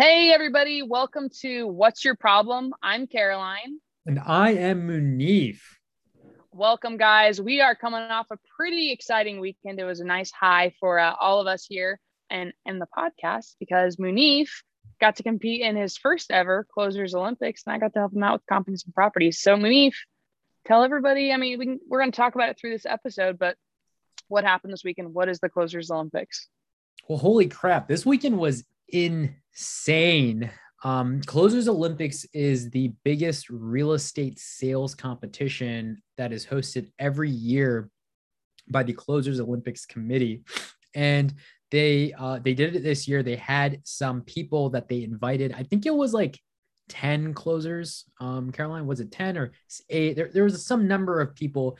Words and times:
Hey, 0.00 0.30
everybody, 0.30 0.82
welcome 0.82 1.28
to 1.40 1.66
What's 1.66 2.04
Your 2.04 2.14
Problem? 2.14 2.72
I'm 2.80 3.08
Caroline. 3.08 3.80
And 4.06 4.20
I 4.24 4.50
am 4.50 4.86
Munif. 4.86 5.58
Welcome, 6.52 6.98
guys. 6.98 7.40
We 7.40 7.60
are 7.60 7.74
coming 7.74 8.02
off 8.02 8.28
a 8.30 8.38
pretty 8.56 8.92
exciting 8.92 9.40
weekend. 9.40 9.80
It 9.80 9.84
was 9.84 9.98
a 9.98 10.04
nice 10.04 10.30
high 10.30 10.72
for 10.78 11.00
uh, 11.00 11.14
all 11.20 11.40
of 11.40 11.48
us 11.48 11.66
here 11.68 11.98
and 12.30 12.52
in 12.64 12.78
the 12.78 12.86
podcast 12.96 13.56
because 13.58 13.96
Munif 13.96 14.48
got 15.00 15.16
to 15.16 15.24
compete 15.24 15.62
in 15.62 15.74
his 15.74 15.96
first 15.96 16.30
ever 16.30 16.64
Closers 16.72 17.16
Olympics, 17.16 17.64
and 17.66 17.74
I 17.74 17.80
got 17.80 17.92
to 17.94 17.98
help 17.98 18.12
him 18.12 18.22
out 18.22 18.34
with 18.34 18.46
companies 18.46 18.84
and 18.84 18.94
properties. 18.94 19.40
So, 19.40 19.56
Munif, 19.56 19.94
tell 20.64 20.84
everybody. 20.84 21.32
I 21.32 21.38
mean, 21.38 21.58
we 21.58 21.66
can, 21.66 21.80
we're 21.88 21.98
going 21.98 22.12
to 22.12 22.16
talk 22.16 22.36
about 22.36 22.50
it 22.50 22.56
through 22.60 22.70
this 22.70 22.86
episode, 22.86 23.36
but 23.36 23.56
what 24.28 24.44
happened 24.44 24.72
this 24.72 24.84
weekend? 24.84 25.12
What 25.12 25.28
is 25.28 25.40
the 25.40 25.48
Closers 25.48 25.90
Olympics? 25.90 26.46
Well, 27.08 27.18
holy 27.18 27.48
crap! 27.48 27.88
This 27.88 28.06
weekend 28.06 28.38
was 28.38 28.62
insane. 29.58 30.50
Um, 30.84 31.20
Closers 31.22 31.66
Olympics 31.66 32.24
is 32.32 32.70
the 32.70 32.92
biggest 33.02 33.50
real 33.50 33.92
estate 33.92 34.38
sales 34.38 34.94
competition 34.94 36.00
that 36.16 36.32
is 36.32 36.46
hosted 36.46 36.90
every 37.00 37.30
year 37.30 37.90
by 38.70 38.84
the 38.84 38.92
Closers 38.92 39.40
Olympics 39.40 39.84
Committee, 39.84 40.44
and 40.94 41.34
they 41.72 42.12
uh, 42.16 42.38
they 42.38 42.54
did 42.54 42.76
it 42.76 42.84
this 42.84 43.08
year. 43.08 43.24
They 43.24 43.34
had 43.34 43.80
some 43.82 44.22
people 44.22 44.70
that 44.70 44.88
they 44.88 45.02
invited. 45.02 45.52
I 45.52 45.64
think 45.64 45.84
it 45.84 45.94
was 45.94 46.14
like 46.14 46.38
10 46.90 47.34
closers. 47.34 48.04
Um, 48.20 48.52
Caroline, 48.52 48.86
was 48.86 49.00
it 49.00 49.10
10 49.10 49.36
or 49.36 49.52
eight? 49.90 50.14
There, 50.14 50.30
there 50.32 50.44
was 50.44 50.64
some 50.64 50.86
number 50.86 51.20
of 51.20 51.34
people 51.34 51.76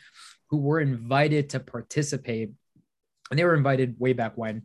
who 0.51 0.57
were 0.59 0.81
invited 0.81 1.51
to 1.51 1.61
participate, 1.61 2.51
and 3.31 3.39
they 3.39 3.45
were 3.45 3.55
invited 3.55 4.01
way 4.01 4.13
back 4.13 4.37
when. 4.37 4.63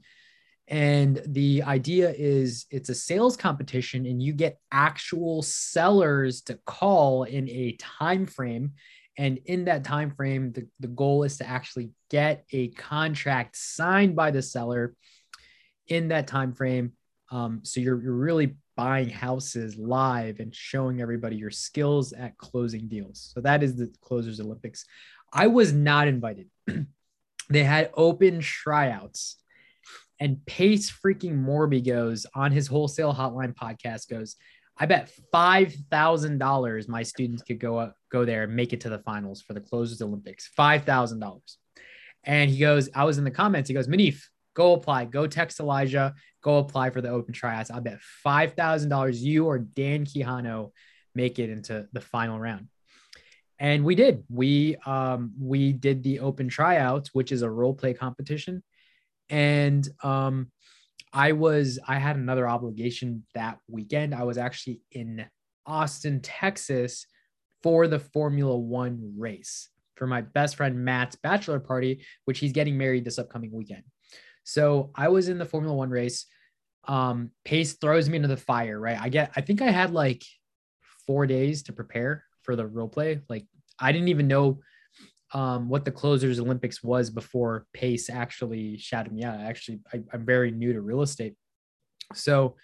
And 0.68 1.22
the 1.26 1.64
idea 1.64 2.14
is 2.18 2.66
it's 2.72 2.90
a 2.90 2.96
sales 2.96 3.36
competition, 3.36 4.06
and 4.06 4.22
you 4.22 4.34
get 4.34 4.60
actual 4.72 5.42
sellers 5.42 6.42
to 6.44 6.60
call 6.66 7.24
in 7.24 7.50
a 7.50 7.76
time 7.80 8.26
frame. 8.26 8.72
And 9.18 9.40
in 9.46 9.66
that 9.66 9.84
time 9.84 10.12
frame, 10.12 10.54
the, 10.54 10.68
the 10.80 10.88
goal 10.88 11.24
is 11.24 11.38
to 11.38 11.48
actually 11.48 11.92
get 12.10 12.46
a 12.52 12.70
contract 12.70 13.58
signed 13.58 14.16
by 14.16 14.32
the 14.32 14.42
seller 14.42 14.96
in 15.88 16.08
that 16.08 16.28
time 16.28 16.54
frame. 16.54 16.94
Um, 17.30 17.62
so 17.64 17.80
you're, 17.80 18.02
you're 18.02 18.14
really 18.14 18.56
buying 18.76 19.10
houses 19.10 19.78
live 19.78 20.40
and 20.40 20.56
showing 20.56 21.02
everybody 21.02 21.36
your 21.36 21.52
skills 21.52 22.14
at 22.14 22.38
closing 22.38 22.88
deals. 22.88 23.32
So 23.34 23.42
that 23.42 23.64
is 23.64 23.76
the 23.76 23.94
Closers 24.02 24.40
Olympics. 24.40 24.86
I 25.32 25.48
was 25.48 25.74
not 25.74 26.08
invited. 26.08 26.48
they 27.50 27.64
had 27.64 27.92
open 27.96 28.40
tryouts. 28.40 29.38
And 30.20 30.46
Pace 30.46 30.92
freaking 30.92 31.44
Morby 31.44 31.86
goes 31.86 32.26
on 32.36 32.52
his 32.52 32.68
wholesale 32.68 33.14
hotline 33.14 33.54
podcast 33.54 34.10
goes, 34.10 34.36
I 34.78 34.86
bet 34.86 35.12
five 35.32 35.74
thousand 35.92 36.40
dollars 36.40 36.88
my 36.88 37.04
students 37.04 37.44
could 37.44 37.60
go 37.60 37.78
up, 37.78 37.96
go 38.12 38.26
there 38.26 38.44
and 38.44 38.56
make 38.56 38.74
it 38.74 38.82
to 38.82 38.90
the 38.90 39.00
finals 39.00 39.42
for 39.42 39.54
the 39.54 39.62
Closers 39.62 40.02
Olympics. 40.02 40.48
Five 40.56 40.84
thousand 40.84 41.20
dollars. 41.20 41.58
And 42.24 42.50
he 42.50 42.58
goes, 42.58 42.90
I 42.96 43.04
was 43.04 43.18
in 43.18 43.24
the 43.24 43.32
comments. 43.32 43.68
He 43.68 43.74
goes, 43.74 43.88
Munif, 43.88 44.22
go 44.56 44.74
apply. 44.74 45.06
Go 45.06 45.28
text 45.28 45.60
Elijah. 45.60 46.14
Go 46.42 46.58
apply 46.58 46.90
for 46.90 47.02
the 47.02 47.10
open 47.10 47.34
tryouts. 47.34 47.70
I 47.70 47.80
bet 47.80 48.00
five 48.02 48.54
thousand 48.54 48.90
dollars 48.90 49.22
you 49.24 49.46
or 49.46 49.60
Dan 49.60 50.06
Quijano 50.06 50.72
make 51.14 51.38
it 51.38 51.50
into 51.50 51.88
the 51.92 52.02
final 52.02 52.40
round 52.40 52.68
and 53.60 53.86
we 53.86 53.96
did 53.96 54.24
we 54.30 54.76
um 54.86 55.32
we 55.40 55.72
did 55.72 56.04
the 56.04 56.20
open 56.20 56.50
tryouts 56.50 57.14
which 57.14 57.32
is 57.32 57.42
a 57.42 57.50
role 57.50 57.74
play 57.74 57.94
competition 57.94 58.62
and 59.30 59.88
um 60.04 60.52
i 61.12 61.32
was 61.32 61.80
i 61.88 61.98
had 61.98 62.16
another 62.16 62.48
obligation 62.48 63.24
that 63.34 63.60
weekend. 63.68 64.14
I 64.14 64.24
was 64.24 64.38
actually 64.38 64.82
in 64.92 65.26
austin 65.66 66.22
texas 66.22 67.06
for 67.62 67.88
the 67.88 68.00
formula 68.00 68.58
one 68.58 69.14
race 69.18 69.70
for 69.96 70.08
my 70.08 70.22
best 70.22 70.58
friend 70.58 70.84
matt's 70.84 71.16
bachelor 71.16 71.60
party 71.60 72.04
which 72.26 72.40
he's 72.40 72.52
getting 72.52 72.78
married 72.78 73.06
this 73.06 73.20
upcoming 73.20 73.52
weekend. 73.52 73.84
So 74.44 74.92
i 74.96 75.08
was 75.08 75.30
in 75.30 75.38
the 75.38 75.46
formula 75.46 75.76
one 75.76 75.90
race. 75.90 76.26
Um 76.86 77.32
pace 77.46 77.74
throws 77.74 78.10
me 78.10 78.18
into 78.18 78.28
the 78.28 78.38
fire 78.38 78.80
right? 78.80 79.00
I 79.00 79.10
get 79.10 79.32
i 79.36 79.42
think 79.42 79.62
i 79.62 79.72
had 79.72 79.92
like 79.92 80.24
four 81.08 81.28
days 81.28 81.64
to 81.64 81.74
prepare 81.74 82.24
for 82.44 82.56
the 82.56 82.66
role 82.66 82.88
play. 82.90 83.22
Like 83.30 83.46
I 83.80 83.92
didn't 83.92 84.10
even 84.10 84.28
know 84.28 84.60
um, 85.34 85.68
what 85.68 85.86
the 85.86 85.92
closers 85.92 86.40
Olympics 86.40 86.84
was 86.84 87.10
before 87.10 87.66
Pace 87.74 88.10
actually 88.10 88.78
shouted 88.78 89.12
me 89.12 89.24
out. 89.24 89.40
Actually, 89.40 89.80
I, 89.92 90.02
am 90.14 90.26
very 90.26 90.52
new 90.52 90.74
to 90.74 90.82
real 90.82 91.02
estate, 91.02 91.36
so. 92.14 92.56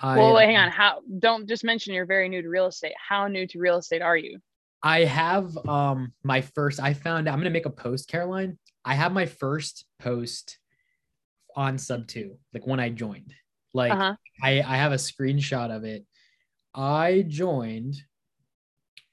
I, 0.00 0.16
well, 0.16 0.34
wait, 0.34 0.46
hang 0.46 0.56
on. 0.56 0.70
How? 0.70 1.00
Don't 1.18 1.48
just 1.48 1.64
mention 1.64 1.92
you're 1.92 2.06
very 2.06 2.28
new 2.28 2.40
to 2.40 2.48
real 2.48 2.66
estate. 2.66 2.92
How 3.08 3.26
new 3.26 3.48
to 3.48 3.58
real 3.58 3.78
estate 3.78 4.00
are 4.00 4.16
you? 4.16 4.38
I 4.82 5.04
have 5.04 5.56
um 5.66 6.12
my 6.22 6.40
first. 6.40 6.80
I 6.80 6.94
found 6.94 7.28
I'm 7.28 7.38
gonna 7.38 7.50
make 7.50 7.66
a 7.66 7.70
post, 7.70 8.08
Caroline. 8.08 8.58
I 8.84 8.94
have 8.94 9.12
my 9.12 9.26
first 9.26 9.84
post 9.98 10.58
on 11.56 11.78
sub 11.78 12.06
two, 12.06 12.38
like 12.54 12.66
when 12.66 12.78
I 12.78 12.90
joined. 12.90 13.34
Like 13.74 13.92
uh-huh. 13.92 14.14
I 14.42 14.60
I 14.60 14.76
have 14.76 14.92
a 14.92 14.96
screenshot 14.96 15.74
of 15.74 15.84
it. 15.84 16.04
I 16.74 17.24
joined 17.26 17.96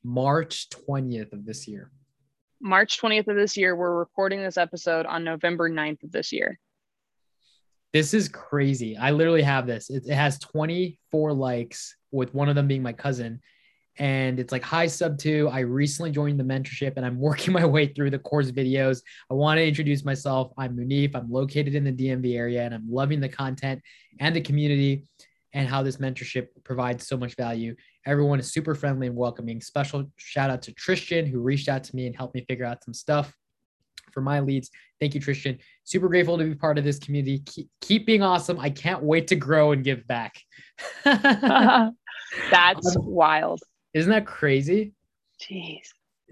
March 0.04 0.70
20th 0.70 1.34
of 1.34 1.46
this 1.46 1.68
year. 1.68 1.92
March 2.66 3.00
20th 3.00 3.28
of 3.28 3.36
this 3.36 3.56
year. 3.56 3.76
We're 3.76 3.96
recording 3.96 4.42
this 4.42 4.58
episode 4.58 5.06
on 5.06 5.24
November 5.24 5.70
9th 5.70 6.02
of 6.03 6.12
this 6.12 6.31
year. 6.31 6.59
This 7.94 8.16
is 8.16 8.28
crazy. 8.28 8.98
I 8.98 9.12
literally 9.12 9.44
have 9.44 9.68
this. 9.68 9.92
It, 9.92 10.08
it 10.08 10.16
has 10.16 10.40
24 10.40 11.31
likes, 11.31 11.96
with 12.12 12.34
one 12.34 12.50
of 12.50 12.56
them 12.56 12.68
being 12.68 12.81
my 12.81 12.92
cousin. 12.92 13.40
And 14.00 14.40
it's 14.40 14.52
like, 14.52 14.64
hi, 14.64 14.88
sub 14.88 15.20
two. 15.20 15.48
I 15.52 15.59
recently 15.59 16.09
joined 16.09 16.40
the 16.40 16.44
mentorship 16.44 16.94
and 16.98 17.06
I'm 17.06 17.20
working 17.20 17.53
my 17.53 17.66
way 17.66 17.86
through 17.86 18.09
the 18.09 18.18
course 18.18 18.50
videos. 18.50 19.03
I 19.30 19.36
want 19.36 19.59
to 19.59 19.68
introduce 19.68 20.03
myself. 20.03 20.52
I'm 20.58 20.76
Munif. 20.76 21.16
I'm 21.16 21.32
located 21.32 21.76
in 21.76 21.84
the 21.84 21.94
DMV 21.94 22.36
area 22.36 22.64
and 22.64 22.74
I'm 22.74 22.92
loving 22.92 23.20
the 23.20 23.30
content 23.30 23.80
and 24.20 24.36
the 24.36 24.42
community 24.42 25.03
and 25.53 25.70
how 25.70 25.84
this 25.84 25.97
mentorship 25.97 26.47
provides 26.64 27.08
so 27.08 27.16
much 27.16 27.36
value. 27.36 27.76
Everyone 28.06 28.40
is 28.40 28.52
super 28.52 28.76
friendly 28.76 29.08
and 29.08 29.16
welcoming. 29.16 29.62
Special 29.62 30.06
shout 30.18 30.50
out 30.50 30.62
to 30.64 30.74
Tristan, 30.74 31.26
who 31.26 31.40
reached 31.40 31.70
out 31.70 31.84
to 31.86 31.96
me 31.96 32.06
and 32.06 32.16
helped 32.16 32.36
me 32.36 32.46
figure 32.48 32.66
out 32.66 32.84
some 32.84 32.94
stuff 32.94 33.34
for 34.12 34.22
my 34.22 34.40
leads. 34.40 34.70
Thank 35.00 35.14
you, 35.14 35.22
Tristan. 35.22 35.60
Super 35.84 36.08
grateful 36.08 36.38
to 36.38 36.44
be 36.44 36.56
part 36.56 36.78
of 36.78 36.84
this 36.84 37.00
community. 37.00 37.40
Keep, 37.46 37.70
keep 37.82 38.06
being 38.06 38.22
awesome. 38.22 38.60
I 38.60 38.70
can't 38.70 39.04
wait 39.04 39.28
to 39.28 39.36
grow 39.36 39.72
and 39.72 39.84
give 39.84 40.08
back. 40.08 40.36
That's 41.04 41.96
um, 42.96 43.06
wild. 43.06 43.62
Isn't 43.94 44.12
that 44.12 44.26
crazy? 44.26 44.94
Jeez. 45.42 45.88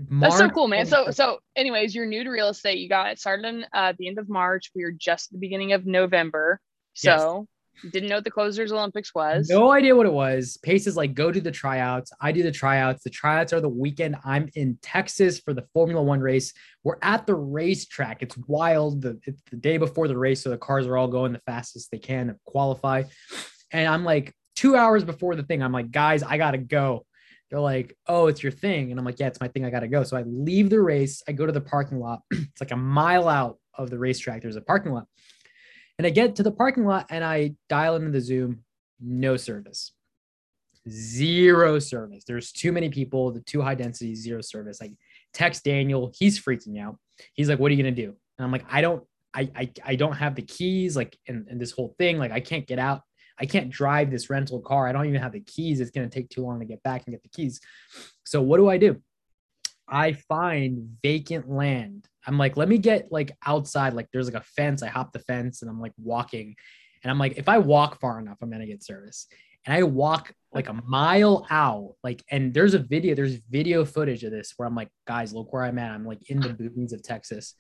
March 0.09 0.31
That's 0.31 0.37
so 0.39 0.49
cool, 0.49 0.67
man. 0.67 0.85
So, 0.85 1.11
so, 1.11 1.39
anyways, 1.55 1.93
you're 1.93 2.05
new 2.05 2.23
to 2.23 2.29
real 2.29 2.49
estate. 2.49 2.79
You 2.79 2.89
got 2.89 3.11
it 3.11 3.19
started 3.19 3.45
in 3.45 3.65
uh, 3.73 3.93
the 3.97 4.07
end 4.07 4.17
of 4.17 4.27
March. 4.27 4.71
We 4.73 4.83
are 4.83 4.91
just 4.91 5.31
the 5.31 5.37
beginning 5.37 5.73
of 5.73 5.85
November. 5.85 6.59
So, 6.93 7.47
didn't 7.91 8.09
know 8.09 8.15
what 8.15 8.23
the 8.23 8.31
closers 8.31 8.71
Olympics 8.71 9.13
was. 9.13 9.49
No 9.49 9.71
idea 9.71 9.95
what 9.95 10.05
it 10.05 10.13
was. 10.13 10.57
Pace 10.63 10.87
is 10.87 10.95
like, 10.95 11.13
go 11.13 11.31
do 11.31 11.41
the 11.41 11.51
tryouts. 11.51 12.11
I 12.21 12.31
do 12.31 12.43
the 12.43 12.51
tryouts. 12.51 13.03
The 13.03 13.09
tryouts 13.09 13.53
are 13.53 13.61
the 13.61 13.69
weekend. 13.69 14.15
I'm 14.23 14.49
in 14.55 14.77
Texas 14.81 15.39
for 15.39 15.53
the 15.53 15.65
Formula 15.73 16.01
One 16.01 16.19
race. 16.19 16.53
We're 16.83 16.97
at 17.01 17.25
the 17.25 17.35
racetrack. 17.35 18.21
It's 18.21 18.37
wild. 18.47 19.01
The, 19.01 19.19
it's 19.23 19.41
the 19.49 19.57
day 19.57 19.77
before 19.77 20.07
the 20.07 20.17
race, 20.17 20.41
so 20.41 20.49
the 20.49 20.57
cars 20.57 20.87
are 20.87 20.97
all 20.97 21.07
going 21.07 21.33
the 21.33 21.41
fastest 21.45 21.91
they 21.91 21.99
can 21.99 22.27
to 22.27 22.35
qualify. 22.45 23.03
And 23.71 23.87
I'm 23.87 24.03
like, 24.05 24.33
two 24.55 24.75
hours 24.75 25.03
before 25.03 25.35
the 25.35 25.43
thing, 25.43 25.63
I'm 25.63 25.71
like, 25.71 25.91
guys, 25.91 26.23
I 26.23 26.37
gotta 26.37 26.57
go. 26.57 27.05
They're 27.49 27.59
like, 27.59 27.95
oh, 28.07 28.27
it's 28.27 28.41
your 28.41 28.51
thing. 28.51 28.91
And 28.91 28.99
I'm 28.99 29.05
like, 29.05 29.19
yeah, 29.19 29.27
it's 29.27 29.39
my 29.39 29.47
thing. 29.47 29.65
I 29.65 29.69
gotta 29.69 29.87
go. 29.87 30.03
So 30.03 30.17
I 30.17 30.23
leave 30.25 30.69
the 30.69 30.81
race. 30.81 31.21
I 31.27 31.33
go 31.33 31.45
to 31.45 31.51
the 31.51 31.61
parking 31.61 31.99
lot. 31.99 32.21
it's 32.31 32.61
like 32.61 32.71
a 32.71 32.77
mile 32.77 33.27
out 33.27 33.59
of 33.77 33.89
the 33.89 33.99
racetrack. 33.99 34.41
There's 34.41 34.55
a 34.55 34.61
parking 34.61 34.91
lot. 34.91 35.05
And 35.97 36.07
I 36.07 36.09
get 36.09 36.35
to 36.37 36.43
the 36.43 36.51
parking 36.51 36.85
lot 36.85 37.07
and 37.09 37.23
I 37.23 37.55
dial 37.69 37.95
into 37.95 38.11
the 38.11 38.21
Zoom, 38.21 38.63
no 38.99 39.37
service. 39.37 39.91
Zero 40.89 41.79
service. 41.79 42.23
There's 42.25 42.51
too 42.51 42.71
many 42.71 42.89
people, 42.89 43.31
the 43.31 43.41
too 43.41 43.61
high 43.61 43.75
density, 43.75 44.15
zero 44.15 44.41
service. 44.41 44.81
Like 44.81 44.93
text 45.33 45.63
Daniel, 45.63 46.11
he's 46.17 46.43
freaking 46.43 46.81
out. 46.81 46.97
He's 47.33 47.47
like, 47.47 47.59
what 47.59 47.71
are 47.71 47.75
you 47.75 47.83
gonna 47.83 47.95
do? 47.95 48.15
And 48.37 48.45
I'm 48.45 48.51
like, 48.51 48.65
I 48.69 48.81
don't, 48.81 49.03
I 49.33 49.49
I, 49.55 49.71
I 49.85 49.95
don't 49.95 50.13
have 50.13 50.35
the 50.35 50.41
keys, 50.41 50.95
like 50.95 51.17
and, 51.27 51.47
and 51.47 51.61
this 51.61 51.71
whole 51.71 51.95
thing, 51.97 52.17
like 52.17 52.31
I 52.31 52.39
can't 52.39 52.67
get 52.67 52.79
out. 52.79 53.01
I 53.39 53.45
can't 53.45 53.69
drive 53.69 54.11
this 54.11 54.29
rental 54.29 54.59
car. 54.59 54.87
I 54.87 54.91
don't 54.91 55.07
even 55.07 55.21
have 55.21 55.31
the 55.31 55.39
keys. 55.41 55.79
It's 55.79 55.91
gonna 55.91 56.09
take 56.09 56.29
too 56.29 56.41
long 56.41 56.59
to 56.59 56.65
get 56.65 56.83
back 56.83 57.03
and 57.05 57.13
get 57.13 57.23
the 57.23 57.29
keys. 57.29 57.61
So 58.25 58.41
what 58.41 58.57
do 58.57 58.69
I 58.69 58.77
do? 58.77 58.97
I 59.87 60.13
find 60.13 60.97
vacant 61.03 61.49
land 61.49 62.07
I'm 62.25 62.37
like, 62.37 62.57
let 62.57 62.69
me 62.69 62.77
get 62.77 63.11
like 63.11 63.35
outside. 63.45 63.93
Like 63.93 64.07
there's 64.11 64.31
like 64.31 64.41
a 64.41 64.45
fence. 64.45 64.83
I 64.83 64.87
hop 64.87 65.11
the 65.11 65.19
fence 65.19 65.61
and 65.61 65.69
I'm 65.69 65.79
like 65.79 65.93
walking. 65.97 66.55
And 67.03 67.11
I'm 67.11 67.19
like, 67.19 67.37
if 67.37 67.49
I 67.49 67.57
walk 67.57 67.99
far 67.99 68.19
enough, 68.19 68.37
I'm 68.41 68.49
gonna 68.49 68.65
get 68.65 68.83
service. 68.83 69.27
And 69.65 69.75
I 69.75 69.83
walk 69.83 70.33
like 70.53 70.67
a 70.67 70.81
mile 70.85 71.47
out, 71.49 71.95
like, 72.03 72.23
and 72.29 72.53
there's 72.53 72.73
a 72.73 72.79
video, 72.79 73.15
there's 73.15 73.35
video 73.35 73.85
footage 73.85 74.23
of 74.23 74.31
this 74.31 74.53
where 74.57 74.67
I'm 74.67 74.75
like, 74.75 74.89
guys, 75.07 75.33
look 75.33 75.53
where 75.53 75.63
I'm 75.63 75.79
at. 75.79 75.91
I'm 75.91 76.05
like 76.05 76.29
in 76.29 76.39
the 76.39 76.49
boonies 76.49 76.93
of 76.93 77.01
Texas. 77.01 77.55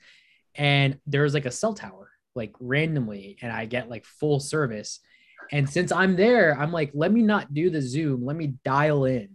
And 0.55 0.99
there's 1.07 1.33
like 1.33 1.45
a 1.45 1.51
cell 1.51 1.73
tower, 1.73 2.11
like 2.35 2.53
randomly, 2.59 3.37
and 3.41 3.51
I 3.51 3.65
get 3.65 3.89
like 3.89 4.05
full 4.05 4.39
service. 4.39 4.99
And 5.51 5.69
since 5.69 5.91
I'm 5.91 6.15
there, 6.15 6.57
I'm 6.59 6.71
like, 6.71 6.91
let 6.93 7.11
me 7.11 7.21
not 7.21 7.53
do 7.53 7.69
the 7.69 7.81
Zoom. 7.81 8.25
Let 8.25 8.35
me 8.35 8.55
dial 8.63 9.05
in. 9.05 9.29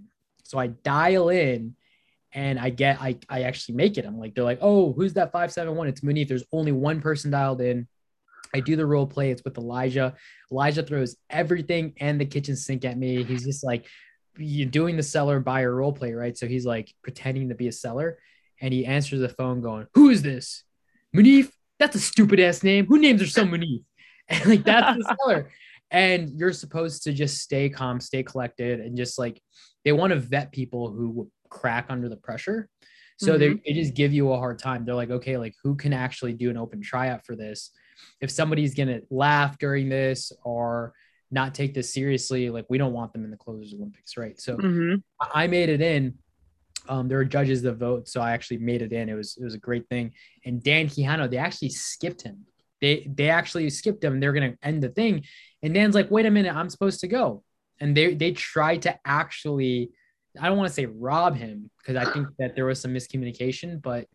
So 0.45 0.59
I 0.59 0.69
dial 0.69 1.29
in 1.29 1.75
and 2.33 2.59
I 2.59 2.71
get 2.71 3.01
I 3.01 3.19
I 3.29 3.43
actually 3.43 3.77
make 3.77 3.99
it. 3.99 4.05
I'm 4.05 4.19
like, 4.19 4.35
they're 4.35 4.45
like, 4.45 4.59
oh, 4.61 4.93
who's 4.93 5.15
that 5.15 5.33
571? 5.33 5.89
It's 5.89 6.01
Munif. 6.01 6.29
There's 6.29 6.45
only 6.53 6.73
one 6.73 7.01
person 7.01 7.31
dialed 7.31 7.61
in. 7.61 7.89
I 8.55 8.61
do 8.61 8.77
the 8.77 8.87
role 8.87 9.07
play. 9.07 9.31
It's 9.31 9.45
with 9.45 9.59
Elijah. 9.59 10.15
Elijah 10.51 10.83
throws 10.83 11.17
everything 11.29 11.95
and 11.99 12.21
the 12.21 12.25
kitchen 12.25 12.57
sink 12.57 12.85
at 12.85 12.97
me. 12.97 13.23
He's 13.23 13.45
just 13.45 13.65
like, 13.65 13.87
you're 14.39 14.69
doing 14.69 14.97
the 14.97 15.03
seller 15.03 15.41
buyer 15.41 15.75
role 15.75 15.93
play, 15.93 16.13
right? 16.13 16.37
So 16.37 16.47
he's 16.47 16.65
like 16.65 16.93
pretending 17.03 17.51
to 17.51 17.55
be 17.55 17.69
a 17.69 17.73
seller 17.73 18.19
and 18.61 18.73
he 18.73 18.87
answers 18.87 19.21
the 19.21 19.29
phone 19.29 19.61
going, 19.61 19.87
Who 19.95 20.11
is 20.11 20.23
this? 20.23 20.65
Munif? 21.15 21.51
That's 21.79 21.97
a 21.97 22.01
stupid 22.01 22.41
ass 22.41 22.63
name. 22.63 22.87
Who 22.87 22.99
names 22.99 23.21
their 23.21 23.29
son 23.29 23.51
Munif? 23.51 23.83
And 24.31 24.45
like 24.45 24.63
that's 24.63 24.99
the 24.99 25.17
seller. 25.25 25.51
And 25.91 26.39
you're 26.39 26.53
supposed 26.53 27.05
to 27.05 27.15
just 27.15 27.39
stay 27.39 27.71
calm, 27.71 27.99
stay 27.99 28.23
collected, 28.23 28.81
and 28.81 28.95
just 28.95 29.19
like 29.19 29.41
they 29.87 29.93
want 29.93 30.13
to 30.13 30.19
vet 30.19 30.53
people 30.53 30.91
who 30.91 31.31
crack 31.49 31.87
under 31.89 32.09
the 32.09 32.17
pressure. 32.17 32.69
So 33.19 33.33
mm-hmm. 33.33 33.39
they, 33.41 33.61
they 33.67 33.81
just 33.81 33.95
give 33.95 34.13
you 34.13 34.33
a 34.33 34.39
hard 34.39 34.59
time. 34.59 34.85
They're 34.85 34.95
like, 34.95 35.11
okay, 35.11 35.37
like 35.37 35.55
who 35.63 35.75
can 35.75 35.93
actually 35.93 36.35
do 36.35 36.51
an 36.51 36.57
open 36.57 36.81
tryout 36.81 37.27
for 37.27 37.35
this? 37.35 37.71
If 38.21 38.31
somebody's 38.31 38.75
gonna 38.75 39.01
laugh 39.11 39.59
during 39.59 39.89
this 39.89 40.33
or 40.45 40.93
not 41.31 41.55
take 41.55 41.75
this 41.75 41.93
seriously, 41.93 42.49
like 42.49 42.67
we 42.69 42.79
don't 42.79 42.93
want 42.93 43.13
them 43.13 43.25
in 43.25 43.31
the 43.31 43.37
closers 43.37 43.75
Olympics, 43.75 44.17
right? 44.17 44.41
So 44.41 44.57
mm-hmm. 44.57 44.97
I 45.21 45.47
made 45.47 45.69
it 45.69 45.81
in 45.81 46.15
um, 46.89 47.09
there 47.09 47.19
were 47.19 47.25
judges 47.25 47.63
that 47.63 47.75
vote, 47.75 48.09
so 48.09 48.21
I 48.21 48.33
actually 48.33 48.59
made 48.59 48.83
it 48.83 48.93
in. 48.93 49.09
It 49.09 49.15
was 49.15 49.37
it 49.37 49.45
was 49.45 49.55
a 49.55 49.59
great 49.59 49.89
thing. 49.89 50.13
And 50.45 50.63
Dan 50.63 50.87
Quijano, 50.87 51.31
they 51.31 51.37
actually 51.37 51.71
skipped 51.71 52.23
him. 52.23 52.47
They 52.81 53.11
they 53.15 53.29
actually 53.29 53.69
skipped 53.71 54.03
him. 54.03 54.21
They're 54.21 54.33
gonna 54.33 54.55
end 54.63 54.83
the 54.83 54.89
thing, 54.89 55.25
and 55.63 55.75
Dan's 55.75 55.95
like, 55.95 56.11
"Wait 56.11 56.27
a 56.27 56.31
minute, 56.31 56.55
I'm 56.55 56.71
supposed 56.71 57.01
to 57.01 57.09
go." 57.09 57.43
And 57.81 57.97
they 57.97 58.15
they 58.15 58.33
tried 58.33 58.83
to 58.83 58.99
actually, 59.05 59.91
I 60.41 60.49
don't 60.49 60.57
want 60.57 60.69
to 60.69 60.75
say 60.75 60.87
rob 60.87 61.37
him 61.37 61.71
because 61.79 61.97
I 61.97 62.11
think 62.13 62.29
that 62.39 62.55
there 62.55 62.67
was 62.67 62.81
some 62.81 62.93
miscommunication, 62.93 63.81
but 63.83 64.07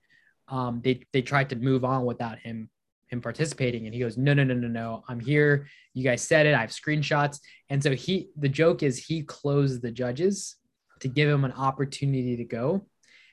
um, 0.48 0.82
they 0.84 1.02
they 1.14 1.22
tried 1.22 1.50
to 1.50 1.56
move 1.56 1.84
on 1.86 2.06
without 2.06 2.40
him 2.40 2.70
him 3.08 3.22
participating 3.22 3.86
and 3.86 3.94
he 3.94 4.00
goes 4.00 4.18
no 4.18 4.34
no 4.34 4.44
no 4.44 4.56
no 4.56 4.68
no 4.68 5.04
i'm 5.08 5.20
here 5.20 5.68
you 5.94 6.04
guys 6.04 6.20
said 6.20 6.48
it 6.48 6.56
i 6.56 6.62
have 6.62 6.72
screenshots 6.72 7.40
and 7.70 7.84
so 7.84 7.92
he 7.92 8.30
the 8.38 8.50
joke 8.50 8.82
is 8.82 8.98
he 8.98 9.22
closed 9.22 9.84
the 9.84 9.92
judges 9.92 10.56
to 11.04 11.10
give 11.10 11.30
him 11.30 11.44
an 11.44 11.52
opportunity 11.52 12.38
to 12.38 12.46
go. 12.46 12.86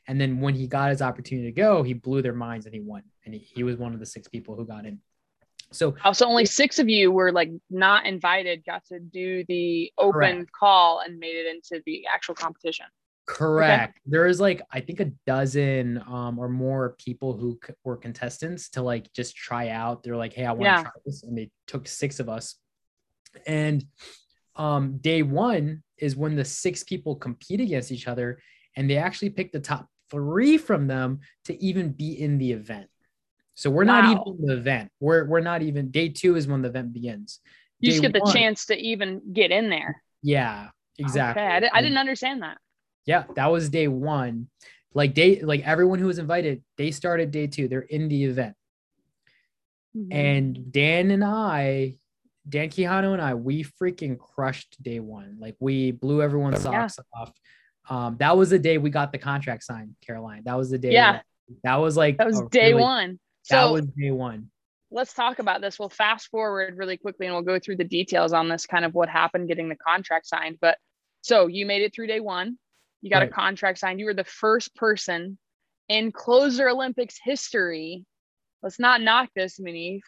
And 0.09 0.21
then 0.21 0.41
when 0.41 0.55
he 0.55 0.67
got 0.67 0.91
his 0.91 1.01
opportunity 1.01 1.47
to 1.47 1.57
go, 1.57 1.85
he 1.85 1.95
blew 1.95 2.21
their 2.21 2.35
minds 2.35 2.67
and 2.67 2.75
he 2.75 2.81
won. 2.81 3.05
And 3.25 3.33
he, 3.33 3.41
he 3.41 3.63
was 3.63 3.77
one 3.77 3.95
of 3.95 4.01
the 4.01 4.07
six 4.07 4.27
people 4.27 4.57
who 4.57 4.67
got 4.67 4.87
in. 4.87 4.99
So 5.73 5.95
also 6.05 6.27
only 6.27 6.47
six 6.47 6.79
of 6.79 6.89
you 6.89 7.13
were 7.13 7.33
like 7.33 7.51
not 7.71 8.07
invited, 8.07 8.65
got 8.65 8.85
to 8.87 8.99
do 8.99 9.45
the 9.49 9.93
open 9.99 10.13
correct. 10.13 10.53
call 10.53 11.01
and 11.01 11.19
made 11.19 11.37
it 11.37 11.47
into 11.47 11.83
the 11.87 12.07
actual 12.13 12.35
competition. 12.35 12.87
Correct. 13.27 13.91
Okay. 13.91 14.01
There 14.07 14.27
is 14.27 14.41
like 14.41 14.61
I 14.73 14.81
think 14.81 14.99
a 14.99 15.13
dozen 15.27 16.03
um, 16.09 16.39
or 16.39 16.49
more 16.49 16.97
people 16.99 17.37
who 17.37 17.59
c- 17.65 17.75
were 17.85 17.97
contestants 17.97 18.71
to 18.71 18.83
like 18.83 19.13
just 19.13 19.37
try 19.37 19.69
out. 19.69 20.03
They're 20.03 20.17
like, 20.17 20.33
"Hey, 20.33 20.45
I 20.45 20.53
want 20.53 20.77
to 20.77 20.83
try 20.83 20.93
this," 21.07 21.23
and 21.23 21.39
they 21.39 21.51
took 21.69 21.87
six 21.87 22.19
of 22.19 22.29
us. 22.29 22.57
And 23.47 23.85
um, 24.57 24.99
day 24.99 25.23
one 25.23 25.85
is 25.97 26.17
when 26.17 26.35
the 26.35 26.45
six 26.45 26.83
people 26.83 27.15
compete 27.15 27.61
against 27.61 27.93
each 27.93 28.09
other 28.09 28.41
and 28.77 28.91
they 28.91 28.97
actually 28.97 29.31
pick 29.31 29.53
the 29.53 29.61
top 29.61 29.87
three 30.11 30.59
from 30.59 30.87
them 30.87 31.21
to 31.45 31.63
even 31.63 31.93
be 31.93 32.21
in 32.21 32.39
the 32.39 32.53
event. 32.53 32.90
So 33.55 33.71
we're 33.71 33.85
wow. 33.85 34.01
not 34.01 34.11
even 34.11 34.39
in 34.41 34.47
the 34.47 34.57
event. 34.57 34.91
We're 35.01 35.25
we're 35.27 35.41
not 35.41 35.63
even 35.63 35.91
day 35.91 36.09
two 36.09 36.37
is 36.37 36.47
when 36.47 36.63
the 36.63 36.69
event 36.69 36.93
begins. 36.93 37.41
You 37.79 37.91
day 37.91 37.93
just 37.93 38.03
get 38.03 38.13
the 38.13 38.21
one, 38.21 38.33
chance 38.33 38.67
to 38.67 38.77
even 38.77 39.21
get 39.33 39.51
in 39.51 39.71
there. 39.71 40.03
Yeah, 40.23 40.69
exactly. 40.99 41.43
Okay. 41.43 41.53
I, 41.53 41.61
di- 41.61 41.71
I 41.73 41.83
didn't 41.83 41.99
understand 41.99 42.43
that. 42.43 42.59
Yeah, 43.07 43.25
that 43.35 43.47
was 43.47 43.69
day 43.69 43.89
one. 43.89 44.49
Like 44.93 45.15
day, 45.15 45.41
like 45.41 45.67
everyone 45.67 45.99
who 45.99 46.07
was 46.07 46.19
invited, 46.19 46.63
they 46.77 46.91
started 46.91 47.31
day 47.31 47.47
two. 47.47 47.69
They're 47.69 47.81
in 47.81 48.09
the 48.09 48.25
event. 48.25 48.57
Mm-hmm. 49.97 50.13
And 50.13 50.73
Dan 50.73 51.11
and 51.11 51.25
I 51.25 51.99
Dan 52.49 52.69
Quijano 52.69 53.13
and 53.13 53.23
I, 53.23 53.35
we 53.35 53.65
freaking 53.65 54.19
crushed 54.19 54.83
day 54.83 55.01
one. 55.01 55.37
Like 55.39 55.57
we 55.61 55.93
blew 55.93 56.23
everyone's 56.23 56.63
socks 56.63 56.99
yeah. 56.99 57.21
off. 57.21 57.33
Um, 57.89 58.17
that 58.19 58.37
was 58.37 58.51
the 58.51 58.59
day 58.59 58.79
we 58.79 58.91
got 58.91 59.13
the 59.13 59.19
contract 59.19 59.65
signed, 59.65 59.95
Caroline. 60.05 60.43
That 60.45 60.57
was 60.57 60.71
the 60.71 60.79
day. 60.79 60.93
Yeah. 60.93 61.21
That, 61.65 61.77
was 61.77 61.97
like 61.97 62.19
that 62.19 62.27
was 62.27 62.41
day 62.51 62.73
really, 62.73 62.83
one. 62.83 63.21
So 63.43 63.57
that 63.57 63.73
was 63.73 63.87
day 63.87 64.11
one. 64.11 64.51
Let's 64.91 65.15
talk 65.15 65.39
about 65.39 65.61
this. 65.61 65.79
We'll 65.79 65.89
fast 65.89 66.29
forward 66.29 66.77
really 66.77 66.97
quickly 66.97 67.27
and 67.27 67.35
we'll 67.35 67.45
go 67.45 67.59
through 67.59 67.77
the 67.77 67.85
details 67.85 68.33
on 68.33 68.49
this 68.49 68.67
kind 68.67 68.85
of 68.85 68.95
what 68.95 69.09
happened 69.09 69.49
getting 69.49 69.69
the 69.69 69.77
contract 69.77 70.27
signed. 70.27 70.59
But 70.61 70.79
so 71.23 71.47
you 71.47 71.65
made 71.65 71.83
it 71.83 71.95
through 71.95 72.09
day 72.09 72.21
one. 72.21 72.59
You 73.03 73.11
got 73.11 73.21
right. 73.21 73.31
a 73.31 73.33
contract 73.33 73.79
signed. 73.79 74.01
You 74.01 74.07
were 74.07 74.15
the 74.15 74.25
first 74.25 74.75
person 74.75 75.39
in 75.89 76.13
closer 76.13 76.69
Olympics 76.69 77.19
history. 77.23 78.05
Let's 78.63 78.81
not 78.81 79.01
knock 79.01 79.31
this, 79.35 79.61
Munif 79.61 80.01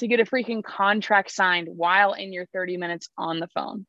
to 0.00 0.08
get 0.08 0.18
a 0.18 0.24
freaking 0.24 0.64
contract 0.64 1.30
signed 1.30 1.68
while 1.70 2.14
in 2.14 2.32
your 2.32 2.46
30 2.52 2.76
minutes 2.76 3.08
on 3.16 3.38
the 3.38 3.48
phone. 3.48 3.86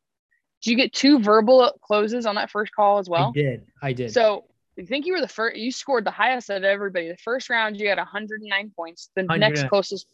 Did 0.62 0.70
you 0.70 0.76
get 0.76 0.92
two 0.92 1.18
verbal 1.18 1.72
closes 1.82 2.24
on 2.24 2.36
that 2.36 2.50
first 2.50 2.72
call 2.72 2.98
as 2.98 3.08
well? 3.08 3.32
I 3.34 3.38
did. 3.38 3.66
I 3.82 3.92
did. 3.92 4.12
So 4.12 4.44
I 4.78 4.84
think 4.84 5.06
you 5.06 5.12
were 5.12 5.20
the 5.20 5.28
first, 5.28 5.56
you 5.56 5.70
scored 5.70 6.04
the 6.04 6.10
highest 6.10 6.50
of 6.50 6.64
everybody. 6.64 7.08
The 7.08 7.16
first 7.18 7.50
round, 7.50 7.78
you 7.78 7.88
had 7.88 7.98
109 7.98 8.72
points. 8.74 9.10
The 9.14 9.22
next 9.22 9.68
closest 9.68 10.06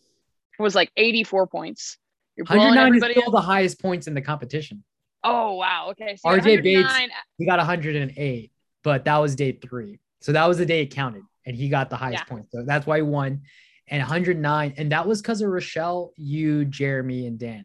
was 0.58 0.74
like 0.74 0.90
84 0.96 1.46
points. 1.46 1.98
You're 2.36 2.44
109 2.46 2.94
is 2.94 3.16
still 3.16 3.28
up. 3.28 3.32
the 3.32 3.40
highest 3.40 3.80
points 3.80 4.06
in 4.06 4.14
the 4.14 4.20
competition. 4.20 4.82
Oh, 5.22 5.54
wow. 5.54 5.88
Okay. 5.90 6.16
So 6.16 6.28
RJ 6.28 6.62
Bates, 6.62 6.92
he 7.38 7.46
got 7.46 7.58
108, 7.58 8.52
but 8.82 9.04
that 9.04 9.18
was 9.18 9.36
day 9.36 9.52
three. 9.52 9.98
So 10.20 10.32
that 10.32 10.46
was 10.46 10.58
the 10.58 10.66
day 10.66 10.82
it 10.82 10.86
counted, 10.86 11.22
and 11.46 11.54
he 11.54 11.68
got 11.68 11.90
the 11.90 11.96
highest 11.96 12.24
yeah. 12.26 12.34
points. 12.34 12.52
So 12.52 12.64
that's 12.64 12.86
why 12.86 12.96
he 12.96 13.02
won 13.02 13.42
and 13.90 14.00
109. 14.00 14.74
And 14.76 14.92
that 14.92 15.06
was 15.06 15.22
because 15.22 15.40
of 15.40 15.50
Rochelle, 15.50 16.12
you, 16.16 16.64
Jeremy, 16.64 17.26
and 17.26 17.38
Dan. 17.38 17.64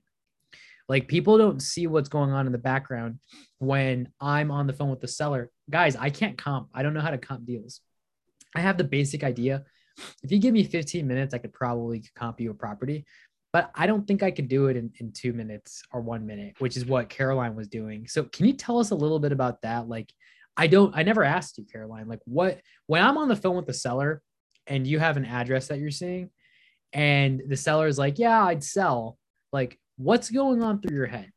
Like 0.90 1.08
people 1.08 1.38
don't 1.38 1.62
see 1.62 1.88
what's 1.88 2.10
going 2.10 2.32
on 2.32 2.46
in 2.46 2.52
the 2.52 2.58
background 2.58 3.20
when 3.60 4.10
I'm 4.20 4.52
on 4.52 4.68
the 4.68 4.74
phone 4.74 4.90
with 4.90 5.02
the 5.02 5.08
seller. 5.08 5.50
Guys, 5.70 5.96
I 5.96 6.10
can't 6.10 6.38
comp. 6.38 6.70
I 6.74 6.84
don't 6.84 6.94
know 6.94 7.02
how 7.02 7.12
to 7.12 7.18
comp 7.18 7.46
deals. 7.46 7.82
I 8.56 8.62
have 8.62 8.78
the 8.78 8.84
basic 8.84 9.24
idea. 9.24 9.64
If 10.24 10.32
you 10.32 10.40
give 10.40 10.54
me 10.54 10.64
15 10.64 11.08
minutes, 11.08 11.34
I 11.34 11.38
could 11.38 11.54
probably 11.54 12.04
comp 12.16 12.40
you 12.40 12.52
a 12.52 12.54
property, 12.54 13.06
but 13.52 13.72
I 13.76 13.86
don't 13.86 14.08
think 14.08 14.24
I 14.24 14.32
could 14.32 14.48
do 14.48 14.68
it 14.68 14.76
in, 14.76 14.92
in 15.00 15.12
two 15.12 15.34
minutes 15.34 15.84
or 15.92 16.02
one 16.02 16.26
minute, 16.26 16.56
which 16.60 16.76
is 16.76 16.86
what 16.86 17.10
Caroline 17.10 17.56
was 17.56 17.68
doing. 17.68 18.08
So 18.08 18.24
can 18.24 18.46
you 18.46 18.54
tell 18.54 18.80
us 18.80 18.92
a 18.92 18.96
little 18.96 19.20
bit 19.20 19.32
about 19.32 19.62
that? 19.62 19.88
Like, 19.88 20.12
I 20.58 20.68
don't, 20.68 20.96
I 20.96 21.04
never 21.04 21.24
asked 21.24 21.58
you, 21.58 21.66
Caroline, 21.72 22.08
like 22.08 22.22
what, 22.26 22.60
when 22.88 23.04
I'm 23.04 23.18
on 23.18 23.28
the 23.28 23.36
phone 23.36 23.56
with 23.56 23.66
the 23.66 23.74
seller, 23.74 24.22
and 24.68 24.88
you 24.88 25.00
have 25.00 25.18
an 25.18 25.26
address 25.26 25.68
that 25.68 25.80
you're 25.80 25.92
seeing 25.92 26.30
and 26.94 27.42
the 27.48 27.58
seller 27.58 27.88
is 27.88 27.98
like, 27.98 28.20
yeah, 28.20 28.46
I'd 28.46 28.64
sell. 28.64 29.18
Like, 29.52 29.80
what's 29.98 30.30
going 30.30 30.62
on 30.62 30.80
through 30.80 30.96
your 30.96 31.08
head? 31.08 31.32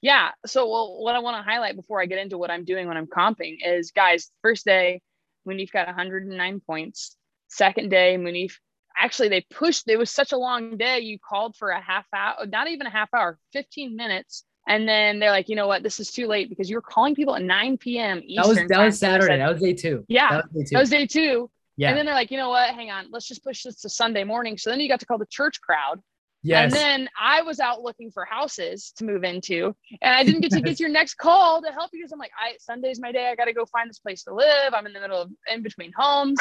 Yeah. 0.00 0.30
So, 0.46 0.70
well, 0.70 1.02
what 1.02 1.16
I 1.16 1.18
want 1.18 1.36
to 1.36 1.50
highlight 1.50 1.76
before 1.76 2.00
I 2.00 2.06
get 2.06 2.18
into 2.18 2.38
what 2.38 2.50
I'm 2.50 2.64
doing 2.64 2.86
when 2.86 2.96
I'm 2.96 3.06
comping 3.06 3.58
is, 3.64 3.90
guys, 3.90 4.30
first 4.42 4.64
day, 4.64 5.02
Munif 5.46 5.72
got 5.72 5.86
109 5.86 6.60
points. 6.60 7.16
Second 7.48 7.90
day, 7.90 8.16
Munif 8.18 8.52
actually 8.98 9.28
they 9.28 9.44
pushed. 9.50 9.88
It 9.88 9.96
was 9.96 10.10
such 10.10 10.32
a 10.32 10.36
long 10.36 10.76
day. 10.76 11.00
You 11.00 11.18
called 11.18 11.56
for 11.56 11.70
a 11.70 11.80
half 11.80 12.06
hour, 12.14 12.46
not 12.46 12.68
even 12.68 12.86
a 12.86 12.90
half 12.90 13.12
hour, 13.14 13.38
15 13.52 13.96
minutes. 13.96 14.44
And 14.66 14.86
then 14.86 15.18
they're 15.18 15.30
like, 15.30 15.48
you 15.48 15.56
know 15.56 15.66
what? 15.66 15.82
This 15.82 15.98
is 15.98 16.10
too 16.10 16.26
late 16.26 16.50
because 16.50 16.68
you 16.68 16.76
were 16.76 16.82
calling 16.82 17.14
people 17.14 17.34
at 17.34 17.42
9 17.42 17.78
p.m. 17.78 18.20
Eastern. 18.22 18.36
That 18.36 18.48
was 18.48 18.68
that 18.68 18.84
was 18.84 18.98
Saturday. 18.98 19.32
Said, 19.32 19.40
that 19.40 19.52
was 19.52 19.62
day 19.62 19.72
two. 19.72 20.04
Yeah, 20.08 20.30
that 20.30 20.44
was 20.44 20.52
day 20.52 20.64
two. 20.64 20.74
That 20.74 20.80
was 20.80 20.90
day 20.90 21.06
two. 21.06 21.50
Yeah. 21.78 21.90
And 21.90 21.96
then 21.98 22.06
they're 22.06 22.14
like, 22.14 22.30
you 22.30 22.36
know 22.36 22.50
what? 22.50 22.74
Hang 22.74 22.90
on, 22.90 23.06
let's 23.10 23.26
just 23.26 23.44
push 23.44 23.62
this 23.62 23.80
to 23.82 23.88
Sunday 23.88 24.24
morning. 24.24 24.58
So 24.58 24.70
then 24.70 24.80
you 24.80 24.88
got 24.88 25.00
to 25.00 25.06
call 25.06 25.16
the 25.16 25.26
church 25.26 25.60
crowd. 25.60 26.00
Yes. 26.48 26.64
And 26.64 26.72
then 26.72 27.08
I 27.20 27.42
was 27.42 27.60
out 27.60 27.82
looking 27.82 28.10
for 28.10 28.24
houses 28.24 28.92
to 28.96 29.04
move 29.04 29.22
into, 29.22 29.76
and 30.00 30.14
I 30.14 30.24
didn't 30.24 30.40
get 30.40 30.52
to 30.52 30.60
get 30.62 30.80
your 30.80 30.88
next 30.88 31.14
call 31.14 31.60
to 31.60 31.70
help 31.70 31.90
you 31.92 32.00
because 32.00 32.12
I'm 32.12 32.18
like, 32.18 32.30
I 32.38 32.54
Sunday's 32.58 33.00
my 33.00 33.12
day. 33.12 33.28
I 33.28 33.34
got 33.34 33.44
to 33.46 33.52
go 33.52 33.66
find 33.66 33.88
this 33.90 33.98
place 33.98 34.22
to 34.24 34.34
live. 34.34 34.72
I'm 34.72 34.86
in 34.86 34.94
the 34.94 35.00
middle 35.00 35.20
of 35.20 35.30
in 35.52 35.62
between 35.62 35.92
homes, 35.94 36.38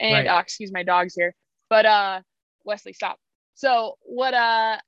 and 0.00 0.26
right. 0.26 0.36
uh, 0.36 0.40
excuse 0.40 0.72
my 0.72 0.82
dogs 0.82 1.14
here, 1.14 1.34
but 1.68 1.84
uh, 1.84 2.20
Wesley, 2.64 2.94
stop. 2.94 3.18
So 3.54 3.98
what? 4.02 4.32
Uh, 4.32 4.78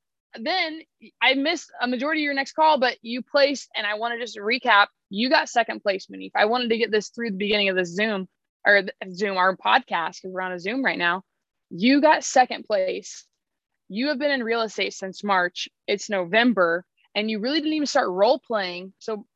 then 0.40 0.80
I 1.20 1.34
missed 1.34 1.70
a 1.78 1.86
majority 1.86 2.22
of 2.22 2.24
your 2.24 2.34
next 2.34 2.52
call, 2.52 2.80
but 2.80 2.96
you 3.02 3.20
placed, 3.20 3.68
and 3.76 3.86
I 3.86 3.94
want 3.94 4.14
to 4.14 4.20
just 4.20 4.38
recap. 4.38 4.86
You 5.10 5.28
got 5.28 5.50
second 5.50 5.82
place, 5.82 6.06
Munif. 6.06 6.30
I 6.34 6.46
wanted 6.46 6.70
to 6.70 6.78
get 6.78 6.90
this 6.90 7.10
through 7.10 7.32
the 7.32 7.36
beginning 7.36 7.68
of 7.68 7.76
this 7.76 7.94
Zoom 7.94 8.26
or 8.66 8.84
Zoom, 9.12 9.36
our 9.36 9.54
podcast, 9.54 10.22
because 10.22 10.30
we're 10.32 10.40
on 10.40 10.52
a 10.52 10.58
Zoom 10.58 10.82
right 10.82 10.96
now. 10.96 11.24
You 11.68 12.00
got 12.00 12.24
second 12.24 12.64
place. 12.64 13.26
You 13.92 14.08
have 14.08 14.18
been 14.18 14.30
in 14.30 14.42
real 14.42 14.62
estate 14.62 14.94
since 14.94 15.22
March. 15.22 15.68
It's 15.86 16.08
November, 16.08 16.86
and 17.14 17.30
you 17.30 17.40
really 17.40 17.58
didn't 17.58 17.74
even 17.74 17.86
start 17.86 18.08
role 18.08 18.38
playing 18.38 18.94
so 18.98 19.26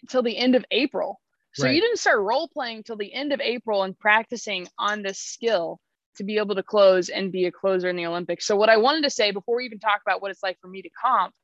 until 0.00 0.22
the 0.22 0.36
end 0.36 0.54
of 0.54 0.64
April. 0.70 1.20
So 1.54 1.64
right. 1.64 1.74
you 1.74 1.80
didn't 1.80 1.98
start 1.98 2.20
role 2.20 2.46
playing 2.46 2.84
till 2.84 2.96
the 2.96 3.12
end 3.12 3.32
of 3.32 3.40
April 3.40 3.82
and 3.82 3.98
practicing 3.98 4.68
on 4.78 5.02
this 5.02 5.18
skill 5.18 5.80
to 6.18 6.24
be 6.24 6.38
able 6.38 6.54
to 6.54 6.62
close 6.62 7.08
and 7.08 7.32
be 7.32 7.46
a 7.46 7.50
closer 7.50 7.88
in 7.88 7.96
the 7.96 8.06
Olympics. 8.06 8.46
So 8.46 8.54
what 8.54 8.68
I 8.68 8.76
wanted 8.76 9.02
to 9.02 9.10
say 9.10 9.32
before 9.32 9.56
we 9.56 9.64
even 9.64 9.80
talk 9.80 10.02
about 10.06 10.22
what 10.22 10.30
it's 10.30 10.42
like 10.42 10.60
for 10.60 10.68
me 10.68 10.82
to 10.82 10.90
comp, 10.90 11.34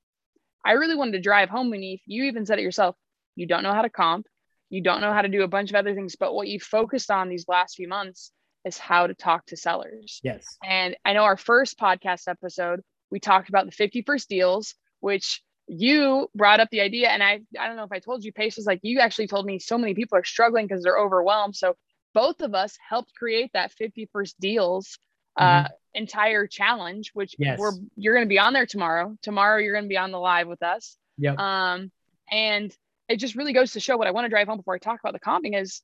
I 0.64 0.72
really 0.72 0.94
wanted 0.94 1.12
to 1.14 1.20
drive 1.20 1.48
home, 1.48 1.68
Munif. 1.68 2.00
You 2.06 2.24
even 2.24 2.46
said 2.46 2.60
it 2.60 2.62
yourself. 2.62 2.94
You 3.34 3.48
don't 3.48 3.64
know 3.64 3.74
how 3.74 3.82
to 3.82 3.90
comp. 3.90 4.28
You 4.70 4.82
don't 4.82 5.00
know 5.00 5.12
how 5.12 5.22
to 5.22 5.28
do 5.28 5.42
a 5.42 5.48
bunch 5.48 5.70
of 5.70 5.76
other 5.76 5.96
things. 5.96 6.14
But 6.14 6.32
what 6.32 6.46
you 6.46 6.60
focused 6.60 7.10
on 7.10 7.28
these 7.28 7.48
last 7.48 7.74
few 7.74 7.88
months 7.88 8.30
is 8.64 8.78
how 8.78 9.06
to 9.06 9.14
talk 9.14 9.46
to 9.46 9.56
sellers. 9.56 10.20
Yes. 10.22 10.56
And 10.64 10.96
I 11.04 11.12
know 11.12 11.24
our 11.24 11.36
first 11.36 11.78
podcast 11.78 12.28
episode, 12.28 12.80
we 13.10 13.20
talked 13.20 13.48
about 13.48 13.66
the 13.66 13.72
51st 13.72 14.26
deals, 14.26 14.74
which 15.00 15.42
you 15.66 16.28
brought 16.34 16.60
up 16.60 16.68
the 16.70 16.80
idea. 16.80 17.08
And 17.08 17.22
I, 17.22 17.40
I 17.58 17.66
don't 17.66 17.76
know 17.76 17.84
if 17.84 17.92
I 17.92 17.98
told 17.98 18.24
you, 18.24 18.32
Pace 18.32 18.56
was 18.56 18.66
like, 18.66 18.80
you 18.82 19.00
actually 19.00 19.26
told 19.26 19.46
me 19.46 19.58
so 19.58 19.78
many 19.78 19.94
people 19.94 20.18
are 20.18 20.24
struggling 20.24 20.66
because 20.66 20.82
they're 20.82 20.98
overwhelmed. 20.98 21.56
So 21.56 21.76
both 22.14 22.40
of 22.42 22.54
us 22.54 22.76
helped 22.88 23.14
create 23.14 23.50
that 23.54 23.72
51st 23.80 24.34
deals 24.38 24.98
uh, 25.36 25.64
mm-hmm. 25.64 25.72
entire 25.94 26.46
challenge, 26.46 27.10
which 27.14 27.34
yes. 27.38 27.58
we're 27.58 27.72
you're 27.96 28.14
going 28.14 28.26
to 28.26 28.28
be 28.28 28.38
on 28.38 28.52
there 28.52 28.66
tomorrow. 28.66 29.16
Tomorrow 29.22 29.58
you're 29.58 29.72
going 29.72 29.84
to 29.84 29.88
be 29.88 29.96
on 29.96 30.10
the 30.10 30.18
live 30.18 30.48
with 30.48 30.62
us. 30.62 30.96
Yeah. 31.16 31.34
Um, 31.38 31.90
and 32.30 32.74
it 33.08 33.16
just 33.16 33.34
really 33.34 33.52
goes 33.52 33.72
to 33.72 33.80
show 33.80 33.96
what 33.96 34.06
I 34.06 34.10
want 34.10 34.26
to 34.26 34.28
drive 34.28 34.48
home 34.48 34.58
before 34.58 34.74
I 34.74 34.78
talk 34.78 35.00
about 35.00 35.12
the 35.12 35.20
comping 35.20 35.60
is 35.60 35.82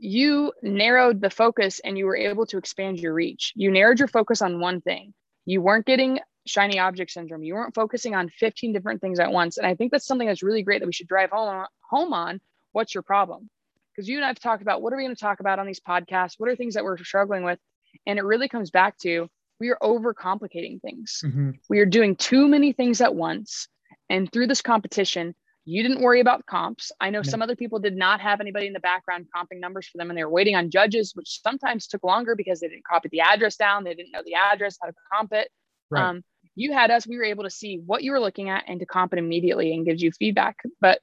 you 0.00 0.50
narrowed 0.62 1.20
the 1.20 1.28
focus 1.28 1.78
and 1.84 1.96
you 1.98 2.06
were 2.06 2.16
able 2.16 2.46
to 2.46 2.56
expand 2.56 2.98
your 2.98 3.12
reach. 3.12 3.52
You 3.54 3.70
narrowed 3.70 3.98
your 3.98 4.08
focus 4.08 4.40
on 4.40 4.58
one 4.58 4.80
thing. 4.80 5.12
You 5.44 5.60
weren't 5.60 5.84
getting 5.84 6.20
shiny 6.46 6.78
object 6.78 7.10
syndrome. 7.10 7.42
You 7.42 7.54
weren't 7.54 7.74
focusing 7.74 8.14
on 8.14 8.30
15 8.30 8.72
different 8.72 9.02
things 9.02 9.20
at 9.20 9.30
once. 9.30 9.58
And 9.58 9.66
I 9.66 9.74
think 9.74 9.92
that's 9.92 10.06
something 10.06 10.26
that's 10.26 10.42
really 10.42 10.62
great 10.62 10.80
that 10.80 10.86
we 10.86 10.92
should 10.94 11.06
drive 11.06 11.30
home, 11.30 11.66
home 11.90 12.14
on. 12.14 12.40
What's 12.72 12.94
your 12.94 13.02
problem? 13.02 13.50
Because 13.94 14.08
you 14.08 14.16
and 14.16 14.24
I 14.24 14.28
have 14.28 14.40
talked 14.40 14.62
about 14.62 14.80
what 14.80 14.94
are 14.94 14.96
we 14.96 15.04
going 15.04 15.14
to 15.14 15.20
talk 15.20 15.40
about 15.40 15.58
on 15.58 15.66
these 15.66 15.80
podcasts? 15.80 16.34
What 16.38 16.48
are 16.48 16.56
things 16.56 16.74
that 16.74 16.84
we're 16.84 16.96
struggling 16.96 17.44
with? 17.44 17.58
And 18.06 18.18
it 18.18 18.24
really 18.24 18.48
comes 18.48 18.70
back 18.70 18.96
to 18.98 19.28
we 19.58 19.68
are 19.68 19.78
overcomplicating 19.82 20.80
things. 20.80 21.20
Mm-hmm. 21.22 21.50
We 21.68 21.80
are 21.80 21.86
doing 21.86 22.16
too 22.16 22.48
many 22.48 22.72
things 22.72 23.02
at 23.02 23.14
once. 23.14 23.68
And 24.08 24.32
through 24.32 24.46
this 24.46 24.62
competition, 24.62 25.34
you 25.64 25.82
didn't 25.82 26.00
worry 26.00 26.20
about 26.20 26.46
comps. 26.46 26.90
I 27.00 27.10
know 27.10 27.22
some 27.22 27.42
other 27.42 27.54
people 27.54 27.78
did 27.78 27.96
not 27.96 28.20
have 28.20 28.40
anybody 28.40 28.66
in 28.66 28.72
the 28.72 28.80
background 28.80 29.26
comping 29.34 29.60
numbers 29.60 29.86
for 29.86 29.98
them, 29.98 30.10
and 30.10 30.18
they 30.18 30.24
were 30.24 30.30
waiting 30.30 30.56
on 30.56 30.70
judges, 30.70 31.12
which 31.14 31.40
sometimes 31.42 31.86
took 31.86 32.02
longer 32.02 32.34
because 32.34 32.60
they 32.60 32.68
didn't 32.68 32.86
copy 32.86 33.08
the 33.12 33.20
address 33.20 33.56
down. 33.56 33.84
They 33.84 33.94
didn't 33.94 34.12
know 34.12 34.22
the 34.24 34.34
address, 34.34 34.78
how 34.80 34.88
to 34.88 34.94
comp 35.12 35.32
it. 35.32 35.50
Right. 35.90 36.02
Um, 36.02 36.24
you 36.54 36.72
had 36.72 36.90
us, 36.90 37.06
we 37.06 37.16
were 37.16 37.24
able 37.24 37.44
to 37.44 37.50
see 37.50 37.80
what 37.84 38.02
you 38.02 38.12
were 38.12 38.20
looking 38.20 38.48
at 38.48 38.64
and 38.66 38.80
to 38.80 38.86
comp 38.86 39.12
it 39.12 39.18
immediately 39.18 39.72
and 39.72 39.84
gives 39.84 40.02
you 40.02 40.10
feedback. 40.12 40.56
But 40.80 41.00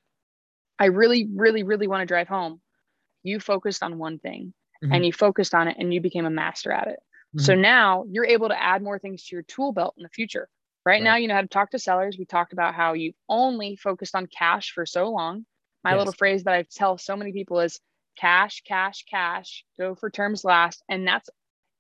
I 0.80 0.86
really, 0.86 1.28
really, 1.34 1.64
really 1.64 1.88
want 1.88 2.02
to 2.02 2.06
drive 2.06 2.28
home. 2.28 2.62
You 3.24 3.40
focused 3.40 3.84
on 3.84 3.98
one 3.98 4.20
thing 4.20 4.54
mm-hmm. 4.84 4.94
and 4.94 5.06
you 5.06 5.14
focused 5.14 5.56
on 5.56 5.68
it 5.68 5.78
and 5.80 5.94
you 5.94 6.02
became 6.02 6.26
a 6.26 6.30
master 6.30 6.72
at 6.72 6.88
it. 6.88 7.00
Mm-hmm. 7.36 7.40
So 7.40 7.56
now 7.56 8.06
you're 8.10 8.26
able 8.26 8.50
to 8.50 8.62
add 8.62 8.82
more 8.82 9.00
things 9.00 9.26
to 9.26 9.36
your 9.36 9.44
tool 9.44 9.72
belt 9.72 9.96
in 9.98 10.04
the 10.04 10.10
future. 10.10 10.48
Right, 10.88 10.94
right, 10.94 11.04
now, 11.04 11.18
you 11.18 11.28
know 11.28 11.36
how 11.36 11.42
to 11.42 11.48
talk 11.48 11.72
to 11.72 11.80
sellers. 11.80 12.16
We 12.18 12.24
talked 12.24 12.54
about 12.54 12.74
how 12.74 12.94
you 12.94 13.12
only 13.28 13.76
focused 13.76 14.16
on 14.16 14.26
cash 14.28 14.72
for 14.72 14.86
so 14.86 15.10
long. 15.10 15.46
My 15.84 15.92
yes. 15.92 15.98
little 15.98 16.14
phrase 16.14 16.46
that 16.46 16.54
I 16.54 16.64
tell 16.64 16.98
so 16.98 17.18
many 17.18 17.34
people 17.34 17.60
is 17.60 17.82
cash, 18.18 18.64
cash, 18.66 19.04
cash, 19.04 19.66
go 19.78 19.96
for 19.96 20.10
terms 20.10 20.46
last. 20.46 20.82
And 20.88 21.06
that's 21.06 21.30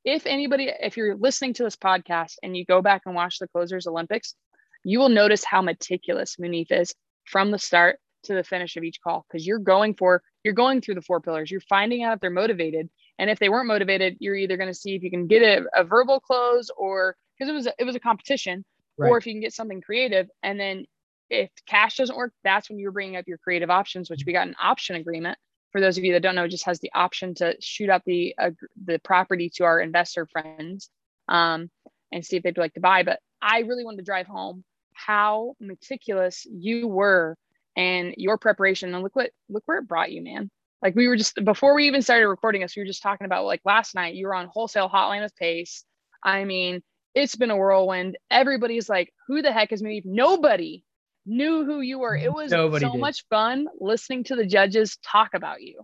if 0.04 0.26
anybody, 0.26 0.74
if 0.82 0.98
you're 0.98 1.16
listening 1.16 1.54
to 1.54 1.64
this 1.64 1.78
podcast 1.78 2.34
and 2.44 2.58
you 2.58 2.66
go 2.66 2.82
back 2.82 3.04
and 3.06 3.16
watch 3.16 3.40
the 3.40 3.48
Closers 3.48 3.88
Olympics, 3.88 4.36
you 4.84 5.00
will 5.00 5.08
notice 5.08 5.46
how 5.46 5.62
meticulous 5.62 6.36
Munif 6.36 6.70
is 6.70 6.94
from 7.24 7.52
the 7.52 7.60
start 7.60 8.00
to 8.24 8.34
the 8.34 8.44
finish 8.44 8.76
of 8.76 8.84
each 8.84 9.00
call 9.02 9.26
because 9.32 9.48
you're 9.48 9.58
going 9.58 9.94
for 9.94 10.22
you're 10.44 10.54
going 10.54 10.82
through 10.82 10.96
the 10.96 11.02
four 11.02 11.22
pillars 11.22 11.50
you're 11.52 11.62
finding 11.62 12.04
out 12.04 12.16
if 12.16 12.20
they're 12.20 12.30
motivated 12.30 12.90
and 13.20 13.30
if 13.30 13.38
they 13.38 13.48
weren't 13.48 13.68
motivated 13.68 14.18
you're 14.20 14.36
either 14.36 14.58
going 14.58 14.68
to 14.68 14.74
see 14.74 14.96
if 14.96 15.04
you 15.04 15.12
can 15.12 15.28
get 15.28 15.44
a, 15.44 15.66
a 15.80 15.84
verbal 15.84 16.20
close 16.20 16.70
or 16.76 17.16
because 17.38 17.50
it 17.50 17.54
was 17.54 17.68
a, 17.68 17.74
it 17.78 17.84
was 17.84 17.96
a 17.96 18.00
competition 18.00 18.66
right. 18.98 19.10
or 19.10 19.18
if 19.18 19.26
you 19.26 19.34
can 19.34 19.42
get 19.42 19.54
something 19.54 19.82
creative 19.82 20.28
and 20.44 20.60
then 20.60 20.86
if 21.30 21.50
cash 21.68 21.98
doesn't 21.98 22.16
work 22.16 22.34
that's 22.44 22.70
when 22.70 22.80
you're 22.80 22.92
bringing 22.92 23.18
up 23.18 23.28
your 23.28 23.38
creative 23.38 23.70
options 23.70 24.10
which 24.10 24.24
we 24.26 24.34
got 24.34 24.48
an 24.48 24.56
option 24.62 24.96
agreement. 24.96 25.38
For 25.72 25.82
those 25.82 25.98
of 25.98 26.04
you 26.04 26.14
that 26.14 26.22
don't 26.22 26.36
know 26.36 26.48
just 26.48 26.66
has 26.66 26.80
the 26.80 26.92
option 26.94 27.36
to 27.36 27.56
shoot 27.60 27.90
up 27.90 28.04
the 28.06 28.34
uh, 28.40 28.52
the 28.86 29.00
property 29.00 29.50
to 29.56 29.66
our 29.66 29.80
investor 29.80 30.26
friends 30.26 30.90
um, 31.28 31.70
and 32.12 32.26
see 32.26 32.38
if 32.38 32.44
they'd 32.44 32.58
like 32.58 32.74
to 32.74 32.80
buy. 32.80 33.04
But 33.04 33.20
i 33.42 33.60
really 33.60 33.84
wanted 33.84 33.98
to 33.98 34.04
drive 34.04 34.26
home 34.28 34.64
how 34.94 35.56
meticulous 35.60 36.48
you 36.50 36.88
were 36.88 37.38
and 37.76 38.16
your 38.18 38.38
preparation 38.38 38.94
and 38.94 39.04
look 39.04 39.16
what 39.16 39.30
look 39.50 39.64
where 39.66 39.78
it 39.78 39.88
brought 39.88 40.12
you 40.12 40.24
man. 40.24 40.50
Like 40.82 40.96
we 40.96 41.08
were 41.08 41.18
just 41.18 41.36
before 41.44 41.76
we 41.76 41.88
even 41.88 42.02
started 42.02 42.28
recording 42.28 42.64
us 42.64 42.76
we 42.76 42.82
were 42.82 42.88
just 42.88 43.04
talking 43.04 43.26
about 43.26 43.46
like 43.46 43.62
last 43.66 43.94
night 43.94 44.16
you 44.16 44.28
were 44.28 44.36
on 44.36 44.48
wholesale 44.48 44.90
hotline 44.90 45.22
with 45.22 45.36
pace. 45.36 45.84
I 46.24 46.46
mean 46.46 46.82
it's 47.18 47.36
been 47.36 47.52
a 47.52 47.58
whirlwind 47.58 48.18
everybody's 48.30 48.88
like 48.88 49.14
who 49.28 49.42
the 49.42 49.52
heck 49.52 49.72
is 49.72 49.82
me 49.82 50.02
nobody 50.06 50.84
knew 51.26 51.66
who 51.66 51.82
you 51.82 52.00
were 52.00 52.16
it 52.16 52.32
was 52.32 52.52
nobody 52.52 52.86
so 52.86 52.92
did. 52.94 53.02
much 53.02 53.26
fun 53.30 53.68
listening 53.80 54.24
to 54.24 54.36
the 54.36 54.46
judges 54.46 54.98
talk 55.04 55.34
about 55.34 55.62
you 55.62 55.82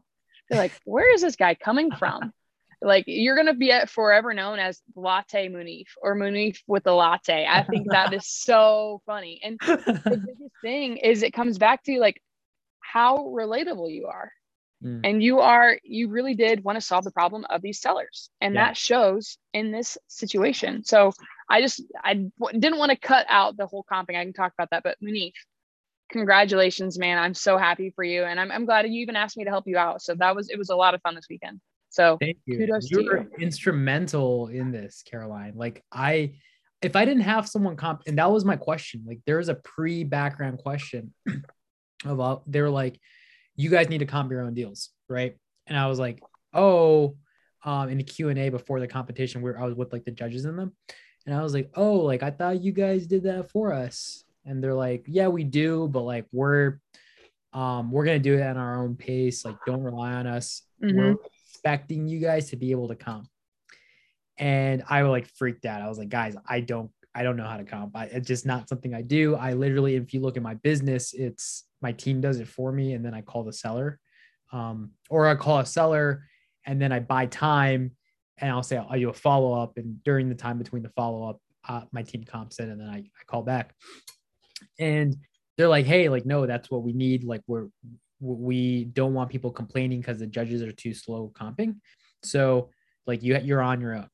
they're 0.50 0.60
like 0.60 0.74
where 0.86 1.14
is 1.14 1.22
this 1.22 1.36
guy 1.36 1.56
coming 1.56 1.92
from 1.92 2.32
like 2.84 3.06
you're 3.08 3.36
gonna 3.36 3.54
be 3.54 3.74
forever 3.88 4.34
known 4.34 4.60
as 4.60 4.82
Latte 4.96 5.50
Munif 5.50 5.88
or 6.02 6.16
Munif 6.16 6.60
with 6.68 6.84
the 6.84 6.92
latte. 6.92 7.48
I 7.50 7.64
think 7.64 7.90
that 7.90 8.14
is 8.14 8.28
so 8.28 9.02
funny. 9.06 9.40
And 9.44 9.58
the 9.60 10.22
biggest 10.26 10.56
thing 10.62 10.98
is 10.98 11.24
it 11.24 11.34
comes 11.34 11.58
back 11.58 11.84
to 11.84 12.00
like 12.00 12.22
how 12.82 13.18
relatable 13.18 13.92
you 13.92 14.08
are. 14.08 14.32
Mm. 14.84 15.02
And 15.04 15.24
you 15.24 15.40
are, 15.40 15.78
you 15.84 16.10
really 16.10 16.36
did 16.36 16.64
want 16.64 16.76
to 16.76 16.82
solve 16.82 17.04
the 17.04 17.12
problem 17.12 17.46
of 17.50 17.62
these 17.62 17.80
sellers. 17.80 18.30
And 18.42 18.54
yeah. 18.54 18.66
that 18.66 18.78
shows 18.78 19.38
in 19.54 19.72
this 19.72 19.98
situation. 20.08 20.84
So 20.84 21.14
I 21.50 21.62
just, 21.62 21.82
I 22.04 22.26
w- 22.40 22.60
didn't 22.60 22.80
want 22.80 22.92
to 22.92 22.98
cut 22.98 23.26
out 23.30 23.58
the 23.58 23.68
whole 23.68 23.86
comping. 23.92 24.18
I 24.18 24.24
can 24.24 24.34
talk 24.34 24.54
about 24.58 24.70
that. 24.72 24.84
But 24.84 24.98
Munif, 25.04 25.34
congratulations, 26.12 27.00
man. 27.00 27.18
I'm 27.18 27.34
so 27.34 27.58
happy 27.58 27.92
for 27.96 28.04
you. 28.04 28.24
And 28.24 28.40
I'm, 28.40 28.52
I'm 28.52 28.66
glad 28.66 28.88
you 28.88 29.02
even 29.02 29.16
asked 29.16 29.38
me 29.38 29.46
to 29.46 29.50
help 29.50 29.68
you 29.68 29.78
out. 29.78 30.02
So 30.02 30.16
that 30.16 30.36
was, 30.36 30.50
it 30.50 30.58
was 30.58 30.70
a 30.70 30.76
lot 30.76 30.94
of 30.94 31.02
fun 31.02 31.16
this 31.16 31.28
weekend. 31.30 31.62
So 31.90 32.18
thank 32.20 32.38
you. 32.46 32.58
Kudos 32.58 32.90
you 32.90 33.06
were 33.06 33.20
you. 33.20 33.30
instrumental 33.40 34.48
in 34.48 34.72
this, 34.72 35.04
Caroline. 35.06 35.54
Like 35.56 35.84
I, 35.92 36.34
if 36.82 36.96
I 36.96 37.06
didn't 37.06 37.24
have 37.24 37.48
someone 37.48 37.76
comp, 37.76 38.02
and 38.08 38.18
that 38.18 38.32
was 38.32 38.44
my 38.44 38.58
question. 38.58 39.04
Like 39.08 39.22
there 39.26 39.38
was 39.38 39.48
a 39.48 39.56
pre-background 39.56 40.58
question 40.60 41.14
about 42.06 42.44
they 42.52 42.62
were 42.62 42.70
like, 42.70 43.00
you 43.56 43.70
guys 43.70 43.90
need 43.90 44.00
to 44.00 44.06
comp 44.06 44.32
your 44.32 44.42
own 44.42 44.54
deals, 44.54 44.90
right? 45.10 45.36
And 45.68 45.78
I 45.78 45.88
was 45.88 46.00
like, 46.00 46.22
oh, 46.54 47.16
um, 47.64 47.90
in 47.90 47.98
the 47.98 48.04
Q 48.04 48.30
and 48.30 48.40
A 48.40 48.50
before 48.50 48.80
the 48.80 48.88
competition, 48.88 49.42
where 49.42 49.60
I 49.60 49.66
was 49.66 49.76
with 49.76 49.94
like 49.94 50.06
the 50.06 50.12
judges 50.12 50.46
in 50.46 50.58
them, 50.58 50.74
and 51.26 51.36
I 51.36 51.42
was 51.42 51.54
like, 51.54 51.72
oh, 51.76 51.96
like 51.96 52.24
I 52.24 52.32
thought 52.32 52.62
you 52.62 52.72
guys 52.72 53.08
did 53.08 53.24
that 53.24 53.50
for 53.52 53.74
us, 53.74 54.24
and 54.46 54.64
they're 54.64 54.74
like, 54.74 55.06
yeah, 55.08 55.28
we 55.28 55.44
do, 55.44 55.88
but 55.88 56.02
like 56.02 56.26
we're, 56.32 56.80
um, 57.54 57.92
we're 57.92 58.06
gonna 58.06 58.20
do 58.20 58.34
it 58.34 58.42
at 58.42 58.58
our 58.58 58.84
own 58.84 58.96
pace. 58.96 59.46
Like, 59.46 59.58
don't 59.66 59.84
rely 59.84 60.14
on 60.14 60.28
us. 60.28 60.64
Mm-hmm. 60.84 60.98
We're 60.98 61.16
expecting 61.54 62.08
you 62.08 62.20
guys 62.20 62.50
to 62.50 62.58
be 62.58 62.72
able 62.72 62.90
to 62.90 62.96
comp. 62.96 63.28
And 64.38 64.84
I 64.90 65.04
was 65.04 65.12
like 65.12 65.28
freaked 65.36 65.66
out. 65.66 65.82
I 65.82 65.88
was 65.88 66.00
like, 66.00 66.10
guys, 66.10 66.36
I 66.48 66.60
don't, 66.60 66.90
I 67.16 67.22
don't 67.22 67.38
know 67.38 67.46
how 67.46 67.58
to 67.58 67.64
comp. 67.64 67.96
I, 67.96 68.06
it's 68.06 68.28
just 68.28 68.46
not 68.46 68.68
something 68.68 68.94
I 68.94 69.04
do. 69.04 69.36
I 69.36 69.54
literally, 69.54 69.96
if 69.96 70.14
you 70.14 70.20
look 70.20 70.36
at 70.36 70.44
my 70.44 70.56
business, 70.56 71.14
it's 71.14 71.66
my 71.84 71.92
team 71.92 72.22
does 72.22 72.40
it 72.40 72.48
for 72.48 72.72
me, 72.72 72.94
and 72.94 73.06
then 73.06 73.14
I 73.14 73.22
call 73.22 73.44
the 73.44 73.54
seller, 73.54 74.00
um, 74.52 74.92
or 75.10 75.28
I 75.28 75.36
call 75.36 75.60
a 75.60 75.66
seller, 75.66 76.26
and 76.66 76.82
then 76.82 76.92
I 76.92 77.00
buy 77.00 77.28
time, 77.28 77.92
and 78.38 78.50
I'll 78.50 78.64
say 78.64 78.78
I'll 78.78 78.98
do 78.98 79.10
a 79.10 79.14
follow 79.14 79.54
up, 79.54 79.78
and 79.78 80.02
during 80.04 80.30
the 80.30 80.36
time 80.36 80.58
between 80.58 80.82
the 80.82 80.90
follow 80.90 81.30
up, 81.30 81.40
uh, 81.68 81.82
my 81.92 82.02
team 82.02 82.24
comps 82.24 82.60
in, 82.60 82.70
and 82.70 82.82
then 82.82 82.90
I, 82.90 82.98
I 82.98 83.24
call 83.28 83.44
back, 83.44 83.76
and 84.80 85.16
they're 85.58 85.68
like, 85.68 85.86
hey, 85.86 86.10
like 86.10 86.26
no, 86.26 86.46
that's 86.46 86.72
what 86.72 86.84
we 86.84 86.94
need. 86.94 87.24
Like 87.24 87.42
we're 87.48 87.68
we 88.20 88.86
don't 88.86 89.14
want 89.14 89.30
people 89.30 89.52
complaining 89.52 90.00
because 90.00 90.20
the 90.20 90.28
judges 90.28 90.62
are 90.62 90.72
too 90.72 90.94
slow 90.94 91.32
comping. 91.36 91.76
So 92.24 92.70
like 93.06 93.22
you 93.22 93.38
you're 93.38 93.62
on 93.62 93.82
your 93.82 93.96
own. 93.96 94.08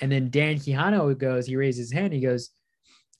And 0.00 0.10
then 0.10 0.30
Dan 0.30 0.56
Quijano 0.56 1.16
goes, 1.16 1.46
he 1.46 1.56
raises 1.56 1.90
his 1.90 1.92
hand, 1.92 2.12
he 2.12 2.20
goes, 2.20 2.50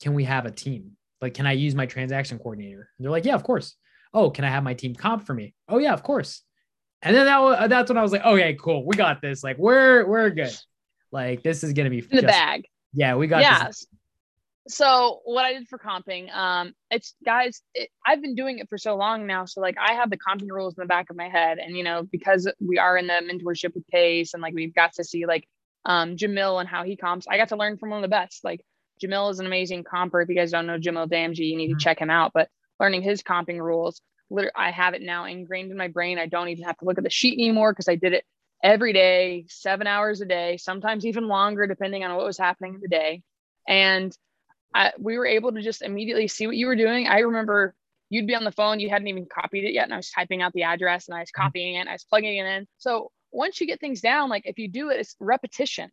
Can 0.00 0.14
we 0.14 0.24
have 0.24 0.46
a 0.46 0.50
team? 0.50 0.92
Like, 1.20 1.34
can 1.34 1.46
I 1.46 1.52
use 1.52 1.74
my 1.74 1.86
transaction 1.86 2.38
coordinator? 2.38 2.88
And 2.98 3.04
they're 3.04 3.12
like, 3.12 3.24
Yeah, 3.24 3.34
of 3.34 3.42
course. 3.42 3.76
Oh, 4.14 4.30
can 4.30 4.44
I 4.44 4.48
have 4.48 4.62
my 4.62 4.74
team 4.74 4.94
comp 4.94 5.26
for 5.26 5.34
me? 5.34 5.54
Oh, 5.68 5.78
yeah, 5.78 5.92
of 5.92 6.02
course. 6.02 6.42
And 7.02 7.14
then 7.14 7.26
that 7.26 7.42
was, 7.42 7.68
that's 7.68 7.90
when 7.90 7.98
I 7.98 8.02
was 8.02 8.12
like, 8.12 8.24
okay, 8.24 8.56
cool. 8.58 8.86
We 8.86 8.96
got 8.96 9.20
this. 9.20 9.44
Like, 9.44 9.58
we're 9.58 10.06
we're 10.06 10.30
good. 10.30 10.56
Like, 11.12 11.42
this 11.42 11.62
is 11.62 11.74
gonna 11.74 11.90
be 11.90 11.98
in 11.98 12.08
the 12.08 12.22
just, 12.22 12.26
bag. 12.26 12.64
Yeah, 12.94 13.16
we 13.16 13.26
got 13.26 13.42
yeah. 13.42 13.66
This 13.66 13.86
so 14.66 15.20
what 15.24 15.44
I 15.44 15.52
did 15.52 15.68
for 15.68 15.78
comping, 15.78 16.34
um, 16.34 16.72
it's 16.90 17.14
guys, 17.24 17.60
it, 17.74 17.90
I've 18.06 18.22
been 18.22 18.34
doing 18.34 18.58
it 18.58 18.68
for 18.68 18.78
so 18.78 18.96
long 18.96 19.26
now. 19.26 19.44
So 19.44 19.60
like 19.60 19.76
I 19.78 19.92
have 19.94 20.10
the 20.10 20.16
comping 20.16 20.50
rules 20.50 20.74
in 20.76 20.82
the 20.82 20.86
back 20.86 21.10
of 21.10 21.16
my 21.16 21.28
head, 21.28 21.58
and 21.58 21.76
you 21.76 21.84
know 21.84 22.02
because 22.02 22.50
we 22.60 22.78
are 22.78 22.96
in 22.96 23.06
the 23.06 23.14
mentorship 23.14 23.74
with 23.74 23.86
Pace, 23.88 24.32
and 24.32 24.42
like 24.42 24.54
we've 24.54 24.74
got 24.74 24.94
to 24.94 25.04
see 25.04 25.26
like 25.26 25.46
um, 25.84 26.16
Jamil 26.16 26.60
and 26.60 26.68
how 26.68 26.82
he 26.82 26.96
comps. 26.96 27.26
I 27.28 27.36
got 27.36 27.48
to 27.48 27.56
learn 27.56 27.76
from 27.76 27.90
one 27.90 27.98
of 27.98 28.02
the 28.02 28.08
best. 28.08 28.42
Like 28.42 28.64
Jamil 29.02 29.30
is 29.30 29.38
an 29.38 29.46
amazing 29.46 29.84
comper. 29.84 30.22
If 30.22 30.30
you 30.30 30.34
guys 30.34 30.50
don't 30.50 30.66
know 30.66 30.78
Jamil 30.78 31.10
Damji, 31.10 31.50
you 31.50 31.56
need 31.56 31.68
to 31.68 31.72
mm-hmm. 31.74 31.78
check 31.80 31.98
him 31.98 32.10
out. 32.10 32.32
But 32.32 32.48
learning 32.80 33.02
his 33.02 33.22
comping 33.22 33.60
rules, 33.60 34.00
literally, 34.30 34.52
I 34.56 34.70
have 34.70 34.94
it 34.94 35.02
now 35.02 35.24
ingrained 35.24 35.70
in 35.70 35.76
my 35.76 35.88
brain. 35.88 36.18
I 36.18 36.26
don't 36.26 36.48
even 36.48 36.64
have 36.64 36.78
to 36.78 36.84
look 36.84 36.98
at 36.98 37.04
the 37.04 37.10
sheet 37.10 37.34
anymore 37.34 37.72
because 37.72 37.88
I 37.88 37.96
did 37.96 38.12
it 38.12 38.24
every 38.62 38.92
day, 38.92 39.44
seven 39.48 39.86
hours 39.86 40.20
a 40.20 40.26
day, 40.26 40.56
sometimes 40.56 41.04
even 41.04 41.28
longer, 41.28 41.66
depending 41.66 42.04
on 42.04 42.16
what 42.16 42.24
was 42.24 42.38
happening 42.38 42.74
in 42.74 42.80
the 42.80 42.88
day. 42.88 43.22
And 43.68 44.16
I, 44.74 44.92
we 44.98 45.18
were 45.18 45.26
able 45.26 45.52
to 45.52 45.62
just 45.62 45.82
immediately 45.82 46.28
see 46.28 46.46
what 46.46 46.56
you 46.56 46.66
were 46.66 46.76
doing. 46.76 47.06
I 47.06 47.20
remember 47.20 47.74
you'd 48.10 48.26
be 48.26 48.34
on 48.34 48.44
the 48.44 48.52
phone, 48.52 48.80
you 48.80 48.90
hadn't 48.90 49.08
even 49.08 49.26
copied 49.26 49.64
it 49.64 49.72
yet, 49.72 49.84
and 49.84 49.94
I 49.94 49.98
was 49.98 50.10
typing 50.10 50.42
out 50.42 50.52
the 50.52 50.64
address 50.64 51.08
and 51.08 51.16
I 51.16 51.20
was 51.20 51.30
mm-hmm. 51.30 51.42
copying 51.42 51.74
it, 51.76 51.88
I 51.88 51.92
was 51.92 52.04
plugging 52.04 52.36
it 52.36 52.46
in. 52.46 52.66
So 52.78 53.10
once 53.32 53.60
you 53.60 53.66
get 53.66 53.80
things 53.80 54.00
down, 54.00 54.30
like 54.30 54.46
if 54.46 54.58
you 54.58 54.68
do 54.68 54.90
it, 54.90 55.00
it's 55.00 55.16
repetition 55.20 55.90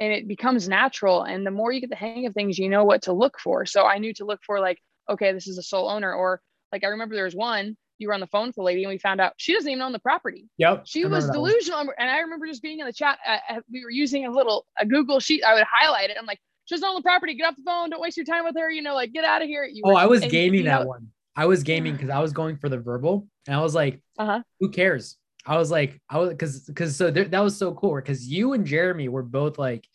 and 0.00 0.12
it 0.12 0.28
becomes 0.28 0.68
natural. 0.68 1.22
And 1.22 1.46
the 1.46 1.50
more 1.50 1.72
you 1.72 1.80
get 1.80 1.90
the 1.90 1.96
hang 1.96 2.26
of 2.26 2.34
things, 2.34 2.58
you 2.58 2.68
know 2.68 2.84
what 2.84 3.02
to 3.02 3.12
look 3.12 3.38
for. 3.38 3.66
So 3.66 3.84
I 3.84 3.98
knew 3.98 4.14
to 4.14 4.24
look 4.24 4.40
for 4.44 4.60
like, 4.60 4.78
okay, 5.08 5.32
this 5.32 5.46
is 5.46 5.58
a 5.58 5.62
sole 5.62 5.88
owner, 5.88 6.12
or 6.12 6.40
like 6.72 6.84
I 6.84 6.88
remember 6.88 7.14
there 7.14 7.24
was 7.24 7.34
one 7.34 7.76
you 7.98 8.08
were 8.08 8.14
on 8.14 8.20
the 8.20 8.26
phone 8.26 8.46
with 8.48 8.56
the 8.56 8.62
lady 8.62 8.82
and 8.82 8.90
we 8.90 8.98
found 8.98 9.20
out 9.20 9.34
she 9.36 9.54
doesn't 9.54 9.70
even 9.70 9.82
own 9.82 9.92
the 9.92 9.98
property. 9.98 10.48
Yep. 10.58 10.82
She 10.86 11.04
was 11.04 11.28
delusional. 11.30 11.86
One. 11.86 11.94
And 11.98 12.10
I 12.10 12.20
remember 12.20 12.46
just 12.46 12.62
being 12.62 12.80
in 12.80 12.86
the 12.86 12.92
chat. 12.92 13.18
Uh, 13.26 13.36
uh, 13.48 13.60
we 13.72 13.84
were 13.84 13.90
using 13.90 14.26
a 14.26 14.30
little 14.30 14.66
a 14.78 14.86
Google 14.86 15.20
sheet. 15.20 15.44
I 15.44 15.54
would 15.54 15.64
highlight 15.70 16.10
it. 16.10 16.16
I'm 16.18 16.26
like, 16.26 16.40
she 16.64 16.74
doesn't 16.74 16.86
own 16.86 16.96
the 16.96 17.02
property. 17.02 17.34
Get 17.34 17.46
off 17.46 17.56
the 17.56 17.62
phone. 17.64 17.90
Don't 17.90 18.00
waste 18.00 18.16
your 18.16 18.26
time 18.26 18.44
with 18.44 18.56
her. 18.58 18.70
You 18.70 18.82
know, 18.82 18.94
like 18.94 19.12
get 19.12 19.24
out 19.24 19.42
of 19.42 19.48
here. 19.48 19.64
You 19.64 19.82
oh, 19.84 19.90
were, 19.90 19.96
I 19.96 20.06
was 20.06 20.20
gaming 20.22 20.60
you 20.60 20.64
know, 20.64 20.78
that 20.78 20.88
one. 20.88 21.08
I 21.36 21.46
was 21.46 21.62
gaming 21.62 21.94
because 21.94 22.10
I 22.10 22.20
was 22.20 22.32
going 22.32 22.56
for 22.56 22.68
the 22.68 22.78
verbal 22.78 23.26
and 23.46 23.56
I 23.56 23.60
was 23.60 23.74
like, 23.74 24.00
uh-huh. 24.18 24.42
who 24.60 24.70
cares? 24.70 25.16
I 25.46 25.58
was 25.58 25.70
like, 25.70 26.00
I 26.08 26.18
was 26.18 26.30
because 26.30 26.60
because 26.60 26.96
so 26.96 27.10
there, 27.10 27.24
that 27.24 27.40
was 27.40 27.56
so 27.56 27.74
cool 27.74 27.94
because 27.96 28.26
you 28.26 28.54
and 28.54 28.66
Jeremy 28.66 29.08
were 29.08 29.22
both 29.22 29.58
like, 29.58 29.86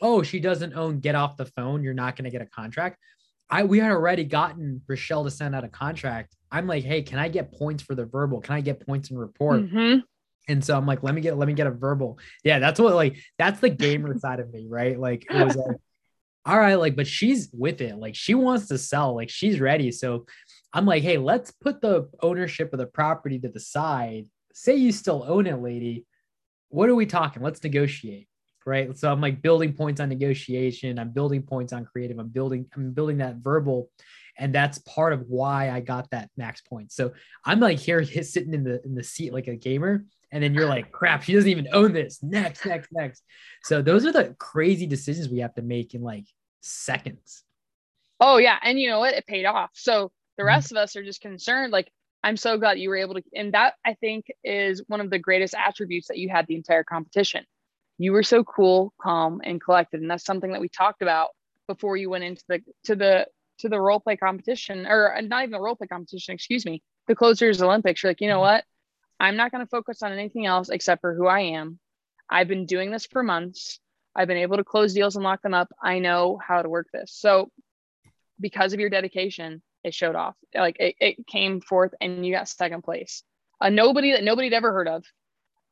oh, 0.00 0.22
she 0.22 0.38
doesn't 0.38 0.74
own 0.74 1.00
get 1.00 1.14
off 1.14 1.36
the 1.36 1.46
phone. 1.46 1.82
You're 1.82 1.94
not 1.94 2.16
going 2.16 2.24
to 2.24 2.30
get 2.30 2.42
a 2.42 2.46
contract. 2.46 2.98
I 3.48 3.64
we 3.64 3.78
had 3.78 3.90
already 3.90 4.24
gotten 4.24 4.82
Rochelle 4.86 5.24
to 5.24 5.30
send 5.30 5.54
out 5.54 5.64
a 5.64 5.68
contract. 5.68 6.34
I'm 6.50 6.66
like, 6.66 6.84
hey, 6.84 7.02
can 7.02 7.18
I 7.18 7.28
get 7.28 7.52
points 7.52 7.82
for 7.82 7.94
the 7.94 8.04
verbal? 8.04 8.40
Can 8.40 8.54
I 8.54 8.60
get 8.60 8.84
points 8.84 9.10
in 9.10 9.18
report? 9.18 9.62
Mm-hmm. 9.62 10.00
And 10.48 10.64
so 10.64 10.76
I'm 10.76 10.86
like, 10.86 11.02
let 11.02 11.14
me 11.14 11.20
get 11.20 11.36
let 11.36 11.48
me 11.48 11.54
get 11.54 11.66
a 11.66 11.72
verbal. 11.72 12.18
Yeah, 12.44 12.58
that's 12.58 12.80
what 12.80 12.94
like 12.94 13.18
that's 13.38 13.60
the 13.60 13.70
gamer 13.70 14.18
side 14.18 14.40
of 14.40 14.52
me, 14.52 14.66
right? 14.68 14.98
Like 14.98 15.26
it 15.30 15.44
was 15.44 15.56
like, 15.56 15.76
all 16.44 16.58
right, 16.58 16.76
like, 16.76 16.94
but 16.94 17.06
she's 17.06 17.48
with 17.52 17.80
it. 17.80 17.96
Like 17.96 18.14
she 18.14 18.34
wants 18.34 18.68
to 18.68 18.78
sell, 18.78 19.14
like 19.14 19.30
she's 19.30 19.60
ready. 19.60 19.90
So 19.90 20.26
I'm 20.72 20.86
like, 20.86 21.02
hey, 21.02 21.18
let's 21.18 21.50
put 21.50 21.80
the 21.80 22.08
ownership 22.22 22.72
of 22.72 22.78
the 22.78 22.86
property 22.86 23.38
to 23.40 23.48
the 23.48 23.60
side. 23.60 24.26
Say 24.52 24.76
you 24.76 24.92
still 24.92 25.24
own 25.26 25.46
it, 25.46 25.60
lady. 25.60 26.04
What 26.68 26.88
are 26.88 26.94
we 26.94 27.06
talking? 27.06 27.42
Let's 27.42 27.62
negotiate 27.62 28.28
right? 28.66 28.96
So 28.98 29.10
I'm 29.10 29.20
like 29.20 29.40
building 29.40 29.72
points 29.72 30.00
on 30.00 30.08
negotiation. 30.08 30.98
I'm 30.98 31.10
building 31.10 31.42
points 31.42 31.72
on 31.72 31.84
creative. 31.84 32.18
I'm 32.18 32.28
building, 32.28 32.66
I'm 32.74 32.90
building 32.90 33.18
that 33.18 33.36
verbal. 33.36 33.88
And 34.38 34.54
that's 34.54 34.78
part 34.78 35.12
of 35.12 35.24
why 35.28 35.70
I 35.70 35.80
got 35.80 36.10
that 36.10 36.28
max 36.36 36.60
point. 36.60 36.92
So 36.92 37.12
I'm 37.44 37.60
like 37.60 37.78
here 37.78 38.04
sitting 38.04 38.52
in 38.52 38.64
the 38.64 38.84
in 38.84 38.94
the 38.94 39.02
seat 39.02 39.32
like 39.32 39.46
a 39.46 39.56
gamer. 39.56 40.04
And 40.32 40.42
then 40.42 40.52
you're 40.52 40.68
like, 40.68 40.90
crap, 40.90 41.22
she 41.22 41.32
doesn't 41.32 41.48
even 41.48 41.68
own 41.72 41.92
this. 41.92 42.22
Next, 42.22 42.66
next, 42.66 42.90
next. 42.92 43.22
So 43.62 43.80
those 43.80 44.04
are 44.04 44.12
the 44.12 44.34
crazy 44.38 44.86
decisions 44.86 45.28
we 45.28 45.38
have 45.38 45.54
to 45.54 45.62
make 45.62 45.94
in 45.94 46.02
like 46.02 46.26
seconds. 46.60 47.44
Oh 48.20 48.36
yeah. 48.36 48.58
And 48.62 48.78
you 48.78 48.88
know 48.90 48.98
what? 48.98 49.14
It 49.14 49.26
paid 49.26 49.46
off. 49.46 49.70
So 49.74 50.10
the 50.36 50.42
mm-hmm. 50.42 50.48
rest 50.48 50.72
of 50.72 50.76
us 50.76 50.96
are 50.96 51.04
just 51.04 51.20
concerned. 51.20 51.72
Like, 51.72 51.90
I'm 52.22 52.36
so 52.36 52.58
glad 52.58 52.78
you 52.80 52.88
were 52.88 52.96
able 52.96 53.14
to, 53.14 53.22
and 53.34 53.54
that 53.54 53.74
I 53.86 53.94
think 53.94 54.26
is 54.42 54.82
one 54.88 55.00
of 55.00 55.10
the 55.10 55.18
greatest 55.18 55.54
attributes 55.54 56.08
that 56.08 56.18
you 56.18 56.28
had 56.28 56.46
the 56.48 56.56
entire 56.56 56.82
competition 56.82 57.44
you 57.98 58.12
were 58.12 58.22
so 58.22 58.44
cool, 58.44 58.92
calm, 59.00 59.40
and 59.44 59.60
collected. 59.60 60.00
And 60.00 60.10
that's 60.10 60.24
something 60.24 60.52
that 60.52 60.60
we 60.60 60.68
talked 60.68 61.02
about 61.02 61.30
before 61.66 61.96
you 61.96 62.10
went 62.10 62.24
into 62.24 62.42
the 62.48 62.62
to 62.84 62.96
the 62.96 63.26
to 63.58 63.68
the 63.68 63.80
role 63.80 64.00
play 64.00 64.16
competition, 64.16 64.86
or 64.86 65.14
uh, 65.16 65.20
not 65.22 65.42
even 65.42 65.52
the 65.52 65.60
role 65.60 65.76
play 65.76 65.86
competition, 65.86 66.34
excuse 66.34 66.66
me, 66.66 66.82
the 67.06 67.14
closers 67.14 67.62
Olympics. 67.62 68.02
You're 68.02 68.10
like, 68.10 68.20
you 68.20 68.28
know 68.28 68.40
what? 68.40 68.64
I'm 69.18 69.36
not 69.36 69.50
going 69.50 69.64
to 69.64 69.70
focus 69.70 70.02
on 70.02 70.12
anything 70.12 70.44
else 70.44 70.68
except 70.68 71.00
for 71.00 71.14
who 71.14 71.26
I 71.26 71.40
am. 71.40 71.78
I've 72.28 72.48
been 72.48 72.66
doing 72.66 72.90
this 72.90 73.06
for 73.06 73.22
months. 73.22 73.80
I've 74.14 74.28
been 74.28 74.36
able 74.36 74.58
to 74.58 74.64
close 74.64 74.92
deals 74.92 75.16
and 75.16 75.24
lock 75.24 75.42
them 75.42 75.54
up. 75.54 75.68
I 75.82 76.00
know 76.00 76.38
how 76.46 76.60
to 76.60 76.68
work 76.68 76.88
this. 76.92 77.12
So, 77.14 77.50
because 78.38 78.74
of 78.74 78.80
your 78.80 78.90
dedication, 78.90 79.62
it 79.84 79.94
showed 79.94 80.16
off. 80.16 80.34
Like 80.54 80.76
it, 80.80 80.96
it 81.00 81.26
came 81.26 81.60
forth 81.60 81.94
and 82.00 82.26
you 82.26 82.34
got 82.34 82.48
second 82.48 82.82
place. 82.82 83.22
A 83.60 83.70
nobody 83.70 84.12
that 84.12 84.24
nobody'd 84.24 84.52
ever 84.52 84.72
heard 84.72 84.88
of 84.88 85.04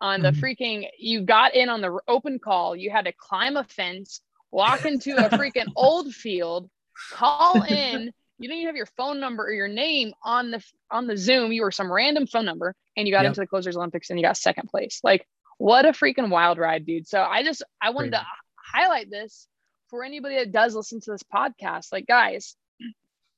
on 0.05 0.21
the 0.21 0.33
mm-hmm. 0.33 0.45
freaking 0.45 0.87
you 0.99 1.23
got 1.23 1.55
in 1.55 1.71
on 1.71 1.81
the 1.81 1.99
open 2.07 2.39
call 2.39 2.77
you 2.77 2.91
had 2.91 3.07
to 3.07 3.13
climb 3.13 3.57
a 3.57 3.65
fence 3.65 4.21
walk 4.51 4.85
into 4.85 5.17
a 5.17 5.31
freaking 5.31 5.73
old 5.77 6.13
field 6.13 6.69
call 7.11 7.63
in 7.63 8.13
you 8.39 8.49
didn't 8.49 8.59
even 8.61 8.67
have 8.67 8.77
your 8.77 8.89
phone 8.99 9.19
number 9.19 9.45
or 9.45 9.53
your 9.53 9.67
name 9.67 10.13
on 10.23 10.51
the 10.51 10.63
on 10.91 11.07
the 11.07 11.17
zoom 11.17 11.53
you 11.53 11.63
were 11.63 11.71
some 11.71 11.91
random 11.91 12.27
phone 12.27 12.45
number 12.45 12.75
and 12.99 13.09
you 13.09 13.15
got 13.15 13.23
yep. 13.23 13.31
into 13.31 13.41
the 13.41 13.47
closers 13.47 13.79
olympics 13.79 14.11
and 14.11 14.19
you 14.19 14.25
got 14.25 14.37
second 14.37 14.69
place 14.69 15.01
like 15.03 15.27
what 15.57 15.87
a 15.87 15.93
freaking 15.93 16.29
wild 16.29 16.59
ride 16.59 16.85
dude 16.85 17.09
so 17.09 17.23
i 17.23 17.43
just 17.43 17.63
i 17.81 17.89
wanted 17.89 18.13
Crazy. 18.13 18.23
to 18.23 18.79
highlight 18.79 19.11
this 19.11 19.49
for 19.89 20.05
anybody 20.05 20.35
that 20.35 20.53
does 20.53 20.75
listen 20.77 21.01
to 21.01 21.13
this 21.13 21.23
podcast 21.23 21.93
like 21.93 22.07
guys 22.07 22.57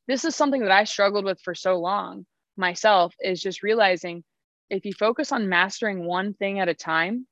this 0.08 0.24
is 0.24 0.34
something 0.34 0.62
that 0.62 0.72
i 0.72 0.82
struggled 0.82 1.24
with 1.24 1.40
for 1.42 1.54
so 1.54 1.78
long 1.78 2.26
myself 2.56 3.14
is 3.22 3.40
just 3.40 3.62
realizing 3.62 4.24
if 4.70 4.84
you 4.84 4.92
focus 4.92 5.32
on 5.32 5.48
mastering 5.48 6.04
one 6.04 6.34
thing 6.34 6.60
at 6.60 6.68
a 6.68 6.74
time, 6.74 7.26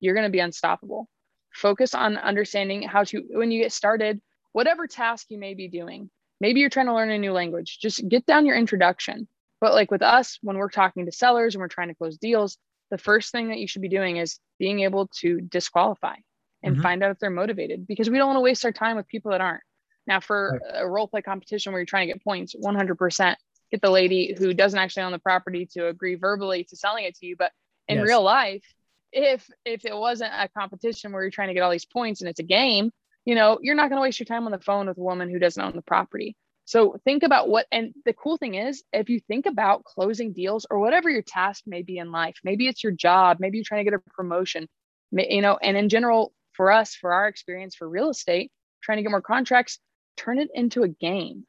you're 0.00 0.14
going 0.14 0.26
to 0.26 0.30
be 0.30 0.40
unstoppable. 0.40 1.08
Focus 1.52 1.94
on 1.94 2.16
understanding 2.18 2.82
how 2.82 3.04
to, 3.04 3.22
when 3.30 3.50
you 3.50 3.62
get 3.62 3.72
started, 3.72 4.20
whatever 4.52 4.86
task 4.86 5.26
you 5.30 5.38
may 5.38 5.54
be 5.54 5.68
doing, 5.68 6.10
maybe 6.40 6.60
you're 6.60 6.70
trying 6.70 6.86
to 6.86 6.94
learn 6.94 7.10
a 7.10 7.18
new 7.18 7.32
language, 7.32 7.78
just 7.80 8.06
get 8.08 8.26
down 8.26 8.46
your 8.46 8.56
introduction. 8.56 9.26
But 9.60 9.72
like 9.72 9.90
with 9.90 10.02
us, 10.02 10.38
when 10.42 10.56
we're 10.56 10.68
talking 10.68 11.06
to 11.06 11.12
sellers 11.12 11.54
and 11.54 11.60
we're 11.60 11.68
trying 11.68 11.88
to 11.88 11.94
close 11.94 12.18
deals, 12.18 12.58
the 12.90 12.98
first 12.98 13.32
thing 13.32 13.48
that 13.48 13.58
you 13.58 13.66
should 13.66 13.82
be 13.82 13.88
doing 13.88 14.18
is 14.18 14.38
being 14.58 14.80
able 14.80 15.08
to 15.20 15.40
disqualify 15.40 16.16
and 16.62 16.74
mm-hmm. 16.74 16.82
find 16.82 17.02
out 17.02 17.10
if 17.10 17.18
they're 17.18 17.30
motivated 17.30 17.86
because 17.86 18.10
we 18.10 18.18
don't 18.18 18.28
want 18.28 18.36
to 18.36 18.42
waste 18.42 18.64
our 18.64 18.72
time 18.72 18.96
with 18.96 19.08
people 19.08 19.30
that 19.30 19.40
aren't. 19.40 19.62
Now, 20.06 20.20
for 20.20 20.60
right. 20.62 20.82
a 20.82 20.88
role 20.88 21.08
play 21.08 21.22
competition 21.22 21.72
where 21.72 21.80
you're 21.80 21.86
trying 21.86 22.06
to 22.06 22.12
get 22.12 22.22
points, 22.22 22.54
100%, 22.54 23.34
get 23.70 23.80
the 23.80 23.90
lady 23.90 24.34
who 24.36 24.54
doesn't 24.54 24.78
actually 24.78 25.02
own 25.04 25.12
the 25.12 25.18
property 25.18 25.66
to 25.72 25.88
agree 25.88 26.14
verbally 26.14 26.64
to 26.64 26.76
selling 26.76 27.04
it 27.04 27.16
to 27.16 27.26
you. 27.26 27.36
But 27.36 27.52
in 27.88 27.98
yes. 27.98 28.06
real 28.06 28.22
life, 28.22 28.64
if 29.12 29.48
if 29.64 29.84
it 29.84 29.96
wasn't 29.96 30.32
a 30.32 30.48
competition 30.48 31.12
where 31.12 31.22
you're 31.22 31.30
trying 31.30 31.48
to 31.48 31.54
get 31.54 31.62
all 31.62 31.70
these 31.70 31.86
points 31.86 32.20
and 32.20 32.28
it's 32.28 32.40
a 32.40 32.44
game, 32.44 32.90
you 33.24 33.34
know, 33.34 33.58
you're 33.60 33.74
not 33.74 33.88
going 33.88 33.98
to 33.98 34.02
waste 34.02 34.20
your 34.20 34.26
time 34.26 34.46
on 34.46 34.52
the 34.52 34.58
phone 34.58 34.88
with 34.88 34.98
a 34.98 35.02
woman 35.02 35.30
who 35.30 35.38
doesn't 35.38 35.62
own 35.62 35.74
the 35.74 35.82
property. 35.82 36.36
So 36.64 36.96
think 37.04 37.22
about 37.22 37.48
what, 37.48 37.66
and 37.70 37.94
the 38.04 38.12
cool 38.12 38.36
thing 38.38 38.54
is, 38.56 38.82
if 38.92 39.08
you 39.08 39.20
think 39.20 39.46
about 39.46 39.84
closing 39.84 40.32
deals 40.32 40.66
or 40.68 40.80
whatever 40.80 41.08
your 41.08 41.22
task 41.22 41.62
may 41.64 41.82
be 41.82 41.98
in 41.98 42.10
life, 42.10 42.34
maybe 42.42 42.66
it's 42.66 42.82
your 42.82 42.92
job, 42.92 43.36
maybe 43.38 43.58
you're 43.58 43.64
trying 43.64 43.84
to 43.84 43.90
get 43.90 43.98
a 43.98 44.10
promotion, 44.10 44.66
you 45.12 45.42
know, 45.42 45.56
and 45.62 45.76
in 45.76 45.88
general, 45.88 46.32
for 46.54 46.72
us, 46.72 46.96
for 46.96 47.12
our 47.12 47.28
experience 47.28 47.76
for 47.76 47.88
real 47.88 48.10
estate, 48.10 48.50
trying 48.82 48.98
to 48.98 49.02
get 49.02 49.10
more 49.10 49.22
contracts, 49.22 49.78
turn 50.16 50.40
it 50.40 50.48
into 50.54 50.82
a 50.82 50.88
game 50.88 51.46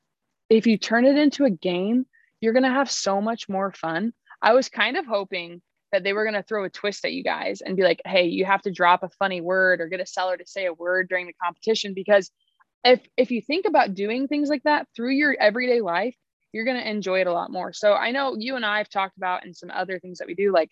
if 0.50 0.68
you 0.68 0.78
turn 0.78 1.06
it 1.06 1.18
into 1.18 1.46
a 1.46 1.50
game, 1.50 2.06
you're 2.42 2.54
going 2.54 2.64
to 2.64 2.70
have 2.70 2.92
so 2.92 3.22
much 3.22 3.50
more 3.50 3.72
fun. 3.72 4.14
I 4.42 4.54
was 4.54 4.70
kind 4.70 4.98
of 4.98 5.06
hoping 5.06 5.62
that 5.92 6.04
they 6.04 6.14
were 6.14 6.24
going 6.24 6.36
to 6.36 6.44
throw 6.44 6.66
a 6.66 6.70
twist 6.70 7.06
at 7.06 7.14
you 7.14 7.24
guys 7.24 7.62
and 7.62 7.78
be 7.78 7.84
like, 7.84 8.02
hey, 8.06 8.26
you 8.26 8.46
have 8.46 8.62
to 8.64 8.72
drop 8.72 9.04
a 9.04 9.10
funny 9.10 9.42
word 9.42 9.82
or 9.82 9.88
get 9.88 10.02
a 10.02 10.06
seller 10.06 10.38
to 10.38 10.46
say 10.46 10.66
a 10.66 10.74
word 10.74 11.08
during 11.10 11.28
the 11.28 11.34
competition. 11.42 11.94
Because 11.94 12.30
if, 12.84 13.02
if 13.16 13.32
you 13.32 13.42
think 13.42 13.66
about 13.66 13.94
doing 13.94 14.28
things 14.28 14.50
like 14.50 14.64
that 14.64 14.88
through 14.96 15.12
your 15.12 15.36
everyday 15.40 15.82
life, 15.82 16.16
you're 16.52 16.66
going 16.66 16.80
to 16.80 16.90
enjoy 16.90 17.22
it 17.22 17.28
a 17.28 17.34
lot 17.34 17.52
more. 17.52 17.74
So 17.74 17.94
I 17.94 18.12
know 18.12 18.36
you 18.38 18.56
and 18.56 18.66
I 18.66 18.80
have 18.80 18.90
talked 18.90 19.18
about 19.18 19.46
and 19.46 19.56
some 19.56 19.72
other 19.72 20.00
things 20.00 20.20
that 20.20 20.28
we 20.28 20.36
do, 20.36 20.52
like 20.52 20.72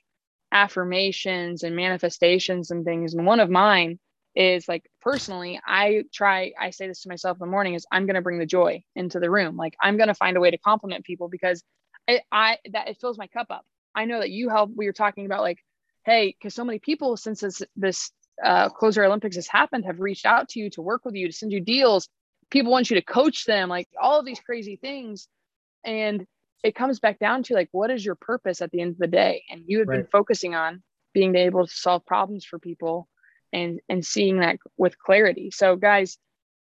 affirmations 0.52 1.64
and 1.64 1.76
manifestations 1.76 2.72
and 2.72 2.86
things. 2.86 3.14
And 3.14 3.26
one 3.26 3.40
of 3.40 3.50
mine 3.50 4.00
is 4.36 4.67
like 4.67 4.89
personally 5.02 5.60
i 5.65 6.04
try 6.13 6.52
i 6.60 6.69
say 6.69 6.88
this 6.88 7.02
to 7.02 7.10
myself 7.10 7.38
in 7.38 7.39
the 7.39 7.52
morning 7.52 7.74
is 7.74 7.86
i'm 7.91 8.06
going 8.06 8.15
to 8.15 8.21
bring 8.21 8.38
the 8.38 8.45
joy 8.45 8.84
into 8.95 9.19
the 9.19 9.32
room. 9.32 9.56
Like 9.56 9.76
i'm 9.82 9.98
going 9.98 10.08
to 10.08 10.13
find 10.13 10.36
a 10.36 10.39
way 10.39 10.52
to 10.52 10.58
compliment 10.58 11.06
people 11.06 11.30
because 11.30 11.63
it, 12.08 12.21
i 12.32 12.58
that 12.71 12.89
it 12.89 12.98
fills 13.00 13.17
my 13.17 13.28
cup 13.28 13.48
up. 13.50 13.65
I 13.93 14.06
know 14.06 14.19
that 14.19 14.32
you 14.32 14.50
help 14.50 14.71
we 14.76 14.86
were 14.86 14.93
talking 14.93 15.26
about 15.26 15.41
like 15.41 15.60
hey 16.06 16.36
because 16.38 16.54
so 16.54 16.65
many 16.65 16.80
people 16.80 17.17
since 17.17 17.41
this 17.41 17.62
this 17.76 18.12
uh, 18.43 18.67
closer 18.67 19.06
olympics 19.06 19.38
has 19.38 19.48
happened 19.48 19.86
have 19.86 20.02
reached 20.02 20.26
out 20.26 20.50
to 20.50 20.60
you 20.60 20.69
to 20.71 20.82
work 20.82 21.06
with 21.06 21.15
you 21.15 21.28
to 21.28 21.34
send 21.34 21.54
you 21.54 21.62
deals. 21.62 22.10
People 22.52 22.71
want 22.71 22.89
you 22.89 22.95
to 22.95 23.02
coach 23.02 23.45
them 23.45 23.69
like 23.69 23.88
all 24.00 24.19
of 24.19 24.26
these 24.26 24.41
crazy 24.41 24.76
things. 24.76 25.28
And 25.86 26.26
it 26.63 26.76
comes 26.76 27.00
back 27.00 27.19
down 27.19 27.43
to 27.43 27.54
like 27.54 27.69
what 27.71 27.91
is 27.91 28.04
your 28.04 28.15
purpose 28.15 28.62
at 28.62 28.71
the 28.71 28.82
end 28.82 28.91
of 28.91 28.98
the 28.98 29.08
day? 29.08 29.43
And 29.50 29.63
you 29.67 29.80
have 29.80 29.88
right. 29.88 30.00
been 30.00 30.08
focusing 30.08 30.54
on 30.54 30.84
being 31.13 31.36
able 31.36 31.65
to 31.65 31.74
solve 31.74 32.06
problems 32.06 32.43
for 32.43 32.60
people 32.60 33.08
and 33.56 33.80
and 33.89 34.06
seeing 34.06 34.39
that 34.39 34.58
with 34.78 35.00
clarity. 35.00 35.50
So 35.50 35.76
guys 35.78 36.18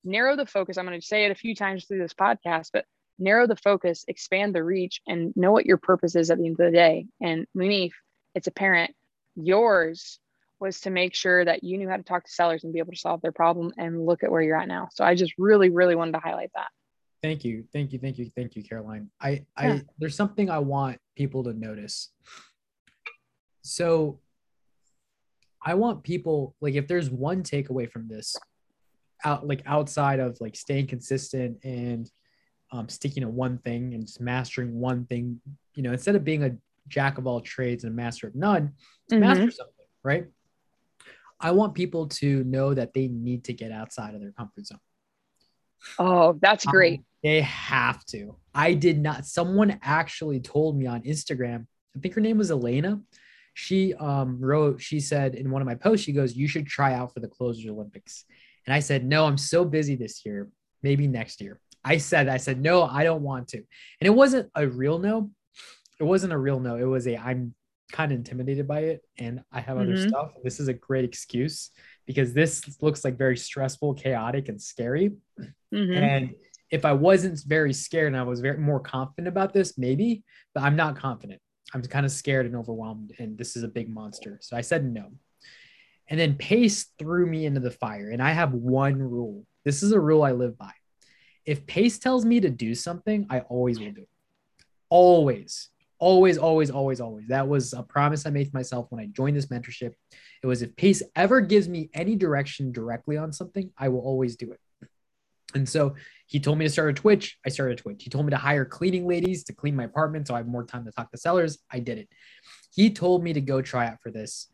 narrow 0.03 0.35
the 0.35 0.45
focus. 0.45 0.77
I'm 0.77 0.85
going 0.85 0.99
to 0.99 1.05
say 1.05 1.25
it 1.25 1.31
a 1.31 1.35
few 1.35 1.55
times 1.55 1.85
through 1.85 1.99
this 1.99 2.13
podcast 2.13 2.69
but 2.73 2.85
narrow 3.17 3.47
the 3.47 3.55
focus 3.55 4.03
expand 4.07 4.53
the 4.53 4.63
reach 4.63 5.01
and 5.07 5.33
know 5.35 5.51
what 5.51 5.65
your 5.65 5.77
purpose 5.77 6.15
is 6.15 6.29
at 6.29 6.37
the 6.37 6.45
end 6.45 6.59
of 6.59 6.65
the 6.65 6.71
day. 6.71 7.07
And 7.21 7.47
munif 7.57 7.91
it's 8.35 8.47
apparent 8.47 8.91
yours 9.35 10.19
was 10.59 10.81
to 10.81 10.89
make 10.89 11.15
sure 11.15 11.43
that 11.43 11.63
you 11.63 11.77
knew 11.77 11.89
how 11.89 11.97
to 11.97 12.03
talk 12.03 12.23
to 12.25 12.31
sellers 12.31 12.63
and 12.63 12.73
be 12.73 12.79
able 12.79 12.91
to 12.91 12.99
solve 12.99 13.21
their 13.21 13.31
problem 13.31 13.73
and 13.77 14.05
look 14.05 14.23
at 14.23 14.31
where 14.31 14.41
you're 14.41 14.59
at 14.59 14.67
now. 14.67 14.89
So 14.93 15.05
i 15.05 15.15
just 15.15 15.33
really 15.37 15.69
really 15.69 15.95
wanted 15.95 16.13
to 16.13 16.19
highlight 16.19 16.51
that. 16.55 16.67
Thank 17.23 17.45
you. 17.45 17.65
Thank 17.71 17.93
you. 17.93 17.99
Thank 17.99 18.17
you. 18.17 18.31
Thank 18.35 18.55
you 18.55 18.63
caroline. 18.63 19.09
I 19.21 19.45
i 19.55 19.81
there's 19.99 20.15
something 20.15 20.49
i 20.49 20.59
want 20.59 20.97
people 21.15 21.43
to 21.45 21.53
notice. 21.53 22.09
So 23.61 24.19
I 25.63 25.75
want 25.75 26.03
people 26.03 26.55
like 26.61 26.73
if 26.75 26.87
there's 26.87 27.09
one 27.09 27.43
takeaway 27.43 27.89
from 27.89 28.07
this, 28.07 28.35
out 29.23 29.47
like 29.47 29.61
outside 29.65 30.19
of 30.19 30.39
like 30.41 30.55
staying 30.55 30.87
consistent 30.87 31.57
and 31.63 32.09
um, 32.71 32.89
sticking 32.89 33.21
to 33.23 33.29
one 33.29 33.57
thing 33.59 33.93
and 33.93 34.05
just 34.05 34.21
mastering 34.21 34.79
one 34.79 35.05
thing, 35.05 35.39
you 35.75 35.83
know, 35.83 35.91
instead 35.91 36.15
of 36.15 36.23
being 36.23 36.43
a 36.43 36.55
jack 36.87 37.17
of 37.17 37.27
all 37.27 37.41
trades 37.41 37.83
and 37.83 37.93
a 37.93 37.95
master 37.95 38.27
of 38.27 38.35
none, 38.35 38.73
mm-hmm. 39.11 39.19
master 39.19 39.51
something, 39.51 39.85
right? 40.03 40.25
I 41.39 41.51
want 41.51 41.73
people 41.73 42.07
to 42.07 42.43
know 42.43 42.73
that 42.73 42.93
they 42.93 43.07
need 43.07 43.43
to 43.45 43.53
get 43.53 43.71
outside 43.71 44.13
of 44.13 44.21
their 44.21 44.31
comfort 44.31 44.67
zone. 44.67 44.79
Oh, 45.97 46.37
that's 46.41 46.67
um, 46.67 46.71
great. 46.71 46.99
Um, 46.99 47.05
they 47.23 47.41
have 47.41 48.05
to. 48.07 48.35
I 48.53 48.73
did 48.73 48.99
not. 48.99 49.25
Someone 49.25 49.79
actually 49.81 50.39
told 50.39 50.77
me 50.77 50.85
on 50.85 51.01
Instagram, 51.01 51.65
I 51.95 51.99
think 51.99 52.13
her 52.15 52.21
name 52.21 52.37
was 52.37 52.51
Elena. 52.51 52.99
She 53.53 53.93
um, 53.95 54.39
wrote, 54.39 54.81
she 54.81 54.99
said 54.99 55.35
in 55.35 55.51
one 55.51 55.61
of 55.61 55.67
my 55.67 55.75
posts, 55.75 56.05
she 56.05 56.13
goes, 56.13 56.35
You 56.35 56.47
should 56.47 56.67
try 56.67 56.93
out 56.93 57.13
for 57.13 57.19
the 57.19 57.27
Closers 57.27 57.69
Olympics. 57.69 58.25
And 58.65 58.73
I 58.73 58.79
said, 58.79 59.05
No, 59.05 59.25
I'm 59.25 59.37
so 59.37 59.65
busy 59.65 59.95
this 59.95 60.25
year. 60.25 60.49
Maybe 60.83 61.07
next 61.07 61.41
year. 61.41 61.59
I 61.83 61.97
said, 61.97 62.27
I 62.27 62.37
said, 62.37 62.61
No, 62.61 62.83
I 62.83 63.03
don't 63.03 63.23
want 63.23 63.49
to. 63.49 63.57
And 63.57 64.07
it 64.07 64.11
wasn't 64.15 64.49
a 64.55 64.67
real 64.67 64.99
no. 64.99 65.31
It 65.99 66.03
wasn't 66.03 66.33
a 66.33 66.37
real 66.37 66.59
no. 66.59 66.77
It 66.77 66.85
was 66.85 67.07
a, 67.07 67.17
I'm 67.17 67.53
kind 67.91 68.11
of 68.11 68.17
intimidated 68.17 68.67
by 68.67 68.79
it 68.79 69.01
and 69.17 69.43
I 69.51 69.59
have 69.59 69.77
other 69.77 69.93
mm-hmm. 69.93 70.09
stuff. 70.09 70.31
This 70.43 70.59
is 70.59 70.67
a 70.67 70.73
great 70.73 71.03
excuse 71.03 71.71
because 72.07 72.33
this 72.33 72.81
looks 72.81 73.03
like 73.03 73.17
very 73.17 73.37
stressful, 73.37 73.95
chaotic, 73.95 74.49
and 74.49 74.61
scary. 74.61 75.11
Mm-hmm. 75.73 75.93
And 75.93 76.35
if 76.71 76.85
I 76.85 76.93
wasn't 76.93 77.41
very 77.45 77.73
scared 77.73 78.07
and 78.07 78.17
I 78.17 78.23
was 78.23 78.39
very 78.39 78.57
more 78.57 78.79
confident 78.79 79.27
about 79.27 79.53
this, 79.53 79.77
maybe, 79.77 80.23
but 80.55 80.63
I'm 80.63 80.75
not 80.75 80.97
confident. 80.97 81.41
I'm 81.73 81.81
kind 81.83 82.05
of 82.05 82.11
scared 82.11 82.45
and 82.45 82.55
overwhelmed, 82.55 83.13
and 83.19 83.37
this 83.37 83.55
is 83.55 83.63
a 83.63 83.67
big 83.67 83.89
monster. 83.89 84.37
So 84.41 84.57
I 84.57 84.61
said 84.61 84.85
no. 84.85 85.11
And 86.09 86.19
then 86.19 86.35
Pace 86.35 86.87
threw 86.99 87.25
me 87.25 87.45
into 87.45 87.61
the 87.61 87.71
fire. 87.71 88.09
And 88.09 88.21
I 88.21 88.31
have 88.31 88.53
one 88.53 88.97
rule. 88.97 89.45
This 89.63 89.81
is 89.81 89.93
a 89.93 89.99
rule 89.99 90.23
I 90.23 90.33
live 90.33 90.57
by. 90.57 90.71
If 91.45 91.65
Pace 91.65 91.99
tells 91.99 92.25
me 92.25 92.41
to 92.41 92.49
do 92.49 92.75
something, 92.75 93.25
I 93.29 93.39
always 93.41 93.79
will 93.79 93.91
do 93.91 94.01
it. 94.01 94.09
Always, 94.89 95.69
always, 95.99 96.37
always, 96.37 96.69
always, 96.69 96.99
always. 96.99 97.27
That 97.29 97.47
was 97.47 97.73
a 97.73 97.81
promise 97.81 98.25
I 98.25 98.29
made 98.29 98.45
to 98.45 98.53
myself 98.53 98.87
when 98.89 99.01
I 99.01 99.05
joined 99.07 99.37
this 99.37 99.45
mentorship. 99.45 99.93
It 100.43 100.47
was 100.47 100.61
if 100.61 100.75
Pace 100.75 101.01
ever 101.15 101.39
gives 101.39 101.69
me 101.69 101.89
any 101.93 102.17
direction 102.17 102.73
directly 102.73 103.15
on 103.15 103.31
something, 103.31 103.71
I 103.77 103.87
will 103.87 104.01
always 104.01 104.35
do 104.35 104.51
it. 104.51 104.59
And 105.53 105.67
so 105.67 105.95
he 106.27 106.39
told 106.39 106.57
me 106.57 106.65
to 106.65 106.71
start 106.71 106.89
a 106.89 106.93
Twitch. 106.93 107.37
I 107.45 107.49
started 107.49 107.79
a 107.79 107.81
Twitch. 107.81 108.03
He 108.03 108.09
told 108.09 108.25
me 108.25 108.31
to 108.31 108.37
hire 108.37 108.65
cleaning 108.65 109.07
ladies 109.07 109.43
to 109.45 109.53
clean 109.53 109.75
my 109.75 109.83
apartment 109.83 110.27
so 110.27 110.33
I 110.33 110.37
have 110.37 110.47
more 110.47 110.65
time 110.65 110.85
to 110.85 110.91
talk 110.91 111.11
to 111.11 111.17
sellers. 111.17 111.59
I 111.71 111.79
did 111.79 111.97
it. 111.97 112.09
He 112.73 112.91
told 112.91 113.23
me 113.23 113.33
to 113.33 113.41
go 113.41 113.61
try 113.61 113.87
out 113.87 114.01
for 114.01 114.11
this 114.11 114.47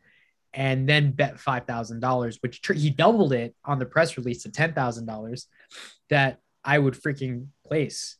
and 0.53 0.89
then 0.89 1.12
bet 1.12 1.38
$5,000, 1.38 2.38
which 2.41 2.62
tr- 2.62 2.73
he 2.73 2.89
doubled 2.89 3.33
it 3.33 3.55
on 3.63 3.77
the 3.77 3.86
press 3.86 4.17
release 4.17 4.43
to 4.43 4.49
$10,000 4.49 5.45
that 6.10 6.39
I 6.63 6.79
would 6.79 6.95
freaking 6.95 7.47
place. 7.65 8.17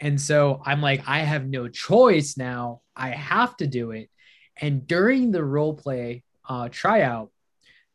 And 0.00 0.20
so 0.20 0.62
I'm 0.64 0.80
like, 0.80 1.08
I 1.08 1.20
have 1.20 1.46
no 1.46 1.68
choice 1.68 2.36
now. 2.36 2.82
I 2.96 3.10
have 3.10 3.56
to 3.58 3.66
do 3.66 3.92
it. 3.92 4.10
And 4.56 4.86
during 4.86 5.30
the 5.30 5.44
role 5.44 5.74
play 5.74 6.24
uh, 6.48 6.68
tryout, 6.68 7.30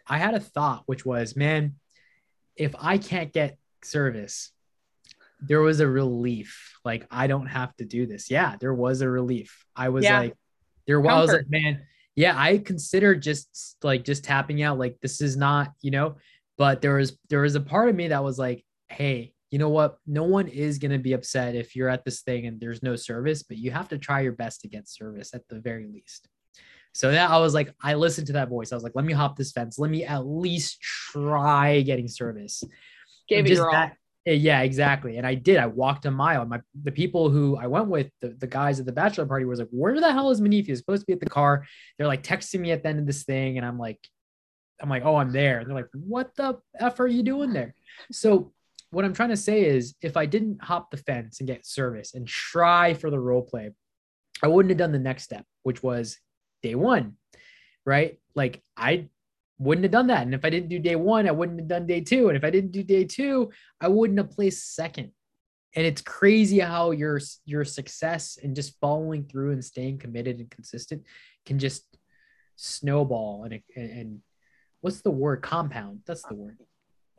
I 0.07 0.17
had 0.17 0.33
a 0.33 0.39
thought, 0.39 0.83
which 0.85 1.05
was, 1.05 1.35
man, 1.35 1.75
if 2.55 2.75
I 2.79 2.97
can't 2.97 3.33
get 3.33 3.57
service 3.85 4.51
there 5.41 5.61
was 5.61 5.79
a 5.79 5.87
relief 5.87 6.77
like 6.85 7.05
i 7.11 7.27
don't 7.27 7.47
have 7.47 7.75
to 7.75 7.85
do 7.85 8.05
this 8.05 8.29
yeah 8.31 8.55
there 8.59 8.73
was 8.73 9.01
a 9.01 9.09
relief 9.09 9.65
i 9.75 9.89
was 9.89 10.03
yeah. 10.03 10.19
like 10.19 10.33
there 10.87 10.99
was, 10.99 11.11
I 11.11 11.21
was 11.21 11.31
like 11.31 11.49
man 11.49 11.81
yeah 12.15 12.33
i 12.37 12.57
considered 12.57 13.21
just 13.21 13.77
like 13.83 14.03
just 14.03 14.23
tapping 14.23 14.61
out 14.63 14.77
like 14.77 14.97
this 15.01 15.21
is 15.21 15.35
not 15.35 15.71
you 15.81 15.91
know 15.91 16.15
but 16.57 16.81
there 16.81 16.95
was 16.95 17.17
there 17.29 17.41
was 17.41 17.55
a 17.55 17.61
part 17.61 17.89
of 17.89 17.95
me 17.95 18.09
that 18.09 18.23
was 18.23 18.39
like 18.39 18.63
hey 18.89 19.33
you 19.51 19.59
know 19.59 19.69
what 19.69 19.97
no 20.07 20.23
one 20.23 20.47
is 20.47 20.79
going 20.79 20.91
to 20.91 20.97
be 20.97 21.13
upset 21.13 21.55
if 21.55 21.75
you're 21.75 21.89
at 21.89 22.05
this 22.05 22.21
thing 22.21 22.47
and 22.47 22.59
there's 22.59 22.83
no 22.83 22.95
service 22.95 23.43
but 23.43 23.57
you 23.57 23.71
have 23.71 23.89
to 23.89 23.97
try 23.97 24.21
your 24.21 24.31
best 24.33 24.61
to 24.61 24.67
get 24.67 24.87
service 24.87 25.33
at 25.33 25.47
the 25.49 25.59
very 25.59 25.87
least 25.87 26.27
so 26.93 27.11
that 27.11 27.31
I 27.31 27.39
was 27.39 27.55
like, 27.55 27.73
I 27.81 27.95
listened 27.95 28.27
to 28.27 28.33
that 28.33 28.49
voice. 28.49 28.71
I 28.71 28.75
was 28.75 28.83
like, 28.83 28.93
let 28.95 29.03
me 29.03 29.13
hop 29.13 29.35
this 29.35 29.51
fence. 29.51 29.79
Let 29.79 29.89
me 29.89 30.05
at 30.05 30.27
least 30.27 30.79
try 30.79 31.81
getting 31.81 32.07
service. 32.07 32.63
Gave 33.27 33.45
it 33.45 33.51
your 33.51 33.69
all. 33.73 33.91
Eh, 34.25 34.33
yeah, 34.33 34.61
exactly. 34.61 35.17
And 35.17 35.27
I 35.27 35.35
did. 35.35 35.57
I 35.57 35.65
walked 35.65 36.05
a 36.05 36.11
mile. 36.11 36.45
My 36.45 36.61
the 36.83 36.91
people 36.91 37.29
who 37.29 37.57
I 37.57 37.67
went 37.67 37.87
with, 37.87 38.09
the, 38.21 38.29
the 38.29 38.47
guys 38.47 38.79
at 38.79 38.85
the 38.85 38.91
bachelor 38.91 39.25
party, 39.25 39.45
was 39.45 39.59
like, 39.59 39.69
"Where 39.71 39.99
the 39.99 40.11
hell 40.11 40.29
is 40.29 40.39
Munif? 40.39 40.65
He's 40.65 40.79
supposed 40.79 41.01
to 41.01 41.05
be 41.07 41.13
at 41.13 41.19
the 41.19 41.29
car." 41.29 41.65
They're 41.97 42.07
like 42.07 42.23
texting 42.23 42.61
me 42.61 42.71
at 42.71 42.83
the 42.83 42.89
end 42.89 42.99
of 42.99 43.05
this 43.05 43.23
thing, 43.23 43.57
and 43.57 43.65
I'm 43.65 43.77
like, 43.77 43.99
"I'm 44.81 44.89
like, 44.89 45.03
oh, 45.03 45.17
I'm 45.17 45.31
there." 45.31 45.59
And 45.59 45.67
they're 45.67 45.75
like, 45.75 45.89
"What 45.93 46.35
the 46.35 46.59
f 46.79 46.99
are 46.99 47.07
you 47.07 47.23
doing 47.23 47.51
there?" 47.51 47.75
So 48.11 48.53
what 48.91 49.03
I'm 49.03 49.13
trying 49.13 49.29
to 49.29 49.37
say 49.37 49.65
is, 49.65 49.95
if 50.01 50.15
I 50.15 50.25
didn't 50.25 50.63
hop 50.63 50.91
the 50.91 50.97
fence 50.97 51.39
and 51.39 51.47
get 51.47 51.65
service 51.65 52.13
and 52.13 52.27
try 52.27 52.93
for 52.93 53.09
the 53.09 53.19
role 53.19 53.41
play, 53.41 53.71
I 54.41 54.47
wouldn't 54.47 54.69
have 54.69 54.77
done 54.77 54.91
the 54.91 54.99
next 54.99 55.23
step, 55.23 55.45
which 55.63 55.83
was 55.83 56.17
day 56.61 56.75
one, 56.75 57.17
right? 57.85 58.19
Like 58.35 58.61
I 58.77 59.09
wouldn't 59.59 59.83
have 59.83 59.91
done 59.91 60.07
that. 60.07 60.23
And 60.23 60.33
if 60.33 60.43
I 60.43 60.49
didn't 60.49 60.69
do 60.69 60.79
day 60.79 60.95
one, 60.95 61.27
I 61.27 61.31
wouldn't 61.31 61.59
have 61.59 61.67
done 61.67 61.85
day 61.85 62.01
two. 62.01 62.27
And 62.27 62.37
if 62.37 62.43
I 62.43 62.49
didn't 62.49 62.71
do 62.71 62.83
day 62.83 63.05
two, 63.05 63.51
I 63.79 63.87
wouldn't 63.87 64.19
have 64.19 64.31
placed 64.31 64.75
second. 64.75 65.11
And 65.75 65.85
it's 65.85 66.01
crazy 66.01 66.59
how 66.59 66.91
your 66.91 67.19
your 67.45 67.65
success 67.65 68.37
and 68.41 68.55
just 68.55 68.79
following 68.79 69.25
through 69.25 69.53
and 69.53 69.65
staying 69.65 69.99
committed 69.99 70.39
and 70.39 70.49
consistent 70.49 71.03
can 71.45 71.57
just 71.59 71.85
snowball. 72.55 73.43
And 73.45 73.61
and, 73.75 74.21
what's 74.81 75.01
the 75.01 75.11
word? 75.11 75.41
Compound. 75.41 76.01
That's 76.05 76.23
the 76.23 76.35
word. 76.35 76.57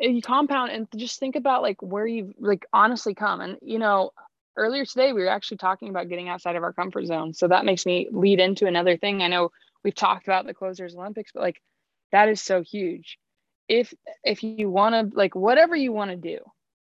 Uh, 0.03 0.09
you 0.09 0.23
compound 0.23 0.71
and 0.71 0.87
just 0.97 1.19
think 1.19 1.35
about 1.35 1.63
like 1.63 1.81
where 1.83 2.07
you've 2.07 2.35
like 2.39 2.67
honestly 2.73 3.15
come. 3.15 3.41
And 3.41 3.59
you 3.63 3.79
know 3.79 4.13
earlier 4.57 4.85
today 4.85 5.13
we 5.13 5.23
were 5.23 5.29
actually 5.29 5.57
talking 5.57 5.89
about 5.89 6.09
getting 6.09 6.29
outside 6.29 6.55
of 6.55 6.63
our 6.63 6.73
comfort 6.73 7.07
zone. 7.07 7.35
So 7.35 7.49
that 7.49 7.65
makes 7.65 7.87
me 7.87 8.09
lead 8.13 8.39
into 8.39 8.67
another 8.67 8.97
thing. 8.97 9.23
I 9.23 9.29
know 9.29 9.51
we've 9.83 9.95
talked 9.95 10.27
about 10.27 10.47
the 10.47 10.55
closers 10.55 10.95
olympics 10.97 11.31
but 11.33 11.43
like 11.43 11.61
that 12.15 12.29
is 12.29 12.41
so 12.41 12.63
huge. 12.63 13.19
If 13.69 13.93
if 14.23 14.43
you 14.45 14.71
want 14.71 14.95
to 14.95 15.17
like 15.17 15.35
whatever 15.35 15.75
you 15.75 15.93
want 15.93 16.13
to 16.13 16.17
do 16.17 16.39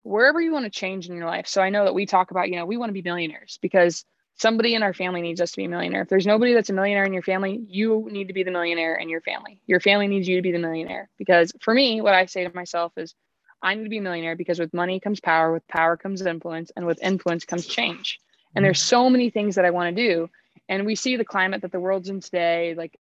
wherever 0.03 0.39
you 0.39 0.51
want 0.51 0.65
to 0.65 0.71
change 0.71 1.07
in 1.09 1.15
your 1.15 1.25
life. 1.25 1.47
So 1.47 1.61
i 1.61 1.69
know 1.69 1.85
that 1.85 1.93
we 1.93 2.05
talk 2.05 2.31
about 2.31 2.49
you 2.49 2.55
know 2.55 2.65
we 2.65 2.77
want 2.77 2.89
to 2.89 2.93
be 2.93 3.01
millionaires 3.01 3.59
because 3.61 4.05
somebody 4.35 4.73
in 4.73 4.83
our 4.83 4.93
family 4.93 5.21
needs 5.21 5.41
us 5.41 5.51
to 5.51 5.57
be 5.57 5.65
a 5.65 5.69
millionaire. 5.69 6.03
If 6.03 6.07
there's 6.07 6.25
nobody 6.25 6.53
that's 6.53 6.69
a 6.69 6.73
millionaire 6.73 7.03
in 7.03 7.13
your 7.13 7.23
family 7.23 7.61
you 7.67 8.07
need 8.11 8.27
to 8.29 8.33
be 8.33 8.43
the 8.43 8.51
millionaire 8.51 8.95
in 8.95 9.09
your 9.09 9.21
family. 9.21 9.61
Your 9.67 9.79
family 9.79 10.07
needs 10.07 10.27
you 10.27 10.37
to 10.37 10.41
be 10.41 10.51
the 10.51 10.59
millionaire 10.59 11.09
because 11.17 11.51
for 11.61 11.73
me 11.73 12.01
what 12.01 12.13
i 12.13 12.25
say 12.25 12.43
to 12.45 12.55
myself 12.55 12.93
is 12.97 13.13
i 13.61 13.75
need 13.75 13.83
to 13.83 13.89
be 13.89 13.97
a 13.97 14.01
millionaire 14.01 14.35
because 14.35 14.59
with 14.59 14.73
money 14.73 14.99
comes 14.99 15.19
power 15.19 15.51
with 15.51 15.67
power 15.67 15.97
comes 15.97 16.25
influence 16.25 16.71
and 16.75 16.85
with 16.85 17.03
influence 17.03 17.45
comes 17.45 17.65
change. 17.67 18.19
And 18.55 18.63
mm-hmm. 18.63 18.67
there's 18.67 18.81
so 18.81 19.09
many 19.09 19.29
things 19.29 19.55
that 19.55 19.65
i 19.65 19.71
want 19.71 19.95
to 19.95 20.01
do. 20.07 20.29
And 20.69 20.85
we 20.85 20.95
see 20.95 21.17
the 21.17 21.25
climate 21.25 21.61
that 21.63 21.71
the 21.71 21.79
world's 21.79 22.09
in 22.09 22.21
today 22.21 22.73
like 22.75 22.97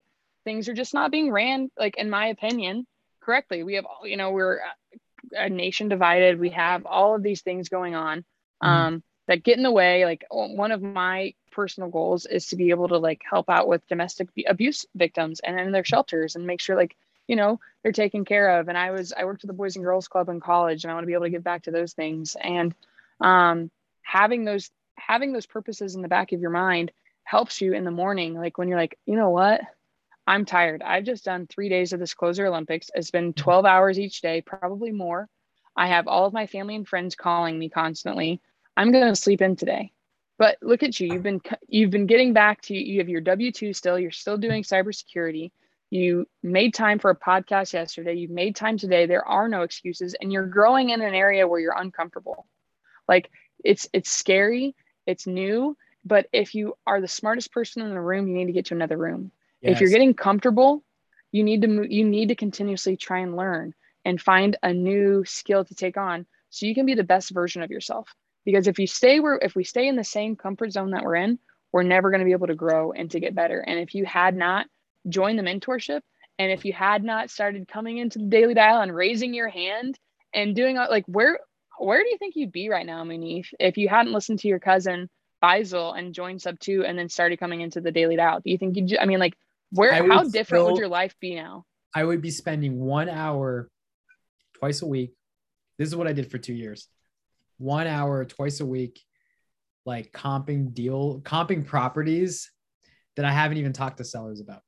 things 0.44 0.68
are 0.68 0.74
just 0.74 0.94
not 0.94 1.11
being 1.11 1.31
ran 1.31 1.70
like 1.78 1.96
in 1.96 2.11
my 2.11 2.26
opinion 2.28 2.87
correctly. 3.22 3.62
We 3.62 3.74
have 3.74 3.87
you 4.05 4.16
know 4.16 4.31
we're 4.31 4.61
a 5.33 5.48
nation 5.48 5.88
divided. 5.88 6.38
We 6.38 6.50
have 6.50 6.87
all 6.87 7.14
of 7.14 7.22
these 7.22 7.42
things 7.42 7.68
going 7.68 7.94
on 7.94 8.18
mm-hmm. 8.18 8.68
um, 8.68 9.02
that 9.28 9.42
get 9.42 9.57
in 9.57 9.62
the 9.62 9.72
way. 9.72 10.05
Like 10.05 10.24
one 10.31 10.72
of 10.72 10.83
my 10.83 11.35
personal 11.50 11.90
goals 11.90 12.26
is 12.26 12.46
to 12.48 12.57
be 12.57 12.70
able 12.70 12.88
to 12.88 12.98
like 12.98 13.22
help 13.28 13.48
out 13.50 13.68
with 13.68 13.87
domestic 13.88 14.28
abuse 14.46 14.87
victims 14.94 15.40
and 15.40 15.59
in 15.61 15.72
their 15.72 15.85
shelters 15.85 16.35
and 16.35 16.46
make 16.46 16.61
sure 16.61 16.76
like 16.76 16.96
you 17.28 17.37
know 17.37 17.61
they're 17.83 17.92
taken 17.92 18.24
care 18.24 18.59
of. 18.61 18.68
And 18.68 18.76
i 18.76 18.90
was 18.90 19.12
i 19.12 19.24
worked 19.24 19.42
with 19.42 19.48
the 19.48 19.57
boys 19.57 19.76
and 19.76 19.85
girls 19.85 20.09
club 20.09 20.28
in 20.28 20.40
college 20.40 20.85
and 20.85 20.90
i 20.90 20.94
want 20.94 21.05
to 21.05 21.09
be 21.09 21.14
able 21.14 21.24
to 21.24 21.31
get 21.31 21.44
back 21.44 21.64
to 21.64 21.70
those 21.70 21.92
things. 21.92 22.37
And 22.40 22.74
um, 23.20 23.70
having 24.02 24.44
those 24.44 24.70
having 24.96 25.33
those 25.33 25.46
purposes 25.46 25.94
in 25.94 26.02
the 26.02 26.09
back 26.09 26.33
of 26.33 26.40
your 26.40 26.50
mind 26.50 26.92
helps 27.24 27.61
you 27.61 27.72
in 27.72 27.85
the 27.85 27.90
morning. 27.90 28.35
Like 28.35 28.59
when 28.59 28.68
you're 28.68 28.78
like 28.78 28.98
you 29.07 29.16
know 29.16 29.31
what 29.31 29.61
I'm 30.26 30.44
tired. 30.44 30.82
I've 30.82 31.04
just 31.04 31.24
done 31.24 31.46
three 31.46 31.68
days 31.68 31.92
of 31.92 32.00
this 32.00 32.14
closer 32.14 32.46
Olympics. 32.46 32.90
It's 32.94 33.11
been 33.11 33.32
mm-hmm. 33.32 33.42
12 33.42 33.64
hours 33.64 33.98
each 33.98 34.20
day, 34.20 34.40
probably 34.40 34.92
more. 34.92 35.28
I 35.76 35.88
have 35.88 36.06
all 36.06 36.26
of 36.26 36.32
my 36.32 36.46
family 36.46 36.76
and 36.76 36.87
friends 36.87 37.14
calling 37.14 37.58
me 37.58 37.68
constantly. 37.68 38.40
I'm 38.76 38.92
going 38.92 39.08
to 39.08 39.16
sleep 39.16 39.40
in 39.42 39.56
today. 39.56 39.92
But 40.38 40.58
look 40.61 40.82
at 40.82 40.98
you. 40.98 41.12
You've 41.12 41.22
been 41.22 41.40
you've 41.68 41.90
been 41.90 42.06
getting 42.06 42.32
back 42.32 42.62
to 42.62 42.74
you 42.74 42.98
have 42.98 43.08
your 43.08 43.20
W2 43.20 43.76
still. 43.76 43.98
You're 43.98 44.11
still 44.11 44.37
doing 44.37 44.62
cybersecurity. 44.62 45.52
You 45.90 46.26
made 46.42 46.74
time 46.74 46.98
for 46.98 47.11
a 47.11 47.16
podcast 47.16 47.72
yesterday. 47.74 48.14
You've 48.14 48.30
made 48.30 48.56
time 48.56 48.76
today. 48.76 49.06
There 49.06 49.26
are 49.26 49.46
no 49.46 49.62
excuses 49.62 50.16
and 50.20 50.32
you're 50.32 50.46
growing 50.46 50.90
in 50.90 51.00
an 51.00 51.14
area 51.14 51.46
where 51.46 51.61
you're 51.61 51.78
uncomfortable. 51.78 52.46
Like 53.06 53.30
it's 53.62 53.87
it's 53.92 54.11
scary, 54.11 54.74
it's 55.06 55.26
new, 55.26 55.76
but 56.04 56.26
if 56.32 56.54
you 56.54 56.74
are 56.87 57.00
the 57.00 57.08
smartest 57.08 57.52
person 57.52 57.82
in 57.82 57.90
the 57.90 58.00
room, 58.00 58.26
you 58.26 58.35
need 58.35 58.46
to 58.46 58.52
get 58.52 58.66
to 58.66 58.74
another 58.74 58.96
room 58.96 59.30
Yes. 59.62 59.77
If 59.77 59.81
you're 59.81 59.90
getting 59.90 60.14
comfortable, 60.14 60.85
you 61.31 61.44
need 61.44 61.62
to 61.62 61.87
you 61.88 62.05
need 62.05 62.29
to 62.29 62.35
continuously 62.35 62.96
try 62.96 63.20
and 63.20 63.37
learn 63.37 63.75
and 64.05 64.20
find 64.20 64.57
a 64.62 64.72
new 64.72 65.25
skill 65.25 65.64
to 65.64 65.75
take 65.75 65.96
on 65.96 66.27
so 66.51 66.66
you 66.66 66.75
can 66.75 66.87
be 66.87 66.94
the 66.94 67.05
best 67.05 67.31
version 67.31 67.62
of 67.62 67.70
yourself. 67.70 68.09
Because 68.44 68.66
if 68.66 68.79
you 68.79 68.87
stay 68.87 69.20
where 69.20 69.38
if 69.40 69.55
we 69.55 69.64
stay 69.64 69.87
in 69.87 69.96
the 69.96 70.05
same 70.05 70.37
comfort 70.37 70.72
zone 70.72 70.90
that 70.90 71.05
we're 71.05 71.16
in, 71.16 71.38
we're 71.72 71.85
never 71.85 72.11
going 72.11 72.20
to 72.20 72.27
be 72.27 72.33
able 72.33 72.48
to 72.48 72.55
grow 72.55 72.92
and 72.92 73.11
to 73.12 73.20
get 73.20 73.35
better. 73.35 73.61
And 73.61 73.79
if 73.79 73.94
you 73.94 74.05
had 74.05 74.37
not 74.37 74.66
joined 75.09 75.38
the 75.38 75.42
mentorship 75.42 76.01
and 76.38 76.51
if 76.51 76.64
you 76.64 76.72
had 76.72 77.05
not 77.05 77.31
started 77.31 77.68
coming 77.68 77.98
into 77.98 78.18
the 78.18 78.27
daily 78.27 78.55
dial 78.55 78.81
and 78.81 78.94
raising 78.94 79.33
your 79.33 79.48
hand 79.48 79.98
and 80.35 80.57
doing 80.57 80.77
like 80.77 81.05
where 81.07 81.38
where 81.79 82.03
do 82.03 82.09
you 82.09 82.18
think 82.18 82.37
you'd 82.37 82.53
be 82.53 82.68
right 82.68 82.87
now, 82.87 83.03
Munif, 83.05 83.46
if 83.59 83.77
you 83.77 83.88
hadn't 83.88 84.12
listened 84.12 84.40
to 84.40 84.48
your 84.48 84.61
cousin 84.61 85.09
Faisal 85.42 85.98
and 85.98 86.14
joined 86.14 86.40
sub 86.40 86.59
two 86.61 86.85
and 86.85 86.98
then 86.98 87.09
started 87.09 87.40
coming 87.40 87.61
into 87.61 87.81
the 87.81 87.90
daily 87.90 88.16
dial? 88.16 88.40
Do 88.40 88.51
you 88.51 88.59
think 88.59 88.77
you? 88.77 88.98
I 89.01 89.07
mean, 89.07 89.18
like, 89.18 89.35
where? 89.72 89.92
How 89.92 90.22
different 90.22 90.46
still, 90.46 90.66
would 90.66 90.78
your 90.78 90.88
life 90.88 91.14
be 91.20 91.35
now? 91.35 91.64
I 91.94 92.04
would 92.04 92.22
be 92.22 92.30
spending 92.30 92.78
one 92.78 93.08
hour 93.08 93.68
twice 94.54 94.82
a 94.82 94.87
week. 94.87 95.14
This 95.78 95.88
is 95.88 95.96
what 95.96 96.06
I 96.06 96.12
did 96.12 96.30
for 96.30 96.38
two 96.38 96.54
years. 96.54 96.88
One 97.58 97.87
hour 97.87 98.24
twice 98.24 98.61
a 98.61 98.66
week, 98.66 99.00
like 99.85 100.12
comping 100.12 100.72
deal, 100.74 101.20
comping 101.24 101.66
properties 101.66 102.50
that 103.16 103.24
I 103.24 103.32
haven't 103.32 103.58
even 103.58 103.72
talked 103.72 103.98
to 103.98 104.04
sellers 104.04 104.40
about. 104.40 104.62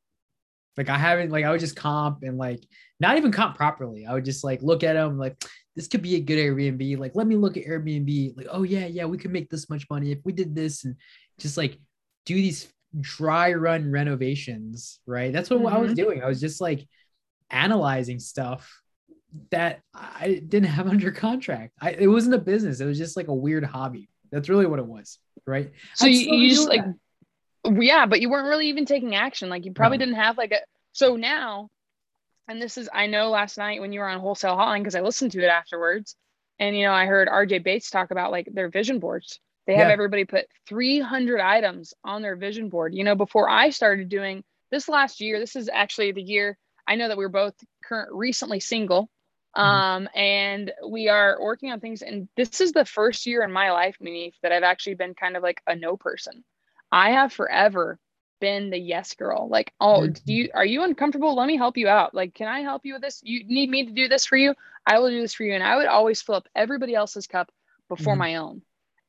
Like 0.76 0.88
I 0.88 0.98
haven't, 0.98 1.30
like 1.30 1.44
I 1.44 1.50
would 1.50 1.60
just 1.60 1.76
comp 1.76 2.22
and 2.22 2.36
like 2.36 2.66
not 2.98 3.16
even 3.16 3.30
comp 3.30 3.56
properly. 3.56 4.06
I 4.06 4.12
would 4.12 4.24
just 4.24 4.42
like 4.42 4.62
look 4.62 4.82
at 4.82 4.94
them 4.94 5.18
like 5.18 5.36
this 5.76 5.88
could 5.88 6.02
be 6.02 6.16
a 6.16 6.20
good 6.20 6.38
Airbnb. 6.38 6.98
Like, 6.98 7.14
let 7.14 7.26
me 7.26 7.36
look 7.36 7.56
at 7.56 7.64
Airbnb. 7.64 8.36
Like, 8.36 8.46
oh 8.50 8.62
yeah, 8.62 8.86
yeah, 8.86 9.04
we 9.04 9.18
could 9.18 9.32
make 9.32 9.50
this 9.50 9.68
much 9.68 9.86
money 9.90 10.12
if 10.12 10.18
we 10.24 10.32
did 10.32 10.54
this 10.54 10.84
and 10.84 10.96
just 11.38 11.56
like 11.56 11.78
do 12.26 12.34
these 12.34 12.72
dry 13.00 13.52
run 13.52 13.90
renovations, 13.90 15.00
right? 15.06 15.32
That's 15.32 15.50
what 15.50 15.60
mm-hmm. 15.60 15.74
I 15.74 15.78
was 15.78 15.92
mm-hmm. 15.92 15.96
doing. 15.96 16.22
I 16.22 16.26
was 16.26 16.40
just 16.40 16.60
like 16.60 16.86
analyzing 17.50 18.18
stuff 18.18 18.80
that 19.50 19.80
I 19.94 20.42
didn't 20.46 20.68
have 20.68 20.88
under 20.88 21.10
contract. 21.10 21.74
I, 21.80 21.92
it 21.92 22.06
wasn't 22.06 22.34
a 22.34 22.38
business. 22.38 22.80
It 22.80 22.86
was 22.86 22.98
just 22.98 23.16
like 23.16 23.28
a 23.28 23.34
weird 23.34 23.64
hobby. 23.64 24.08
That's 24.30 24.48
really 24.48 24.66
what 24.66 24.78
it 24.78 24.86
was, 24.86 25.18
right? 25.46 25.72
So 25.94 26.06
you, 26.06 26.34
you 26.34 26.50
just 26.50 26.68
like, 26.68 26.84
yeah, 27.64 28.06
but 28.06 28.20
you 28.20 28.30
weren't 28.30 28.48
really 28.48 28.68
even 28.68 28.84
taking 28.84 29.14
action. 29.14 29.48
Like 29.48 29.64
you 29.64 29.72
probably 29.72 29.98
no. 29.98 30.06
didn't 30.06 30.20
have 30.20 30.36
like 30.36 30.52
a. 30.52 30.58
So 30.92 31.16
now 31.16 31.70
and 32.48 32.60
this 32.60 32.76
is 32.76 32.88
I 32.92 33.06
know 33.06 33.30
last 33.30 33.58
night 33.58 33.80
when 33.80 33.92
you 33.92 34.00
were 34.00 34.08
on 34.08 34.20
wholesale 34.20 34.56
hotline 34.56 34.80
because 34.80 34.94
I 34.94 35.00
listened 35.00 35.32
to 35.32 35.42
it 35.42 35.48
afterwards, 35.48 36.16
and 36.58 36.76
you 36.76 36.84
know 36.84 36.92
I 36.92 37.06
heard 37.06 37.28
RJ 37.28 37.64
Bates 37.64 37.90
talk 37.90 38.10
about 38.10 38.30
like 38.30 38.48
their 38.52 38.68
vision 38.68 38.98
boards. 38.98 39.40
They 39.66 39.74
have 39.76 39.88
yeah. 39.88 39.92
everybody 39.92 40.24
put 40.24 40.46
300 40.66 41.40
items 41.40 41.94
on 42.04 42.22
their 42.22 42.36
vision 42.36 42.68
board. 42.68 42.94
You 42.94 43.04
know, 43.04 43.14
before 43.14 43.48
I 43.48 43.70
started 43.70 44.08
doing 44.08 44.44
this 44.70 44.88
last 44.88 45.20
year, 45.20 45.38
this 45.38 45.56
is 45.56 45.70
actually 45.72 46.12
the 46.12 46.22
year 46.22 46.58
I 46.86 46.96
know 46.96 47.08
that 47.08 47.16
we 47.16 47.24
are 47.24 47.30
both 47.30 47.54
current 47.82 48.10
recently 48.12 48.60
single, 48.60 49.10
mm-hmm. 49.56 49.60
um, 49.60 50.08
and 50.14 50.72
we 50.88 51.08
are 51.08 51.38
working 51.40 51.70
on 51.70 51.80
things. 51.80 52.02
And 52.02 52.28
this 52.36 52.60
is 52.60 52.72
the 52.72 52.84
first 52.84 53.26
year 53.26 53.42
in 53.42 53.52
my 53.52 53.72
life, 53.72 53.96
Munif, 54.02 54.34
that 54.42 54.52
I've 54.52 54.62
actually 54.62 54.94
been 54.94 55.14
kind 55.14 55.36
of 55.36 55.42
like 55.42 55.60
a 55.66 55.74
no 55.74 55.96
person. 55.96 56.44
I 56.92 57.10
have 57.10 57.32
forever 57.32 57.98
been 58.40 58.70
the 58.70 58.78
yes 58.78 59.14
girl. 59.14 59.48
Like, 59.48 59.72
oh, 59.80 60.02
mm-hmm. 60.02 60.12
do 60.26 60.32
you 60.32 60.50
are 60.54 60.66
you 60.66 60.82
uncomfortable? 60.82 61.34
Let 61.34 61.46
me 61.46 61.56
help 61.56 61.76
you 61.76 61.88
out. 61.88 62.14
Like, 62.14 62.34
can 62.34 62.48
I 62.48 62.60
help 62.60 62.82
you 62.84 62.94
with 62.94 63.02
this? 63.02 63.20
You 63.24 63.44
need 63.44 63.70
me 63.70 63.86
to 63.86 63.92
do 63.92 64.08
this 64.08 64.26
for 64.26 64.36
you? 64.36 64.54
I 64.86 64.98
will 64.98 65.08
do 65.08 65.20
this 65.20 65.34
for 65.34 65.44
you. 65.44 65.54
And 65.54 65.62
I 65.62 65.76
would 65.76 65.86
always 65.86 66.20
fill 66.20 66.34
up 66.34 66.48
everybody 66.54 66.94
else's 66.94 67.26
cup 67.26 67.50
before 67.88 68.14
mm-hmm. 68.14 68.18
my 68.18 68.36
own. 68.36 68.62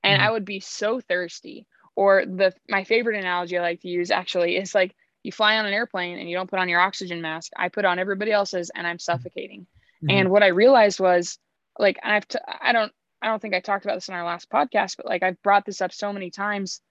And 0.05 0.19
mm-hmm. 0.19 0.27
I 0.27 0.31
would 0.31 0.45
be 0.45 0.59
so 0.59 0.99
thirsty. 1.01 1.67
Or 1.95 2.25
the 2.25 2.53
my 2.69 2.83
favorite 2.83 3.17
analogy 3.17 3.57
I 3.57 3.61
like 3.61 3.81
to 3.81 3.87
use 3.87 4.11
actually 4.11 4.57
is 4.57 4.75
like 4.75 4.95
you 5.23 5.31
fly 5.31 5.57
on 5.57 5.65
an 5.65 5.73
airplane 5.73 6.19
and 6.19 6.29
you 6.29 6.35
don't 6.35 6.49
put 6.49 6.59
on 6.59 6.69
your 6.69 6.81
oxygen 6.81 7.21
mask. 7.21 7.51
I 7.57 7.69
put 7.69 7.85
on 7.85 7.99
everybody 7.99 8.31
else's 8.31 8.69
and 8.73 8.85
I'm 8.85 8.97
mm-hmm. 8.97 8.99
suffocating. 8.99 9.61
Mm-hmm. 9.61 10.09
And 10.09 10.29
what 10.29 10.43
I 10.43 10.47
realized 10.47 10.99
was 10.99 11.39
like 11.79 11.97
I've 12.03 12.27
t- 12.27 12.39
I 12.61 12.73
don't 12.73 12.91
I 13.21 13.27
don't 13.27 13.41
think 13.41 13.55
I 13.55 13.61
talked 13.61 13.85
about 13.85 13.95
this 13.95 14.09
in 14.09 14.13
our 14.13 14.25
last 14.25 14.49
podcast, 14.49 14.97
but 14.97 15.05
like 15.05 15.23
I've 15.23 15.41
brought 15.41 15.65
this 15.65 15.81
up 15.81 15.93
so 15.93 16.11
many 16.11 16.31
times 16.31 16.81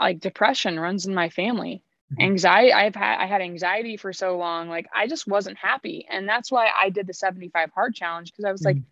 like 0.00 0.20
depression 0.20 0.80
runs 0.80 1.06
in 1.06 1.14
my 1.14 1.28
family 1.28 1.84
mm-hmm. 2.12 2.22
anxiety 2.22 2.72
i've 2.72 2.94
had 2.94 3.18
i 3.18 3.26
had 3.26 3.40
anxiety 3.40 3.96
for 3.96 4.12
so 4.12 4.36
long 4.36 4.68
like 4.68 4.86
i 4.94 5.06
just 5.06 5.26
wasn't 5.26 5.56
happy 5.56 6.06
and 6.10 6.28
that's 6.28 6.50
why 6.50 6.68
i 6.76 6.88
did 6.88 7.06
the 7.06 7.14
75 7.14 7.70
hard 7.72 7.94
challenge 7.94 8.32
because 8.32 8.44
i 8.44 8.52
was 8.52 8.62
mm-hmm. 8.62 8.78
like 8.78 8.84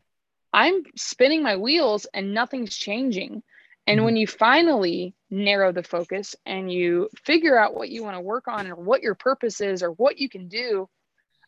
i'm 0.53 0.83
spinning 0.97 1.43
my 1.43 1.57
wheels 1.57 2.07
and 2.13 2.35
nothing's 2.35 2.77
changing 2.77 3.43
and 3.89 3.99
mm-hmm. 3.99 4.05
when 4.05 4.17
you 4.17 4.27
finally 4.27 5.15
narrow 5.31 5.73
the 5.73 5.83
focus 5.83 6.37
and 6.45 6.71
you 6.71 7.09
figure 7.25 7.59
out 7.59 7.75
what 7.75 7.89
you 7.89 8.05
want 8.05 8.17
to 8.17 8.21
work 8.21 8.47
on 8.47 8.67
or 8.67 8.77
what 8.77 9.03
your 9.03 9.15
purpose 9.15 9.61
is 9.61 9.83
or 9.83 9.91
what 9.93 10.19
you 10.19 10.29
can 10.29 10.49
do 10.49 10.89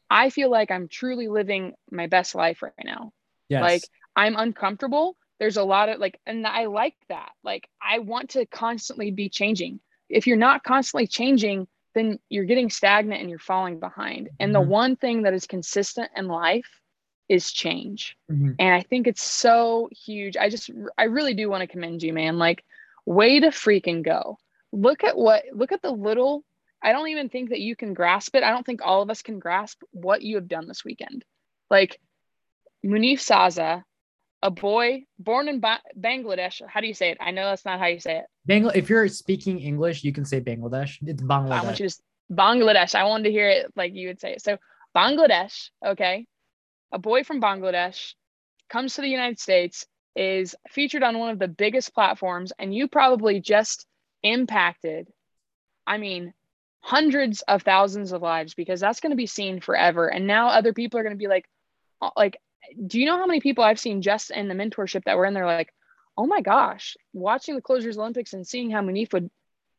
i 0.08 0.30
feel 0.30 0.50
like 0.50 0.70
i'm 0.70 0.88
truly 0.88 1.28
living 1.28 1.74
my 1.90 2.06
best 2.06 2.34
life 2.34 2.62
right 2.62 2.72
now 2.84 3.12
yes. 3.48 3.62
like 3.62 3.82
i'm 4.16 4.36
uncomfortable 4.36 5.16
there's 5.38 5.56
a 5.56 5.64
lot 5.64 5.88
of 5.88 5.98
like 5.98 6.18
and 6.26 6.46
i 6.46 6.66
like 6.66 6.96
that 7.08 7.32
like 7.44 7.68
i 7.80 7.98
want 7.98 8.30
to 8.30 8.46
constantly 8.46 9.10
be 9.10 9.28
changing 9.28 9.80
if 10.08 10.26
you're 10.26 10.36
not 10.36 10.64
constantly 10.64 11.06
changing 11.06 11.66
then 11.94 12.18
you're 12.28 12.44
getting 12.44 12.70
stagnant 12.70 13.20
and 13.20 13.30
you're 13.30 13.38
falling 13.38 13.80
behind 13.80 14.28
and 14.38 14.52
mm-hmm. 14.52 14.62
the 14.62 14.68
one 14.68 14.96
thing 14.96 15.22
that 15.22 15.34
is 15.34 15.46
consistent 15.46 16.10
in 16.16 16.26
life 16.26 16.68
is 17.30 17.52
change 17.52 18.16
mm-hmm. 18.30 18.50
and 18.58 18.74
i 18.74 18.82
think 18.82 19.06
it's 19.06 19.22
so 19.22 19.88
huge 19.92 20.36
i 20.36 20.50
just 20.50 20.68
i 20.98 21.04
really 21.04 21.32
do 21.32 21.48
want 21.48 21.60
to 21.60 21.66
commend 21.66 22.02
you 22.02 22.12
man 22.12 22.38
like 22.38 22.64
way 23.06 23.38
to 23.38 23.48
freaking 23.48 24.02
go 24.04 24.36
look 24.72 25.04
at 25.04 25.16
what 25.16 25.44
look 25.54 25.70
at 25.70 25.80
the 25.80 25.90
little 25.90 26.44
i 26.82 26.92
don't 26.92 27.08
even 27.08 27.28
think 27.28 27.50
that 27.50 27.60
you 27.60 27.76
can 27.76 27.94
grasp 27.94 28.34
it 28.34 28.42
i 28.42 28.50
don't 28.50 28.66
think 28.66 28.80
all 28.84 29.00
of 29.00 29.10
us 29.10 29.22
can 29.22 29.38
grasp 29.38 29.80
what 29.92 30.22
you 30.22 30.34
have 30.34 30.48
done 30.48 30.66
this 30.66 30.84
weekend 30.84 31.24
like 31.70 32.00
munif 32.84 33.20
saza 33.20 33.84
a 34.42 34.50
boy 34.50 35.04
born 35.18 35.48
in 35.48 35.60
ba- 35.60 35.82
Bangladesh. 35.98 36.62
How 36.66 36.80
do 36.80 36.86
you 36.86 36.94
say 36.94 37.10
it? 37.10 37.18
I 37.20 37.30
know 37.30 37.44
that's 37.44 37.66
not 37.66 37.78
how 37.78 37.86
you 37.86 38.00
say 38.00 38.20
it. 38.20 38.24
Bangla- 38.48 38.74
if 38.74 38.88
you're 38.88 39.06
speaking 39.08 39.60
English, 39.60 40.02
you 40.02 40.14
can 40.14 40.24
say 40.24 40.40
Bangladesh. 40.40 40.96
It's 41.06 41.22
Bangladesh. 41.22 41.60
I 41.60 41.62
want 41.62 41.78
you 41.78 41.88
to 41.90 41.96
Bangladesh. 42.32 42.94
I 42.94 43.04
wanted 43.04 43.24
to 43.24 43.30
hear 43.32 43.50
it 43.50 43.66
like 43.76 43.94
you 43.94 44.08
would 44.08 44.18
say 44.18 44.32
it. 44.32 44.42
So 44.42 44.56
Bangladesh, 44.96 45.70
okay. 45.84 46.26
A 46.92 46.98
boy 46.98 47.24
from 47.24 47.40
Bangladesh 47.40 48.14
comes 48.68 48.94
to 48.94 49.00
the 49.00 49.08
United 49.08 49.38
States, 49.38 49.86
is 50.16 50.56
featured 50.68 51.02
on 51.02 51.18
one 51.18 51.30
of 51.30 51.38
the 51.38 51.48
biggest 51.48 51.94
platforms, 51.94 52.52
and 52.58 52.74
you 52.74 52.88
probably 52.88 53.40
just 53.40 53.86
impacted, 54.22 55.08
I 55.86 55.98
mean, 55.98 56.34
hundreds 56.80 57.42
of 57.42 57.62
thousands 57.62 58.12
of 58.12 58.22
lives 58.22 58.54
because 58.54 58.80
that's 58.80 59.00
going 59.00 59.10
to 59.10 59.16
be 59.16 59.26
seen 59.26 59.60
forever. 59.60 60.08
And 60.08 60.26
now 60.26 60.48
other 60.48 60.72
people 60.72 60.98
are 60.98 61.02
going 61.02 61.14
to 61.14 61.18
be 61.18 61.28
like, 61.28 61.46
uh, 62.00 62.10
like 62.16 62.38
do 62.86 63.00
you 63.00 63.06
know 63.06 63.16
how 63.16 63.26
many 63.26 63.40
people 63.40 63.64
I've 63.64 63.80
seen 63.80 64.02
just 64.02 64.30
in 64.30 64.48
the 64.48 64.54
mentorship 64.54 65.04
that 65.04 65.16
were 65.16 65.26
in 65.26 65.34
there 65.34 65.46
like, 65.46 65.72
oh 66.16 66.26
my 66.26 66.40
gosh, 66.40 66.96
watching 67.12 67.54
the 67.54 67.62
Closers 67.62 67.98
Olympics 67.98 68.32
and 68.32 68.46
seeing 68.46 68.70
how 68.70 68.82
Munif 68.82 69.12
would 69.12 69.30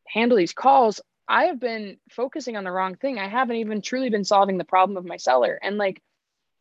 handle 0.06 0.36
these 0.36 0.52
calls, 0.52 1.00
I 1.28 1.44
have 1.44 1.60
been 1.60 1.98
focusing 2.10 2.56
on 2.56 2.64
the 2.64 2.72
wrong 2.72 2.96
thing. 2.96 3.18
I 3.18 3.28
haven't 3.28 3.56
even 3.56 3.80
truly 3.80 4.10
been 4.10 4.24
solving 4.24 4.58
the 4.58 4.64
problem 4.64 4.96
of 4.96 5.04
my 5.04 5.16
seller. 5.16 5.58
And 5.62 5.78
like 5.78 6.02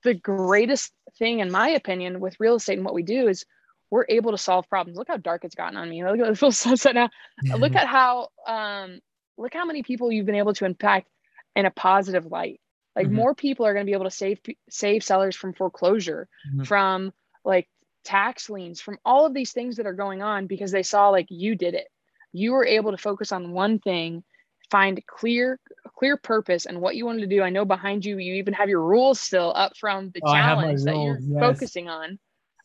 the 0.03 0.13
greatest 0.13 0.91
thing, 1.17 1.39
in 1.39 1.51
my 1.51 1.69
opinion, 1.69 2.19
with 2.19 2.39
real 2.39 2.55
estate 2.55 2.77
and 2.77 2.85
what 2.85 2.93
we 2.93 3.03
do 3.03 3.27
is 3.27 3.45
we're 3.89 4.05
able 4.07 4.31
to 4.31 4.37
solve 4.37 4.69
problems. 4.69 4.97
Look 4.97 5.09
how 5.09 5.17
dark 5.17 5.43
it's 5.43 5.55
gotten 5.55 5.77
on 5.77 5.89
me. 5.89 6.03
Look 6.05 6.19
at 6.19 6.27
the 6.27 6.35
full 6.35 6.51
sunset 6.51 6.95
now. 6.95 7.09
look 7.57 7.75
at 7.75 7.87
how 7.87 8.29
um 8.47 8.99
look 9.37 9.53
how 9.53 9.65
many 9.65 9.83
people 9.83 10.11
you've 10.11 10.25
been 10.25 10.35
able 10.35 10.53
to 10.53 10.65
impact 10.65 11.09
in 11.55 11.65
a 11.65 11.71
positive 11.71 12.25
light 12.25 12.59
like 12.95 13.07
mm-hmm. 13.07 13.15
more 13.15 13.35
people 13.35 13.65
are 13.65 13.73
going 13.73 13.85
to 13.85 13.89
be 13.89 13.93
able 13.93 14.05
to 14.05 14.11
save 14.11 14.39
save 14.69 15.03
sellers 15.03 15.35
from 15.35 15.53
foreclosure 15.53 16.27
mm-hmm. 16.49 16.63
from 16.63 17.11
like 17.43 17.67
tax 18.03 18.49
liens 18.49 18.81
from 18.81 18.97
all 19.05 19.25
of 19.25 19.33
these 19.33 19.51
things 19.51 19.77
that 19.77 19.85
are 19.85 19.93
going 19.93 20.21
on 20.21 20.47
because 20.47 20.71
they 20.71 20.83
saw 20.83 21.09
like 21.09 21.27
you 21.29 21.55
did 21.55 21.73
it 21.73 21.87
you 22.33 22.51
were 22.53 22.65
able 22.65 22.91
to 22.91 22.97
focus 22.97 23.31
on 23.31 23.51
one 23.51 23.79
thing 23.79 24.23
find 24.71 25.05
clear 25.05 25.59
clear 25.97 26.17
purpose 26.17 26.65
and 26.65 26.81
what 26.81 26.95
you 26.95 27.05
wanted 27.05 27.21
to 27.21 27.27
do 27.27 27.43
i 27.43 27.49
know 27.49 27.65
behind 27.65 28.03
you 28.03 28.17
you 28.17 28.35
even 28.35 28.53
have 28.53 28.69
your 28.69 28.81
rules 28.81 29.19
still 29.19 29.53
up 29.55 29.77
from 29.77 30.09
the 30.13 30.21
oh, 30.23 30.33
challenge 30.33 30.83
that 30.83 30.95
you're 30.95 31.19
yes. 31.19 31.39
focusing 31.39 31.89
on 31.89 32.17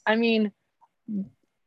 i 0.07 0.15
mean 0.15 0.53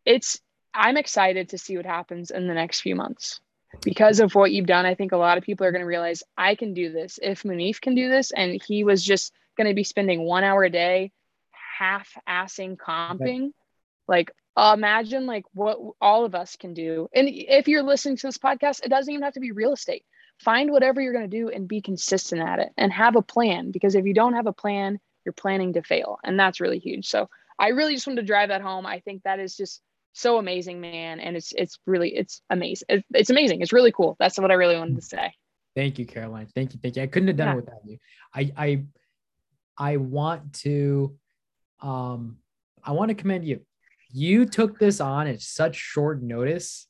it's 0.06 0.40
i'm 0.74 0.98
excited 0.98 1.50
to 1.50 1.58
see 1.58 1.76
what 1.76 1.86
happens 1.86 2.32
in 2.32 2.48
the 2.48 2.54
next 2.54 2.82
few 2.82 2.96
months 2.96 3.42
because 3.82 4.20
of 4.20 4.36
what 4.36 4.52
you've 4.52 4.66
done, 4.66 4.86
I 4.86 4.96
think 4.96 5.12
a 5.12 5.18
lot 5.18 5.38
of 5.38 5.44
people 5.44 5.66
are 5.66 5.72
going 5.72 5.82
to 5.82 5.88
realize 5.88 6.24
I 6.38 6.56
can 6.56 6.74
do 6.74 6.92
this. 6.92 7.20
If 7.22 7.44
Munif 7.44 7.80
can 7.80 7.96
do 7.96 8.10
this, 8.10 8.32
and 8.32 8.60
he 8.66 8.84
was 8.84 9.04
just 9.04 9.34
going 9.58 9.68
to 9.68 9.76
be 9.76 9.84
spending 9.84 10.24
one 10.24 10.44
hour 10.44 10.64
a 10.64 10.70
day 10.70 11.12
half 11.78 12.10
assing 12.28 12.78
comping, 12.78 13.20
okay. 13.20 13.52
like 14.08 14.32
imagine 14.58 15.26
like 15.26 15.46
what 15.54 15.78
all 16.02 16.26
of 16.26 16.36
us 16.36 16.56
can 16.56 16.74
do. 16.74 17.08
And 17.14 17.30
if 17.30 17.68
you're 17.68 17.84
listening 17.84 18.18
to 18.18 18.28
this 18.28 18.38
podcast, 18.38 18.84
it 18.84 18.90
doesn't 18.90 19.12
even 19.12 19.24
have 19.24 19.34
to 19.34 19.40
be 19.40 19.52
real 19.52 19.74
estate. 19.74 20.04
Find 20.40 20.72
whatever 20.72 21.02
you're 21.02 21.14
going 21.14 21.30
to 21.30 21.38
do 21.38 21.50
and 21.50 21.68
be 21.68 21.82
consistent 21.82 22.42
at 22.42 22.60
it 22.60 22.70
and 22.78 22.94
have 22.94 23.16
a 23.16 23.22
plan 23.22 23.72
because 23.72 23.96
if 23.96 24.06
you 24.06 24.14
don't 24.14 24.34
have 24.34 24.48
a 24.48 24.54
plan, 24.54 25.00
you're 25.26 25.34
planning 25.34 25.74
to 25.74 25.84
fail. 25.84 26.18
And 26.24 26.40
that's 26.40 26.62
really 26.62 26.80
huge. 26.80 27.08
So 27.08 27.30
I 27.60 27.70
really 27.70 27.94
just 27.94 28.08
wanted 28.08 28.22
to 28.22 28.28
drive 28.28 28.50
that 28.50 28.62
home. 28.62 28.86
I 28.86 29.00
think 29.00 29.24
that 29.24 29.40
is 29.40 29.56
just 29.56 29.82
so 30.14 30.38
amazing, 30.38 30.80
man. 30.82 31.20
And 31.20 31.36
it's 31.36 31.52
it's 31.52 31.78
really 31.86 32.16
it's 32.16 32.42
amazing. 32.50 32.86
It's, 32.90 33.08
it's 33.14 33.30
amazing. 33.30 33.62
It's 33.62 33.74
really 33.74 33.92
cool. 33.92 34.16
That's 34.20 34.40
what 34.40 34.52
I 34.52 34.56
really 34.56 34.78
wanted 34.78 34.96
to 34.96 35.02
say. 35.02 35.34
Thank 35.76 36.00
you, 36.00 36.06
Caroline. 36.06 36.48
Thank 36.56 36.74
you. 36.74 36.80
Thank 36.82 36.96
you. 36.96 37.04
I 37.04 37.08
couldn't 37.08 37.28
have 37.28 37.38
done 37.38 37.48
yeah. 37.48 37.54
it 37.54 37.58
without 37.58 37.86
you. 37.86 37.98
I 38.34 38.52
I 38.58 38.84
I 39.78 39.98
want 39.98 40.54
to 40.62 41.16
um 41.82 42.38
I 42.84 42.94
want 42.94 43.10
to 43.10 43.16
commend 43.16 43.46
you. 43.46 43.62
You 44.12 44.46
took 44.46 44.80
this 44.80 45.00
on 45.00 45.28
at 45.28 45.42
such 45.42 45.76
short 45.76 46.24
notice 46.24 46.88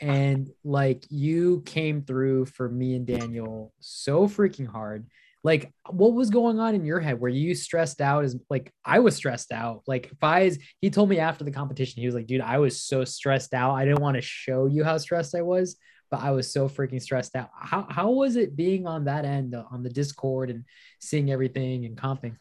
and 0.00 0.50
like 0.64 1.04
you 1.10 1.62
came 1.66 2.02
through 2.02 2.46
for 2.46 2.68
me 2.68 2.96
and 2.96 3.06
Daniel 3.06 3.72
so 3.80 4.26
freaking 4.26 4.66
hard. 4.66 5.06
like 5.42 5.72
what 5.88 6.12
was 6.14 6.30
going 6.30 6.58
on 6.58 6.74
in 6.74 6.84
your 6.84 7.00
head? 7.00 7.20
Were 7.20 7.28
you 7.28 7.54
stressed 7.54 8.00
out 8.00 8.24
as 8.24 8.36
like 8.48 8.72
i 8.84 8.98
was 8.98 9.16
stressed 9.16 9.52
out. 9.52 9.82
Like 9.86 10.10
Fies, 10.20 10.58
he 10.80 10.90
told 10.90 11.08
me 11.08 11.18
after 11.18 11.44
the 11.44 11.50
competition 11.50 12.00
he 12.00 12.06
was 12.06 12.14
like 12.14 12.26
dude 12.26 12.40
i 12.40 12.58
was 12.58 12.82
so 12.82 13.04
stressed 13.04 13.54
out. 13.54 13.74
I 13.74 13.84
didn't 13.84 14.02
want 14.02 14.16
to 14.16 14.22
show 14.22 14.66
you 14.66 14.84
how 14.84 14.98
stressed 14.98 15.34
i 15.34 15.42
was 15.42 15.76
but 16.10 16.20
i 16.20 16.30
was 16.30 16.52
so 16.52 16.68
freaking 16.68 17.00
stressed 17.00 17.36
out. 17.36 17.50
How, 17.54 17.86
how 17.88 18.10
was 18.10 18.36
it 18.36 18.56
being 18.56 18.86
on 18.86 19.04
that 19.04 19.24
end 19.24 19.54
uh, 19.54 19.64
on 19.70 19.82
the 19.82 19.90
discord 19.90 20.50
and 20.50 20.64
seeing 21.00 21.30
everything 21.30 21.84
and 21.84 21.96
comping? 21.96 22.36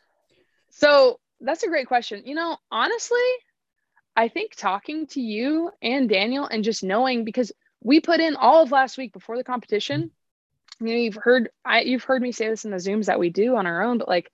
So 0.71 1.19
that's 1.41 1.63
a 1.63 1.67
great 1.67 1.87
question. 1.87 2.23
You 2.25 2.35
know 2.35 2.57
honestly 2.71 3.29
i 4.19 4.27
think 4.27 4.55
talking 4.55 5.07
to 5.07 5.21
you 5.21 5.71
and 5.81 6.09
daniel 6.09 6.45
and 6.45 6.63
just 6.63 6.83
knowing 6.83 7.23
because 7.23 7.51
we 7.81 7.99
put 7.99 8.19
in 8.19 8.35
all 8.35 8.63
of 8.63 8.71
last 8.71 8.97
week 8.97 9.13
before 9.13 9.37
the 9.37 9.43
competition. 9.43 10.11
You 10.81 10.87
know 10.87 10.93
you've 10.93 11.15
heard 11.15 11.49
i 11.65 11.81
you've 11.81 12.03
heard 12.03 12.21
me 12.21 12.31
say 12.31 12.49
this 12.49 12.65
in 12.65 12.71
the 12.71 12.77
zooms 12.77 13.05
that 13.05 13.19
we 13.19 13.29
do 13.29 13.55
on 13.55 13.67
our 13.67 13.83
own 13.83 13.97
but 13.97 14.07
like 14.07 14.31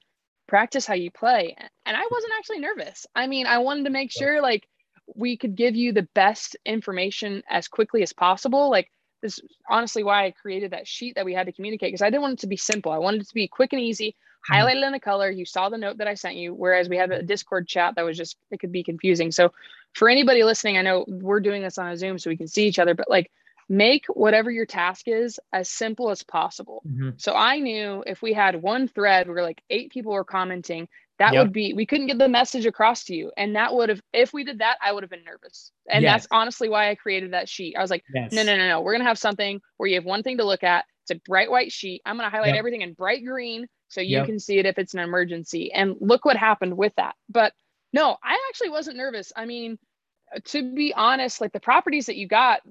practice 0.48 0.86
how 0.86 0.94
you 0.94 1.12
play. 1.12 1.56
And 1.86 1.98
i 1.98 2.08
wasn't 2.12 2.34
actually 2.38 2.60
nervous. 2.60 3.08
I 3.16 3.28
mean 3.28 3.48
i 3.48 3.60
wanted 3.60 3.86
to 3.86 3.92
make 3.92 4.12
sure 4.12 4.42
like 4.42 4.68
we 5.16 5.38
could 5.38 5.56
give 5.56 5.76
you 5.76 5.94
the 5.94 6.08
best 6.14 6.58
information 6.66 7.44
as 7.50 7.68
quickly 7.68 8.02
as 8.02 8.14
possible. 8.14 8.70
Like 8.72 8.92
this 9.22 9.40
honestly 9.70 10.04
why 10.04 10.26
i 10.26 10.32
created 10.32 10.72
that 10.72 10.88
sheet 10.88 11.16
that 11.16 11.26
we 11.26 11.34
had 11.34 11.46
to 11.46 11.52
communicate 11.52 11.90
because 11.90 12.02
i 12.02 12.10
didn't 12.10 12.22
want 12.22 12.34
it 12.34 12.40
to 12.40 12.48
be 12.48 12.58
simple 12.58 12.92
i 12.92 12.98
wanted 12.98 13.22
it 13.22 13.28
to 13.28 13.34
be 13.34 13.48
quick 13.48 13.74
and 13.74 13.82
easy 13.82 14.12
mm-hmm. 14.12 14.54
highlighted 14.54 14.88
in 14.88 14.94
a 14.94 15.00
color 15.00 15.30
you 15.30 15.46
saw 15.46 15.70
the 15.70 15.78
note 15.78 15.98
that 15.98 16.08
i 16.08 16.14
sent 16.14 16.36
you 16.36 16.54
whereas 16.54 16.90
we 16.90 16.98
had 16.98 17.12
a 17.12 17.24
discord 17.24 17.68
chat 17.68 17.96
that 17.96 18.06
was 18.06 18.18
just 18.18 18.38
it 18.52 18.60
could 18.60 18.72
be 18.72 18.84
confusing 18.84 19.32
so 19.32 19.52
for 19.94 20.10
anybody 20.10 20.44
listening 20.44 20.78
i 20.78 20.82
know 20.82 21.06
we're 21.08 21.40
doing 21.40 21.62
this 21.62 21.78
on 21.78 21.90
a 21.90 21.98
zoom 21.98 22.18
so 22.18 22.30
we 22.30 22.38
can 22.38 22.48
see 22.48 22.68
each 22.68 22.80
other 22.80 22.94
but 22.94 23.10
like 23.10 23.32
make 23.70 24.06
whatever 24.08 24.52
your 24.52 24.66
task 24.66 25.08
is 25.08 25.40
as 25.52 25.70
simple 25.70 26.10
as 26.10 26.24
possible. 26.24 26.84
Mm-hmm. 26.88 27.12
So 27.18 27.34
I 27.34 27.60
knew 27.60 28.04
if 28.06 28.22
we 28.22 28.34
had 28.34 28.62
one 28.62 28.88
thread 28.88 29.28
where 29.28 29.42
like 29.42 29.62
eight 29.70 29.92
people 29.92 30.12
were 30.12 30.24
commenting, 30.24 30.88
that 31.20 31.34
yep. 31.34 31.46
would 31.46 31.54
be 31.54 31.74
we 31.74 31.86
couldn't 31.86 32.08
get 32.08 32.18
the 32.18 32.28
message 32.28 32.66
across 32.66 33.06
to 33.06 33.16
you. 33.16 33.32
And 33.38 33.56
that 33.56 33.74
would 33.74 33.90
have 33.90 34.02
if 34.14 34.34
we 34.34 34.44
did 34.44 34.60
that, 34.60 34.78
I 34.84 34.92
would 34.92 35.04
have 35.04 35.10
been 35.10 35.24
nervous. 35.24 35.72
And 35.90 36.04
yes. 36.04 36.14
that's 36.14 36.28
honestly 36.32 36.70
why 36.70 36.90
I 36.90 36.96
created 36.96 37.34
that 37.34 37.48
sheet. 37.48 37.76
I 37.78 37.82
was 37.82 37.90
like, 37.90 38.04
yes. 38.14 38.32
no, 38.32 38.44
no, 38.44 38.58
no, 38.58 38.68
no. 38.68 38.82
We're 38.82 38.94
gonna 38.94 39.06
have 39.06 39.20
something 39.20 39.62
where 39.78 39.88
you 39.88 39.96
have 39.96 40.06
one 40.06 40.24
thing 40.24 40.38
to 40.38 40.46
look 40.46 40.64
at. 40.64 40.86
It's 41.04 41.12
a 41.12 41.22
bright 41.28 41.50
white 41.50 41.72
sheet. 41.72 42.02
I'm 42.06 42.18
gonna 42.18 42.30
highlight 42.30 42.50
yep. 42.50 42.60
everything 42.60 42.82
in 42.82 42.94
bright 42.94 43.24
green 43.24 43.68
so 43.88 44.02
you 44.02 44.18
yep. 44.18 44.26
can 44.26 44.40
see 44.40 44.58
it 44.58 44.66
if 44.66 44.78
it's 44.78 44.94
an 44.94 45.00
emergency. 45.00 45.72
And 45.72 45.96
look 46.00 46.26
what 46.26 46.38
happened 46.38 46.76
with 46.76 46.94
that. 46.98 47.16
But 47.30 47.54
no, 47.94 48.18
I 48.22 48.38
actually 48.50 48.72
wasn't 48.72 48.98
nervous. 48.98 49.32
I 49.36 49.46
mean, 49.46 49.78
to 50.46 50.74
be 50.74 50.94
honest, 50.94 51.40
like 51.40 51.54
the 51.54 51.60
properties 51.60 52.08
that 52.08 52.18
you 52.18 52.28
got, 52.28 52.62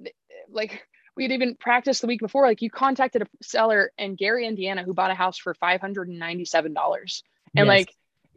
like 0.51 0.87
we 1.17 1.25
had 1.25 1.33
even 1.33 1.57
practiced 1.59 2.01
the 2.01 2.07
week 2.07 2.21
before, 2.21 2.47
like 2.47 2.61
you 2.61 2.71
contacted 2.71 3.23
a 3.23 3.27
seller 3.43 3.91
in 3.97 4.17
Gary, 4.17 4.47
Indiana, 4.47 4.83
who 4.83 4.93
bought 4.93 5.11
a 5.11 5.15
house 5.15 5.39
for 5.39 5.55
$597. 5.55 7.23
And 7.57 7.67
yes. 7.67 7.67
like, 7.67 7.95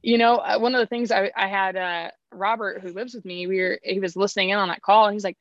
you 0.08 0.17
know, 0.17 0.38
uh, 0.38 0.58
one 0.58 0.74
of 0.74 0.80
the 0.80 0.86
things 0.86 1.12
I, 1.12 1.32
I 1.36 1.50
had 1.50 1.76
uh, 1.76 2.12
Robert, 2.32 2.80
who 2.80 2.93
lives 2.93 3.13
with 3.13 3.26
me, 3.26 3.46
we 3.46 3.60
were, 3.60 3.78
he 3.84 4.00
was 4.00 4.15
listening 4.15 4.52
in 4.52 4.58
on 4.58 4.70
that 4.70 4.82
call 4.82 5.06
and 5.06 5.13
he's 5.13 5.24
like, 5.26 5.36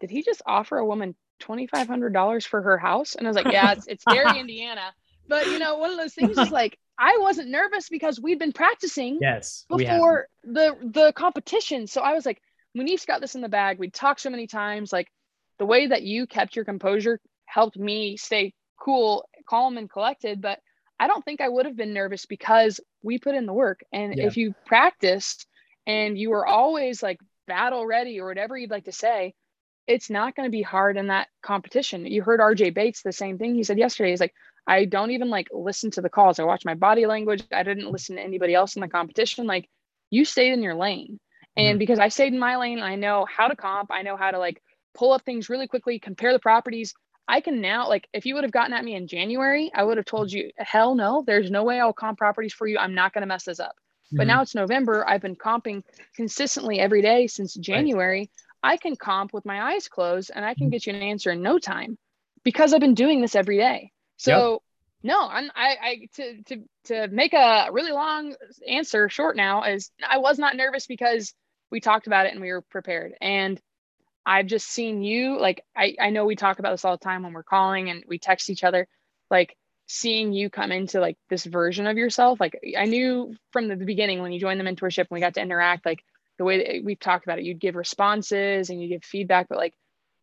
did 0.00 0.08
he 0.08 0.22
just 0.22 0.40
offer 0.46 0.78
a 0.78 0.86
woman 0.86 1.14
$2,500 1.42 2.46
for 2.46 2.62
her 2.62 2.78
house? 2.78 3.16
And 3.16 3.26
I 3.26 3.28
was 3.28 3.36
like, 3.36 3.52
yeah, 3.52 3.72
it's, 3.72 3.86
it's 3.86 4.04
Gary, 4.04 4.24
Indiana. 4.40 4.94
But 5.28 5.44
you 5.48 5.58
know, 5.58 5.76
one 5.76 5.90
of 5.90 5.98
those 5.98 6.14
things 6.14 6.38
is 6.38 6.50
like, 6.50 6.78
I 6.98 7.18
wasn't 7.20 7.50
nervous 7.50 7.90
because 7.90 8.18
we'd 8.18 8.38
been 8.38 8.52
practicing 8.52 9.18
yes 9.20 9.66
before 9.68 10.26
the 10.42 10.74
the 10.82 11.12
competition. 11.12 11.86
So 11.86 12.00
I 12.00 12.14
was 12.14 12.24
like, 12.24 12.40
Munif's 12.74 13.04
got 13.04 13.20
this 13.20 13.34
in 13.34 13.42
the 13.42 13.48
bag. 13.48 13.78
We'd 13.78 13.92
talked 13.92 14.20
so 14.20 14.30
many 14.30 14.46
times. 14.46 14.90
Like 14.90 15.08
the 15.58 15.66
way 15.66 15.86
that 15.88 16.02
you 16.02 16.26
kept 16.26 16.56
your 16.56 16.64
composure 16.64 17.20
helped 17.44 17.76
me 17.76 18.16
stay 18.16 18.54
cool, 18.80 19.28
calm, 19.46 19.76
and 19.76 19.90
collected. 19.90 20.40
But 20.40 20.60
I 20.98 21.08
don't 21.08 21.24
think 21.24 21.42
I 21.42 21.48
would 21.50 21.66
have 21.66 21.76
been 21.76 21.92
nervous 21.92 22.24
because 22.24 22.80
we 23.02 23.18
put 23.18 23.34
in 23.34 23.46
the 23.46 23.52
work. 23.52 23.80
And 23.92 24.16
yeah. 24.16 24.26
if 24.26 24.36
you 24.36 24.54
practiced 24.66 25.46
and 25.86 26.18
you 26.18 26.30
were 26.30 26.46
always 26.46 27.02
like 27.02 27.18
battle 27.46 27.86
ready 27.86 28.20
or 28.20 28.26
whatever 28.26 28.56
you'd 28.56 28.70
like 28.70 28.84
to 28.84 28.92
say, 28.92 29.34
it's 29.86 30.10
not 30.10 30.36
going 30.36 30.46
to 30.46 30.50
be 30.50 30.62
hard 30.62 30.96
in 30.96 31.06
that 31.06 31.28
competition. 31.42 32.06
You 32.06 32.22
heard 32.22 32.40
RJ 32.40 32.74
Bates 32.74 33.02
the 33.02 33.12
same 33.12 33.38
thing 33.38 33.54
he 33.54 33.64
said 33.64 33.78
yesterday. 33.78 34.10
He's 34.10 34.20
like, 34.20 34.34
I 34.66 34.84
don't 34.84 35.12
even 35.12 35.30
like 35.30 35.48
listen 35.50 35.90
to 35.92 36.02
the 36.02 36.10
calls. 36.10 36.38
I 36.38 36.44
watch 36.44 36.66
my 36.66 36.74
body 36.74 37.06
language. 37.06 37.42
I 37.50 37.62
didn't 37.62 37.90
listen 37.90 38.16
to 38.16 38.22
anybody 38.22 38.54
else 38.54 38.76
in 38.76 38.82
the 38.82 38.88
competition. 38.88 39.46
Like 39.46 39.66
you 40.10 40.26
stayed 40.26 40.52
in 40.52 40.62
your 40.62 40.74
lane. 40.74 41.18
And 41.56 41.72
mm-hmm. 41.72 41.78
because 41.78 41.98
I 41.98 42.08
stayed 42.08 42.34
in 42.34 42.38
my 42.38 42.56
lane, 42.56 42.80
I 42.80 42.96
know 42.96 43.26
how 43.34 43.48
to 43.48 43.56
comp. 43.56 43.90
I 43.90 44.02
know 44.02 44.16
how 44.16 44.30
to 44.30 44.38
like 44.38 44.62
pull 44.94 45.12
up 45.12 45.22
things 45.22 45.48
really 45.48 45.66
quickly, 45.66 45.98
compare 45.98 46.34
the 46.34 46.38
properties. 46.38 46.92
I 47.28 47.42
can 47.42 47.60
now, 47.60 47.88
like, 47.88 48.08
if 48.14 48.24
you 48.24 48.34
would 48.34 48.44
have 48.44 48.52
gotten 48.52 48.72
at 48.72 48.84
me 48.84 48.94
in 48.94 49.06
January, 49.06 49.70
I 49.74 49.84
would 49.84 49.98
have 49.98 50.06
told 50.06 50.32
you, 50.32 50.50
hell 50.56 50.94
no, 50.94 51.22
there's 51.26 51.50
no 51.50 51.62
way 51.62 51.78
I'll 51.78 51.92
comp 51.92 52.16
properties 52.16 52.54
for 52.54 52.66
you. 52.66 52.78
I'm 52.78 52.94
not 52.94 53.12
going 53.12 53.20
to 53.20 53.26
mess 53.26 53.44
this 53.44 53.60
up. 53.60 53.76
Mm-hmm. 54.06 54.16
But 54.16 54.26
now 54.26 54.40
it's 54.40 54.54
November. 54.54 55.06
I've 55.06 55.20
been 55.20 55.36
comping 55.36 55.82
consistently 56.16 56.80
every 56.80 57.02
day 57.02 57.26
since 57.26 57.52
January. 57.52 58.30
Right. 58.62 58.72
I 58.72 58.76
can 58.78 58.96
comp 58.96 59.34
with 59.34 59.44
my 59.44 59.74
eyes 59.74 59.88
closed 59.88 60.30
and 60.34 60.42
I 60.42 60.54
can 60.54 60.64
mm-hmm. 60.64 60.70
get 60.70 60.86
you 60.86 60.94
an 60.94 61.02
answer 61.02 61.30
in 61.30 61.42
no 61.42 61.58
time 61.58 61.98
because 62.44 62.72
I've 62.72 62.80
been 62.80 62.94
doing 62.94 63.20
this 63.20 63.36
every 63.36 63.58
day. 63.58 63.92
So, 64.16 64.62
yep. 65.04 65.12
no, 65.12 65.28
I'm, 65.28 65.50
I, 65.54 65.76
I, 65.82 66.08
to, 66.14 66.42
to, 66.44 66.56
to 66.84 67.08
make 67.08 67.34
a 67.34 67.68
really 67.70 67.92
long 67.92 68.34
answer 68.66 69.10
short 69.10 69.36
now 69.36 69.64
is 69.64 69.90
I 70.08 70.18
was 70.18 70.38
not 70.38 70.56
nervous 70.56 70.86
because 70.86 71.34
we 71.70 71.80
talked 71.80 72.06
about 72.06 72.24
it 72.24 72.32
and 72.32 72.40
we 72.40 72.50
were 72.50 72.62
prepared. 72.62 73.12
And 73.20 73.60
I've 74.24 74.46
just 74.46 74.68
seen 74.68 75.02
you 75.02 75.38
like 75.40 75.64
I, 75.76 75.96
I 76.00 76.10
know 76.10 76.24
we 76.24 76.36
talk 76.36 76.58
about 76.58 76.72
this 76.72 76.84
all 76.84 76.96
the 76.96 77.04
time 77.04 77.22
when 77.22 77.32
we're 77.32 77.42
calling 77.42 77.90
and 77.90 78.04
we 78.06 78.18
text 78.18 78.50
each 78.50 78.64
other, 78.64 78.86
like 79.30 79.56
seeing 79.86 80.32
you 80.32 80.50
come 80.50 80.70
into 80.70 81.00
like 81.00 81.16
this 81.30 81.44
version 81.44 81.86
of 81.86 81.96
yourself. 81.96 82.38
Like 82.40 82.58
I 82.78 82.84
knew 82.84 83.34
from 83.52 83.68
the 83.68 83.76
beginning 83.76 84.20
when 84.20 84.32
you 84.32 84.40
joined 84.40 84.60
the 84.60 84.64
mentorship 84.64 84.98
and 84.98 85.08
we 85.10 85.20
got 85.20 85.34
to 85.34 85.40
interact, 85.40 85.86
like 85.86 86.04
the 86.36 86.44
way 86.44 86.58
that 86.58 86.84
we've 86.84 87.00
talked 87.00 87.24
about 87.24 87.38
it, 87.38 87.44
you'd 87.44 87.60
give 87.60 87.74
responses 87.74 88.70
and 88.70 88.82
you 88.82 88.88
give 88.88 89.02
feedback, 89.02 89.48
but 89.48 89.58
like 89.58 89.74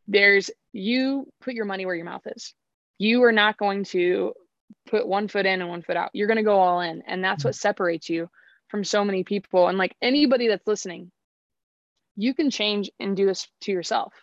there's 0.07 0.51
you 0.71 1.27
put 1.41 1.55
your 1.55 1.65
money 1.65 1.85
where 1.85 1.95
your 1.95 2.05
mouth 2.05 2.25
is. 2.27 2.53
You 2.97 3.23
are 3.23 3.31
not 3.31 3.57
going 3.57 3.85
to 3.85 4.33
put 4.89 5.07
one 5.07 5.27
foot 5.27 5.45
in 5.45 5.61
and 5.61 5.69
one 5.69 5.81
foot 5.81 5.97
out. 5.97 6.11
You're 6.13 6.27
going 6.27 6.37
to 6.37 6.43
go 6.43 6.59
all 6.59 6.81
in. 6.81 7.01
And 7.07 7.23
that's 7.23 7.39
mm-hmm. 7.41 7.49
what 7.49 7.55
separates 7.55 8.09
you 8.09 8.29
from 8.69 8.83
so 8.83 9.03
many 9.03 9.23
people. 9.23 9.67
And 9.67 9.77
like 9.77 9.95
anybody 10.01 10.47
that's 10.47 10.67
listening, 10.67 11.11
you 12.15 12.33
can 12.33 12.49
change 12.49 12.89
and 12.99 13.15
do 13.15 13.25
this 13.25 13.47
to 13.61 13.71
yourself. 13.71 14.13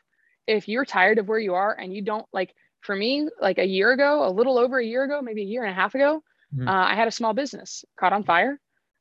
If 0.47 0.69
you're 0.69 0.85
tired 0.85 1.19
of 1.19 1.29
where 1.29 1.39
you 1.39 1.55
are 1.55 1.73
and 1.73 1.93
you 1.93 2.03
don't 2.03 2.27
like, 2.33 2.55
for 2.81 2.97
me, 2.97 3.29
like 3.41 3.59
a 3.59 3.67
year 3.67 3.93
ago, 3.93 4.27
a 4.27 4.31
little 4.31 4.59
over 4.59 4.79
a 4.79 4.85
year 4.85 5.05
ago, 5.05 5.21
maybe 5.23 5.43
a 5.43 5.47
year 5.47 5.63
and 5.63 5.71
a 5.71 5.75
half 5.75 5.95
ago, 5.95 6.23
mm-hmm. 6.55 6.67
uh, 6.67 6.87
I 6.87 6.95
had 6.95 7.09
a 7.09 7.13
small 7.13 7.33
business 7.33 7.85
caught 7.99 8.13
on 8.13 8.25
fire. 8.25 8.59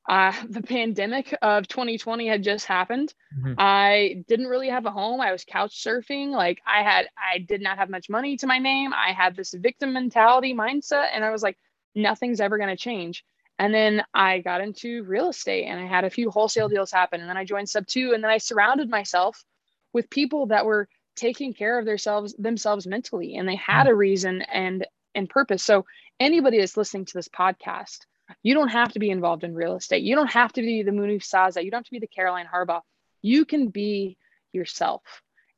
Uh, 0.08 0.34
the 0.49 0.62
pandemic 0.62 1.36
of 1.41 1.67
2020 1.67 2.27
had 2.27 2.43
just 2.43 2.65
happened. 2.65 3.13
Mm-hmm. 3.39 3.54
I 3.58 4.23
didn't 4.27 4.47
really 4.47 4.69
have 4.69 4.86
a 4.86 4.91
home. 4.91 5.21
I 5.21 5.32
was 5.32 5.43
couch 5.43 5.84
surfing. 5.84 6.30
Like 6.30 6.60
I 6.65 6.84
had, 6.84 7.08
I 7.17 7.39
did 7.39 7.62
not 7.62 7.77
have 7.77 7.89
much 7.89 8.10
money 8.10 8.38
to 8.38 8.47
my 8.47 8.60
name. 8.60 8.93
I 8.93 9.13
had 9.13 9.36
this 9.36 9.54
victim 9.54 9.93
mentality 9.93 10.54
mindset, 10.54 11.08
and 11.13 11.23
I 11.23 11.32
was 11.32 11.43
like, 11.43 11.58
nothing's 11.95 12.41
ever 12.41 12.58
going 12.58 12.69
to 12.69 12.77
change. 12.77 13.23
And 13.62 13.71
then 13.71 14.04
I 14.12 14.39
got 14.39 14.62
into 14.62 15.04
real 15.04 15.30
estate 15.30 15.65
and 15.65 15.80
I 15.80 15.86
had 15.86 16.04
a 16.04 16.10
few 16.10 16.32
wholesale 16.32 16.65
mm-hmm. 16.65 16.78
deals 16.78 16.91
happen. 16.91 17.21
And 17.21 17.30
then 17.30 17.38
I 17.38 17.45
joined 17.45 17.67
Subto 17.67 18.15
and 18.15 18.24
then 18.24 18.32
I 18.32 18.39
surrounded 18.39 18.89
myself 18.89 19.45
with 19.93 20.10
people 20.10 20.47
that 20.47 20.65
were 20.65 20.89
taking 21.15 21.54
care 21.54 21.78
of 21.78 21.86
themselves 21.86 22.34
themselves 22.39 22.88
mentally 22.88 23.36
and 23.36 23.47
they 23.47 23.58
had 23.58 23.86
mm. 23.86 23.89
a 23.89 23.95
reason 23.95 24.41
and 24.41 24.88
and 25.13 25.30
purpose. 25.30 25.62
So 25.62 25.86
anybody 26.19 26.58
that's 26.58 26.76
listening 26.76 27.06
to 27.06 27.13
this 27.13 27.28
podcast, 27.28 28.00
you 28.41 28.56
don't 28.56 28.69
have 28.69 28.93
to 28.93 29.00
be 29.00 29.12
involved 29.12 29.43
in 29.43 29.54
real 29.54 29.76
estate. 29.76 30.02
You 30.02 30.15
don't 30.15 30.32
have 30.32 30.52
to 30.54 30.62
be 30.62 30.82
the 30.82 30.89
Munif 30.89 31.21
Saza. 31.21 31.63
You 31.63 31.69
don't 31.69 31.82
have 31.82 31.86
to 31.86 31.91
be 31.91 32.00
the 32.00 32.08
Caroline 32.08 32.47
Harbaugh. 32.52 32.82
You 33.21 33.45
can 33.45 33.67
be 33.67 34.17
yourself 34.54 35.04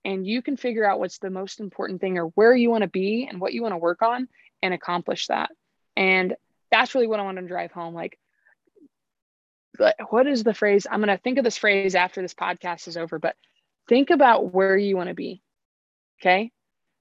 and 0.04 0.28
you 0.28 0.42
can 0.42 0.58
figure 0.58 0.84
out 0.84 1.00
what's 1.00 1.20
the 1.20 1.30
most 1.30 1.62
important 1.62 2.02
thing 2.02 2.18
or 2.18 2.26
where 2.26 2.54
you 2.54 2.70
want 2.70 2.82
to 2.82 2.90
be 2.90 3.30
and 3.32 3.40
what 3.40 3.54
you 3.54 3.62
want 3.62 3.72
to 3.72 3.78
work 3.78 4.02
on 4.02 4.28
and 4.62 4.74
accomplish 4.74 5.28
that. 5.28 5.52
And 5.96 6.36
that's 6.74 6.96
really 6.96 7.08
what 7.08 7.20
I 7.20 7.24
want 7.24 7.38
to 7.38 7.48
drive 7.48 7.72
home. 7.72 7.94
Like, 7.94 8.18
what 10.10 10.26
is 10.26 10.44
the 10.44 10.56
phrase? 10.56 10.88
I'm 10.90 11.02
going 11.02 11.16
to 11.16 11.22
think 11.22 11.38
of 11.38 11.44
this 11.44 11.58
phrase 11.58 11.94
after 11.94 12.22
this 12.22 12.34
podcast 12.34 12.88
is 12.88 12.98
over, 12.98 13.20
but 13.20 13.36
think 13.88 14.10
about 14.10 14.52
where 14.52 14.76
you 14.76 14.98
want 14.98 15.10
to 15.10 15.16
be. 15.16 15.44
Okay. 16.20 16.52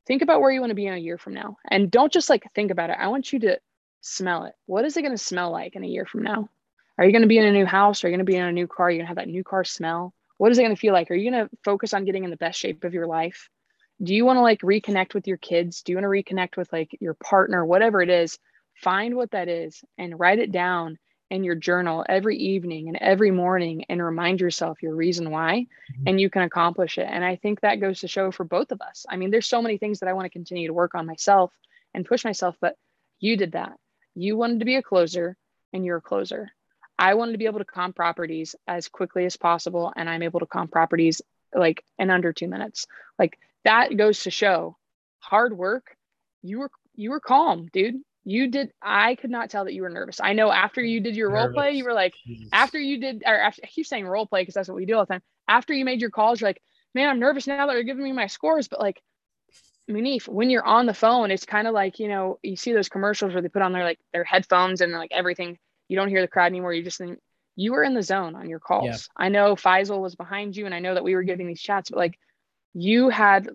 Think 0.07 0.21
about 0.21 0.43
where 0.43 0.51
you 0.51 0.61
want 0.61 0.71
to 0.71 0.77
be 0.77 0.87
in 0.87 0.93
a 0.93 0.99
year 0.99 1.17
from 1.17 1.33
now. 1.33 1.57
And 1.71 1.91
don't 1.91 2.13
just 2.13 2.29
like 2.29 2.45
think 2.55 2.71
about 2.71 2.91
it. 2.91 2.99
I 3.01 3.09
want 3.09 3.33
you 3.33 3.39
to 3.41 3.59
smell 4.03 4.45
it. 4.45 4.55
What 4.67 4.85
is 4.85 4.97
it 4.97 5.03
going 5.03 5.17
to 5.17 5.23
smell 5.23 5.51
like 5.53 5.75
in 5.75 5.85
a 5.85 5.89
year 5.89 6.05
from 6.05 6.23
now? 6.23 6.51
Are 6.99 7.07
you 7.07 7.13
going 7.13 7.23
to 7.23 7.29
be 7.29 7.39
in 7.39 7.47
a 7.47 7.53
new 7.53 7.65
house? 7.65 8.05
Are 8.05 8.09
you 8.09 8.13
going 8.13 8.27
to 8.27 8.31
be 8.31 8.37
in 8.37 8.45
a 8.45 8.53
new 8.53 8.67
car? 8.67 8.87
Are 8.87 8.91
you 8.91 8.99
going 8.99 9.07
to 9.07 9.09
have 9.09 9.17
that 9.17 9.29
new 9.29 9.43
car 9.45 9.65
smell? 9.65 10.13
What 10.37 10.53
is 10.53 10.59
it 10.59 10.63
going 10.63 10.75
to 10.75 10.81
feel 10.81 10.93
like? 10.93 11.11
Are 11.11 11.15
you 11.15 11.31
going 11.31 11.49
to 11.49 11.57
focus 11.65 11.95
on 11.95 12.05
getting 12.05 12.25
in 12.25 12.31
the 12.31 12.37
best 12.37 12.59
shape 12.59 12.85
of 12.85 12.93
your 12.93 13.07
life? 13.07 13.49
Do 14.03 14.15
you 14.15 14.27
want 14.27 14.37
to 14.37 14.43
like 14.43 14.61
reconnect 14.61 15.15
with 15.15 15.27
your 15.27 15.39
kids? 15.39 15.83
Do 15.83 15.93
you 15.93 15.97
want 15.97 16.05
to 16.05 16.35
reconnect 16.35 16.57
with 16.57 16.71
like 16.73 16.97
your 17.01 17.15
partner, 17.15 17.65
whatever 17.65 18.03
it 18.03 18.11
is? 18.11 18.39
Find 18.83 19.15
what 19.15 19.31
that 19.31 19.49
is 19.49 19.83
and 19.99 20.19
write 20.19 20.39
it 20.39 20.53
down 20.53 20.99
in 21.31 21.45
your 21.45 21.55
journal 21.55 22.05
every 22.09 22.37
evening 22.37 22.89
and 22.89 22.99
every 23.01 23.31
morning 23.31 23.85
and 23.89 24.03
remind 24.03 24.41
yourself 24.41 24.83
your 24.83 24.95
reason 24.95 25.31
why 25.31 25.67
mm-hmm. 25.93 26.03
and 26.07 26.21
you 26.21 26.29
can 26.29 26.43
accomplish 26.43 26.99
it 26.99 27.09
and 27.09 27.25
i 27.25 27.37
think 27.37 27.61
that 27.61 27.81
goes 27.81 28.01
to 28.01 28.09
show 28.09 28.31
for 28.31 28.45
both 28.45 28.71
of 28.71 28.81
us 28.83 29.07
i 29.09 29.17
mean 29.17 29.31
there's 29.31 29.47
so 29.47 29.63
many 29.63 29.79
things 29.79 30.01
that 30.01 30.09
i 30.09 30.13
want 30.13 30.27
to 30.27 30.31
continue 30.31 30.67
to 30.67 30.75
work 30.75 30.95
on 30.95 31.07
myself 31.07 31.53
and 31.95 32.05
push 32.05 32.25
myself 32.25 32.55
but 32.61 32.77
you 33.19 33.37
did 33.37 33.53
that 33.53 33.73
you 34.15 34.37
wanted 34.37 34.59
to 34.59 34.67
be 34.67 34.77
a 34.77 34.83
closer 34.83 35.37
and 35.73 35.85
you're 35.85 35.99
a 35.99 36.03
closer. 36.03 36.53
I 36.99 37.15
wanted 37.15 37.33
to 37.33 37.39
be 37.39 37.47
able 37.47 37.59
to 37.59 37.65
comp 37.65 37.97
properties 37.97 38.55
as 38.69 38.89
quickly 38.89 39.25
as 39.25 39.37
possible, 39.37 39.93
and 39.97 40.09
I'm 40.09 40.23
able 40.23 40.41
to 40.41 40.47
comp 40.47 40.71
properties 40.71 41.23
like 41.55 41.85
in 41.99 42.11
under 42.11 42.33
two 42.33 42.49
minutes. 42.49 42.87
Like 43.19 43.39
that 43.65 43.97
goes 43.97 44.23
to 44.25 44.31
show 44.31 44.77
hard 45.19 45.57
work. 45.57 45.97
You 46.43 46.61
were 46.61 46.71
you 46.95 47.11
were 47.11 47.21
calm, 47.21 47.69
dude. 47.73 48.03
You 48.25 48.49
did. 48.49 48.73
I 48.81 49.17
could 49.17 49.31
not 49.31 49.51
tell 49.51 49.65
that 49.65 49.75
you 49.75 49.83
were 49.83 49.89
nervous. 49.89 50.21
I 50.23 50.33
know 50.33 50.53
after 50.53 50.81
you 50.81 51.01
did 51.01 51.17
your 51.17 51.31
nervous. 51.31 51.45
role 51.47 51.55
play, 51.55 51.73
you 51.73 51.85
were 51.85 51.93
like, 51.93 52.15
Jeez. 52.29 52.49
after 52.53 52.79
you 52.79 52.99
did, 52.99 53.23
or 53.27 53.37
after, 53.37 53.63
I 53.65 53.67
keep 53.67 53.87
saying 53.87 54.07
role 54.07 54.27
play 54.27 54.43
because 54.43 54.55
that's 54.55 54.69
what 54.69 54.77
we 54.77 54.87
do 54.87 54.95
all 54.95 55.05
the 55.05 55.15
time. 55.15 55.23
After 55.49 55.73
you 55.73 55.85
made 55.85 56.01
your 56.01 56.11
calls, 56.11 56.41
you're 56.41 56.49
like, 56.49 56.63
man, 56.95 57.09
I'm 57.09 57.19
nervous 57.19 57.47
now 57.47 57.67
that 57.67 57.73
you're 57.73 57.83
giving 57.83 58.05
me 58.05 58.13
my 58.13 58.29
scores, 58.29 58.69
but 58.69 58.81
like 58.81 59.03
Munif, 59.91 60.29
when 60.29 60.51
you're 60.51 60.65
on 60.65 60.87
the 60.87 60.95
phone, 60.95 61.31
it's 61.31 61.45
kind 61.45 61.67
of 61.67 61.75
like, 61.75 61.99
you 61.99 62.09
know, 62.09 62.39
you 62.43 62.57
see 62.57 62.73
those 62.73 62.89
commercials 62.89 63.33
where 63.33 63.43
they 63.43 63.49
put 63.49 63.63
on 63.63 63.73
their 63.73 63.85
like 63.85 63.99
their 64.13 64.25
headphones 64.25 64.81
and 64.81 64.93
like 64.93 65.11
everything. 65.13 65.59
You 65.89 65.97
don't 65.97 66.09
hear 66.09 66.21
the 66.21 66.29
crowd 66.29 66.47
anymore. 66.47 66.73
You 66.73 66.85
just 66.85 66.99
think 66.99 67.19
you 67.57 67.73
were 67.73 67.83
in 67.83 67.95
the 67.95 68.03
zone 68.03 68.35
on 68.35 68.49
your 68.49 68.61
calls. 68.61 68.87
Yeah. 68.87 69.25
I 69.25 69.29
know 69.29 69.57
Faisal 69.57 70.01
was 70.01 70.15
behind 70.15 70.57
you 70.57 70.67
and 70.67 70.75
I 70.75 70.79
know 70.79 70.95
that 70.95 71.05
we 71.05 71.15
were 71.15 71.23
giving 71.23 71.47
these 71.47 71.61
chats, 71.61 71.91
but 71.91 71.99
like 71.99 72.19
you 72.73 73.09
had 73.09 73.51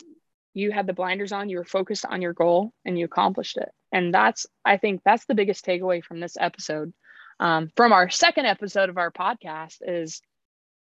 you 0.57 0.71
had 0.71 0.87
the 0.87 0.93
blinders 0.93 1.31
on, 1.31 1.49
you 1.49 1.57
were 1.57 1.65
focused 1.65 2.05
on 2.05 2.21
your 2.21 2.33
goal 2.33 2.73
and 2.85 2.97
you 2.97 3.05
accomplished 3.05 3.57
it. 3.57 3.69
And 3.91 4.13
that's 4.13 4.45
I 4.65 4.77
think 4.77 5.01
that's 5.05 5.25
the 5.25 5.35
biggest 5.35 5.65
takeaway 5.65 6.03
from 6.03 6.19
this 6.19 6.37
episode. 6.39 6.93
Um, 7.39 7.69
from 7.75 7.93
our 7.93 8.09
second 8.09 8.45
episode 8.45 8.89
of 8.89 8.97
our 8.97 9.11
podcast 9.11 9.77
is 9.81 10.21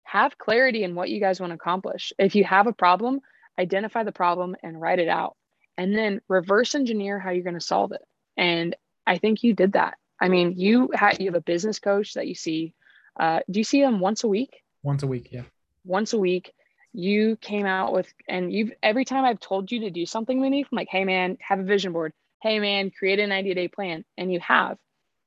have 0.04 0.38
clarity 0.38 0.84
in 0.84 0.94
what 0.94 1.10
you 1.10 1.20
guys 1.20 1.40
want 1.40 1.52
to 1.52 1.56
accomplish. 1.56 2.14
If 2.20 2.36
you 2.36 2.44
have 2.44 2.68
a 2.68 2.74
problem, 2.74 3.22
identify 3.60 4.04
the 4.04 4.12
problem 4.12 4.56
and 4.62 4.80
write 4.80 5.00
it 5.00 5.08
out 5.08 5.36
and 5.78 5.96
then 5.96 6.22
reverse 6.28 6.76
engineer 6.76 7.20
how 7.20 7.32
you're 7.32 7.44
going 7.44 7.54
to 7.54 7.62
solve 7.62 7.92
it 7.92 8.02
and 8.38 8.76
i 9.06 9.18
think 9.18 9.44
you 9.44 9.54
did 9.54 9.74
that 9.74 9.98
i 10.20 10.28
mean 10.28 10.54
you 10.58 10.90
had 10.94 11.20
you 11.20 11.28
have 11.28 11.36
a 11.36 11.42
business 11.42 11.80
coach 11.80 12.14
that 12.14 12.28
you 12.28 12.36
see 12.36 12.74
uh, 13.18 13.40
do 13.50 13.60
you 13.60 13.64
see 13.64 13.82
them 13.82 14.00
once 14.00 14.24
a 14.24 14.28
week 14.28 14.62
once 14.84 15.04
a 15.04 15.08
week 15.08 15.30
yeah 15.32 15.44
once 15.86 16.14
a 16.14 16.18
week 16.18 16.52
you 16.96 17.36
came 17.38 17.66
out 17.66 17.94
with 17.94 18.12
and 18.28 18.54
you've 18.54 18.72
every 18.82 19.06
time 19.06 19.26
i've 19.26 19.40
told 19.40 19.72
you 19.72 19.82
to 19.82 19.90
do 19.90 20.06
something 20.06 20.40
Munif, 20.40 20.66
i'm 20.72 20.76
like 20.78 20.88
hey 20.90 21.04
man 21.04 21.38
have 21.42 21.60
a 21.60 21.64
vision 21.64 21.92
board 21.92 22.14
hey 22.42 22.60
man 22.60 22.92
create 22.92 23.20
a 23.20 23.28
90 23.28 23.54
day 23.54 23.68
plan 23.68 24.06
and 24.18 24.32
you 24.32 24.40
have 24.40 24.78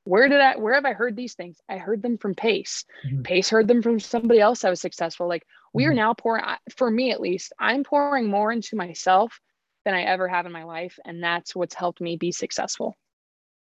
where 0.09 0.27
did 0.27 0.41
I 0.41 0.57
where 0.57 0.73
have 0.73 0.85
I 0.85 0.93
heard 0.93 1.15
these 1.15 1.35
things? 1.35 1.59
I 1.69 1.77
heard 1.77 2.01
them 2.01 2.17
from 2.17 2.33
Pace. 2.33 2.83
Mm-hmm. 3.05 3.21
Pace 3.21 3.49
heard 3.49 3.67
them 3.67 3.83
from 3.83 3.99
somebody 3.99 4.39
else 4.39 4.61
that 4.61 4.69
was 4.71 4.81
successful. 4.81 5.27
Like 5.27 5.45
we 5.71 5.83
mm-hmm. 5.83 5.91
are 5.91 5.93
now 5.93 6.13
pouring 6.15 6.43
for 6.75 6.89
me 6.89 7.11
at 7.11 7.21
least, 7.21 7.53
I'm 7.59 7.83
pouring 7.83 8.27
more 8.27 8.51
into 8.51 8.75
myself 8.75 9.39
than 9.85 9.93
I 9.93 10.03
ever 10.03 10.27
have 10.27 10.47
in 10.47 10.51
my 10.51 10.63
life. 10.63 10.97
And 11.05 11.23
that's 11.23 11.55
what's 11.55 11.75
helped 11.75 12.01
me 12.01 12.17
be 12.17 12.31
successful. 12.31 12.97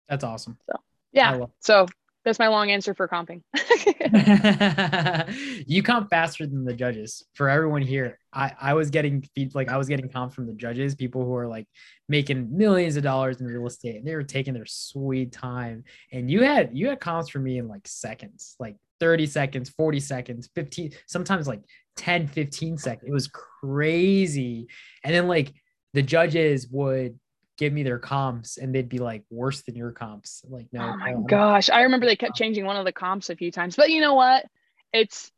That's 0.09 0.23
awesome. 0.23 0.59
So 0.67 0.77
yeah. 1.13 1.47
So 1.59 1.87
that's 2.29 2.39
my 2.39 2.49
long 2.49 2.71
answer 2.71 2.95
for 2.95 3.09
comping. 3.09 3.43
you 5.67 5.83
comp 5.83 6.11
faster 6.11 6.47
than 6.47 6.65
the 6.65 6.75
judges. 6.75 7.25
For 7.33 7.49
everyone 7.49 7.81
here, 7.81 8.19
I, 8.35 8.53
I 8.61 8.75
was 8.75 8.91
getting 8.91 9.23
feed 9.35 9.55
like 9.55 9.71
I 9.71 9.79
was 9.79 9.89
getting 9.89 10.11
comp 10.11 10.35
from 10.35 10.47
the 10.47 10.53
judges, 10.53 10.95
people 10.95 11.25
who 11.25 11.35
are 11.35 11.49
like 11.49 11.67
making 12.07 12.55
millions 12.55 12.97
of 12.97 13.03
dollars 13.03 13.41
in 13.41 13.47
real 13.47 13.67
estate, 13.67 13.97
and 13.97 14.07
they 14.07 14.15
were 14.15 14.23
taking 14.23 14.53
their 14.53 14.67
sweet 14.67 15.33
time. 15.33 15.85
And 16.13 16.31
you 16.31 16.43
had 16.43 16.77
you 16.77 16.89
had 16.89 17.01
comps 17.01 17.31
for 17.31 17.39
me 17.39 17.57
in 17.57 17.67
like 17.67 17.89
seconds, 17.89 18.57
like 18.61 18.77
30 19.01 19.25
seconds, 19.25 19.71
40 19.71 20.01
seconds, 20.01 20.51
15, 20.55 20.93
sometimes 21.07 21.49
like 21.49 21.63
10, 21.97 22.29
15 22.29 22.77
seconds. 22.77 23.09
It 23.09 23.13
was 23.13 23.29
crazy. 23.29 24.69
And 25.03 25.15
then 25.15 25.29
like 25.29 25.55
the 25.95 26.03
judges 26.03 26.69
would 26.69 27.19
give 27.59 27.73
me 27.73 27.83
their 27.83 27.99
comps 27.99 28.57
and 28.57 28.75
they'd 28.75 28.89
be 28.89 28.99
like 28.99 29.25
worse 29.31 29.63
than 29.63 29.75
your 29.75 29.91
comps. 29.91 30.45
Like, 30.49 30.69
no. 30.73 30.81
Oh 30.81 30.97
my 30.97 31.15
gosh. 31.27 31.69
I 31.69 31.83
remember 31.83 32.07
they 32.07 32.17
kept 32.17 32.37
changing 32.37 32.65
one 32.65 32.77
of 32.77 32.85
the 32.85 32.93
comps 32.93 33.29
a 33.29 33.37
few 33.37 33.51
times. 33.51 33.77
But 33.77 33.91
you 33.91 34.01
know 34.01 34.15
what? 34.15 34.47
It's 34.93 35.31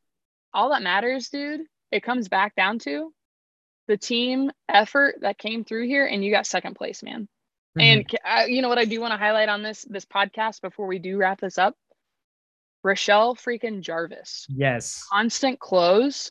all 0.53 0.71
that 0.71 0.83
matters, 0.83 1.31
dude. 1.31 1.63
It 1.91 2.03
comes 2.03 2.29
back 2.29 2.55
down 2.55 2.79
to 2.81 3.13
the 3.89 3.97
team 3.97 4.53
effort 4.69 5.17
that 5.23 5.39
came 5.39 5.65
through 5.65 5.87
here 5.87 6.07
and 6.07 6.23
you 6.23 6.31
got 6.31 6.47
second 6.47 6.75
place, 6.77 7.03
man. 7.03 7.27
Mm-hmm. 7.77 7.81
And 7.81 8.19
uh, 8.25 8.45
you 8.47 8.63
know 8.63 8.69
what 8.69 8.79
I 8.79 8.85
do 8.85 9.01
want 9.01 9.13
to 9.13 9.19
highlight 9.19 9.49
on 9.49 9.63
this 9.63 9.87
this 9.89 10.05
podcast 10.05 10.61
before 10.61 10.87
we 10.87 10.99
do 10.99 11.17
wrap 11.17 11.41
this 11.41 11.57
up? 11.57 11.75
Rochelle 12.85 13.35
freaking 13.35 13.81
Jarvis. 13.81 14.47
Yes. 14.49 15.07
Constant 15.11 15.59
close. 15.59 16.31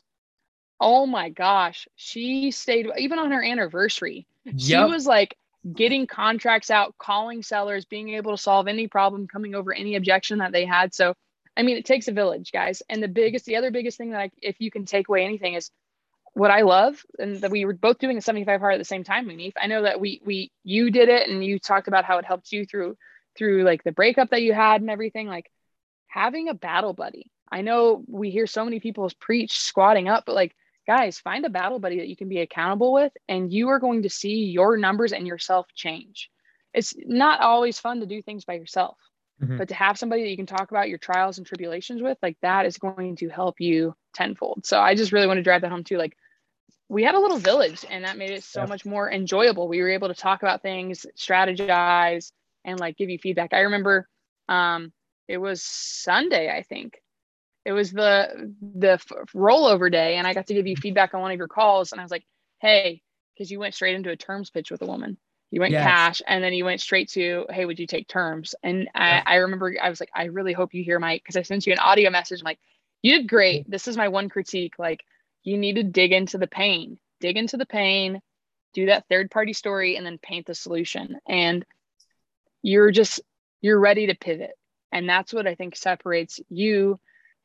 Oh 0.80 1.06
my 1.06 1.30
gosh. 1.30 1.88
She 1.96 2.52
stayed 2.52 2.88
even 2.96 3.18
on 3.18 3.32
her 3.32 3.42
anniversary. 3.42 4.26
Yep. 4.44 4.56
She 4.58 4.92
was 4.92 5.06
like 5.06 5.36
getting 5.72 6.06
contracts 6.06 6.70
out, 6.70 6.96
calling 6.98 7.42
sellers, 7.42 7.84
being 7.84 8.10
able 8.10 8.32
to 8.36 8.42
solve 8.42 8.68
any 8.68 8.86
problem, 8.86 9.28
coming 9.28 9.54
over 9.54 9.72
any 9.72 9.96
objection 9.96 10.38
that 10.38 10.52
they 10.52 10.64
had. 10.64 10.94
So, 10.94 11.14
I 11.56 11.62
mean, 11.62 11.76
it 11.76 11.84
takes 11.84 12.08
a 12.08 12.12
village, 12.12 12.52
guys. 12.52 12.82
And 12.88 13.02
the 13.02 13.08
biggest, 13.08 13.44
the 13.44 13.56
other 13.56 13.70
biggest 13.70 13.98
thing 13.98 14.10
that 14.10 14.20
I, 14.20 14.30
if 14.40 14.56
you 14.60 14.70
can 14.70 14.84
take 14.86 15.08
away 15.08 15.24
anything 15.24 15.54
is 15.54 15.70
what 16.32 16.50
I 16.50 16.62
love, 16.62 17.04
and 17.18 17.40
that 17.42 17.50
we 17.50 17.64
were 17.64 17.74
both 17.74 17.98
doing 17.98 18.16
a 18.16 18.22
75 18.22 18.60
hard 18.60 18.74
at 18.74 18.78
the 18.78 18.84
same 18.84 19.04
time, 19.04 19.28
Munif. 19.28 19.52
I 19.60 19.66
know 19.66 19.82
that 19.82 20.00
we, 20.00 20.22
we, 20.24 20.52
you 20.64 20.90
did 20.90 21.08
it 21.08 21.28
and 21.28 21.44
you 21.44 21.58
talked 21.58 21.88
about 21.88 22.04
how 22.04 22.18
it 22.18 22.24
helped 22.24 22.52
you 22.52 22.64
through, 22.64 22.96
through 23.36 23.64
like 23.64 23.82
the 23.84 23.92
breakup 23.92 24.30
that 24.30 24.42
you 24.42 24.54
had 24.54 24.80
and 24.80 24.90
everything. 24.90 25.26
Like 25.26 25.50
having 26.06 26.48
a 26.48 26.54
battle 26.54 26.92
buddy. 26.92 27.30
I 27.52 27.62
know 27.62 28.04
we 28.06 28.30
hear 28.30 28.46
so 28.46 28.64
many 28.64 28.80
people 28.80 29.10
preach 29.18 29.58
squatting 29.58 30.08
up, 30.08 30.24
but 30.24 30.36
like 30.36 30.54
guys, 30.90 31.20
find 31.20 31.46
a 31.46 31.50
battle 31.50 31.78
buddy 31.78 31.98
that 31.98 32.08
you 32.08 32.16
can 32.16 32.28
be 32.28 32.40
accountable 32.40 32.92
with, 32.92 33.12
and 33.28 33.52
you 33.52 33.68
are 33.68 33.78
going 33.78 34.02
to 34.02 34.10
see 34.10 34.46
your 34.46 34.76
numbers 34.76 35.12
and 35.12 35.24
yourself 35.24 35.68
change. 35.72 36.28
It's 36.74 36.94
not 37.06 37.40
always 37.40 37.78
fun 37.78 38.00
to 38.00 38.06
do 38.06 38.20
things 38.20 38.44
by 38.44 38.54
yourself, 38.54 38.98
mm-hmm. 39.40 39.56
but 39.56 39.68
to 39.68 39.74
have 39.76 39.96
somebody 39.96 40.22
that 40.22 40.30
you 40.30 40.36
can 40.36 40.46
talk 40.46 40.72
about 40.72 40.88
your 40.88 40.98
trials 40.98 41.38
and 41.38 41.46
tribulations 41.46 42.02
with, 42.02 42.18
like 42.24 42.36
that 42.42 42.66
is 42.66 42.76
going 42.78 43.14
to 43.16 43.28
help 43.28 43.60
you 43.60 43.94
tenfold. 44.14 44.66
So 44.66 44.80
I 44.80 44.96
just 44.96 45.12
really 45.12 45.28
want 45.28 45.38
to 45.38 45.44
drive 45.44 45.62
that 45.62 45.70
home 45.70 45.84
too. 45.84 45.96
Like 45.96 46.16
we 46.88 47.04
had 47.04 47.14
a 47.14 47.20
little 47.20 47.38
village, 47.38 47.84
and 47.88 48.04
that 48.04 48.18
made 48.18 48.30
it 48.30 48.42
so 48.42 48.66
much 48.66 48.84
more 48.84 49.08
enjoyable. 49.08 49.68
We 49.68 49.80
were 49.82 49.90
able 49.90 50.08
to 50.08 50.14
talk 50.14 50.42
about 50.42 50.60
things, 50.60 51.06
strategize, 51.16 52.32
and 52.64 52.80
like 52.80 52.96
give 52.96 53.10
you 53.10 53.18
feedback. 53.18 53.52
I 53.52 53.60
remember 53.60 54.08
um, 54.48 54.92
it 55.28 55.38
was 55.38 55.62
Sunday, 55.62 56.50
I 56.50 56.64
think 56.64 57.00
it 57.70 57.74
was 57.74 57.92
the 57.92 58.52
the 58.60 58.98
rollover 59.34 59.90
day 59.90 60.16
and 60.16 60.26
i 60.26 60.34
got 60.34 60.46
to 60.46 60.54
give 60.54 60.66
you 60.66 60.76
feedback 60.76 61.14
on 61.14 61.20
one 61.20 61.30
of 61.30 61.38
your 61.38 61.48
calls 61.48 61.92
and 61.92 62.00
i 62.00 62.04
was 62.04 62.10
like 62.10 62.24
hey 62.60 63.00
because 63.40 63.50
you 63.50 63.58
went 63.58 63.74
straight 63.74 63.96
into 63.96 64.10
a 64.10 64.16
terms 64.16 64.50
pitch 64.50 64.70
with 64.70 64.82
a 64.82 64.86
woman. 64.86 65.16
You 65.50 65.60
went 65.60 65.72
yes. 65.72 65.82
cash 65.82 66.22
and 66.28 66.44
then 66.44 66.52
you 66.52 66.66
went 66.66 66.82
straight 66.82 67.08
to 67.12 67.46
hey 67.48 67.64
would 67.64 67.78
you 67.78 67.86
take 67.86 68.06
terms? 68.06 68.54
And 68.62 68.90
I, 68.94 69.22
I 69.24 69.34
remember 69.36 69.74
i 69.82 69.88
was 69.88 69.98
like 69.98 70.10
i 70.14 70.24
really 70.24 70.52
hope 70.52 70.74
you 70.74 70.84
hear 70.84 70.98
my 70.98 71.16
because 71.16 71.38
i 71.38 71.42
sent 71.42 71.66
you 71.66 71.72
an 71.72 71.78
audio 71.78 72.10
message 72.10 72.40
I'm 72.40 72.44
like 72.44 72.60
you 73.02 73.16
did 73.16 73.28
great. 73.28 73.66
Mm. 73.66 73.70
This 73.70 73.88
is 73.88 73.96
my 73.96 74.08
one 74.08 74.28
critique 74.28 74.74
like 74.78 75.00
you 75.42 75.56
need 75.56 75.76
to 75.76 75.82
dig 75.82 76.12
into 76.12 76.36
the 76.36 76.46
pain. 76.46 76.98
Dig 77.20 77.38
into 77.38 77.56
the 77.56 77.66
pain 77.66 78.20
do 78.74 78.86
that 78.86 79.08
third 79.08 79.30
party 79.30 79.54
story 79.54 79.96
and 79.96 80.06
then 80.06 80.18
paint 80.18 80.46
the 80.46 80.54
solution. 80.54 81.16
And 81.26 81.64
you're 82.62 82.90
just 82.90 83.20
you're 83.62 83.80
ready 83.80 84.08
to 84.08 84.14
pivot. 84.14 84.52
And 84.92 85.08
that's 85.08 85.32
what 85.32 85.46
i 85.46 85.54
think 85.54 85.76
separates 85.76 86.40
you 86.50 87.00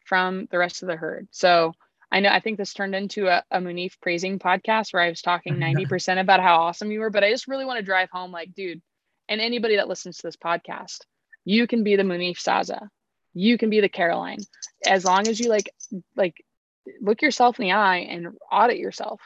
from 0.05 0.47
the 0.51 0.57
rest 0.57 0.81
of 0.81 0.87
the 0.87 0.95
herd. 0.95 1.27
So 1.31 1.73
I 2.11 2.21
know 2.21 2.29
I 2.29 2.39
think 2.39 2.57
this 2.57 2.73
turned 2.73 2.95
into 2.95 3.27
a, 3.27 3.43
a 3.51 3.59
Munif 3.59 3.99
praising 4.01 4.39
podcast 4.39 4.93
where 4.93 5.01
I 5.01 5.09
was 5.09 5.21
talking 5.21 5.55
90% 5.55 6.21
about 6.21 6.39
how 6.39 6.61
awesome 6.61 6.91
you 6.91 7.01
were, 7.01 7.09
but 7.09 7.23
I 7.23 7.31
just 7.31 7.47
really 7.47 7.65
want 7.65 7.79
to 7.79 7.85
drive 7.85 8.09
home 8.09 8.31
like, 8.31 8.53
dude, 8.53 8.81
and 9.27 9.41
anybody 9.41 9.75
that 9.77 9.89
listens 9.89 10.17
to 10.17 10.27
this 10.27 10.37
podcast, 10.37 10.99
you 11.43 11.67
can 11.67 11.83
be 11.83 11.95
the 11.95 12.03
Munif 12.03 12.37
Saza. 12.37 12.87
You 13.33 13.57
can 13.57 13.69
be 13.69 13.81
the 13.81 13.89
Caroline. 13.89 14.39
As 14.87 15.03
long 15.03 15.27
as 15.27 15.39
you 15.39 15.49
like 15.49 15.69
like 16.15 16.43
look 17.01 17.21
yourself 17.21 17.59
in 17.59 17.65
the 17.65 17.71
eye 17.73 18.07
and 18.09 18.37
audit 18.51 18.77
yourself. 18.77 19.21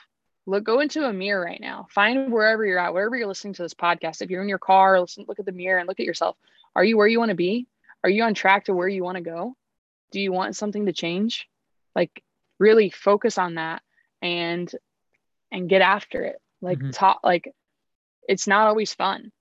Look, 0.46 0.64
go 0.64 0.80
into 0.80 1.06
a 1.06 1.14
mirror 1.14 1.44
right 1.44 1.62
now. 1.62 1.88
Find 1.92 2.32
wherever 2.32 2.66
you're 2.66 2.80
at, 2.80 2.94
wherever 2.94 3.16
you're 3.16 3.28
listening 3.28 3.54
to 3.56 3.62
this 3.62 3.74
podcast. 3.74 4.22
If 4.22 4.32
you're 4.32 4.42
in 4.42 4.50
your 4.50 4.58
car, 4.58 5.00
listen, 5.00 5.26
look 5.28 5.40
at 5.40 5.46
the 5.46 5.52
mirror 5.52 5.78
and 5.78 5.88
look 5.88 6.00
at 6.00 6.06
yourself. 6.06 6.38
Are 6.76 6.84
you 6.84 6.98
where 6.98 7.08
you 7.08 7.20
want 7.20 7.30
to 7.30 7.36
be? 7.36 7.68
Are 8.04 8.10
you 8.10 8.24
on 8.24 8.34
track 8.34 8.66
to 8.66 8.74
where 8.74 8.88
you 8.88 9.04
want 9.04 9.18
to 9.18 9.24
go? 9.24 9.56
Do 10.12 10.20
you 10.20 10.32
want 10.32 10.56
something 10.56 10.86
to 10.86 10.94
change? 10.94 11.48
Like 11.96 12.24
really 12.60 12.90
focus 12.90 13.38
on 13.38 13.56
that 13.56 13.82
and 14.22 14.72
and 15.52 15.70
get 15.70 15.82
after 15.82 16.24
it. 16.24 16.38
Like 16.62 16.80
mm-hmm. 16.80 16.92
talk 16.92 17.20
like 17.24 17.52
it's 18.28 18.48
not 18.48 18.68
always 18.68 18.94
fun. 18.94 19.32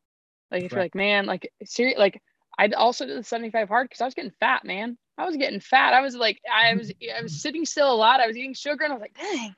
Like 0.50 0.62
if 0.62 0.72
right. 0.72 0.76
you're 0.76 0.84
like 0.84 0.94
man 0.94 1.26
like 1.26 1.52
serious 1.64 1.98
like 1.98 2.22
i 2.58 2.68
also 2.68 3.04
did 3.04 3.18
the 3.18 3.22
75 3.22 3.68
hard 3.68 3.88
because 3.88 4.00
i 4.00 4.06
was 4.06 4.14
getting 4.14 4.32
fat 4.40 4.64
man. 4.64 4.96
I 5.18 5.26
was 5.26 5.36
getting 5.36 5.60
fat. 5.60 5.94
I 5.94 6.00
was 6.00 6.14
like 6.14 6.40
i 6.50 6.74
was 6.74 6.92
i 7.16 7.22
was 7.22 7.42
sitting 7.42 7.66
still 7.66 7.92
a 7.92 7.96
lot. 7.96 8.20
I 8.20 8.26
was 8.26 8.36
eating 8.36 8.54
sugar 8.54 8.84
and 8.84 8.92
i 8.92 8.96
was 8.96 9.02
like 9.02 9.18
dang 9.18 9.54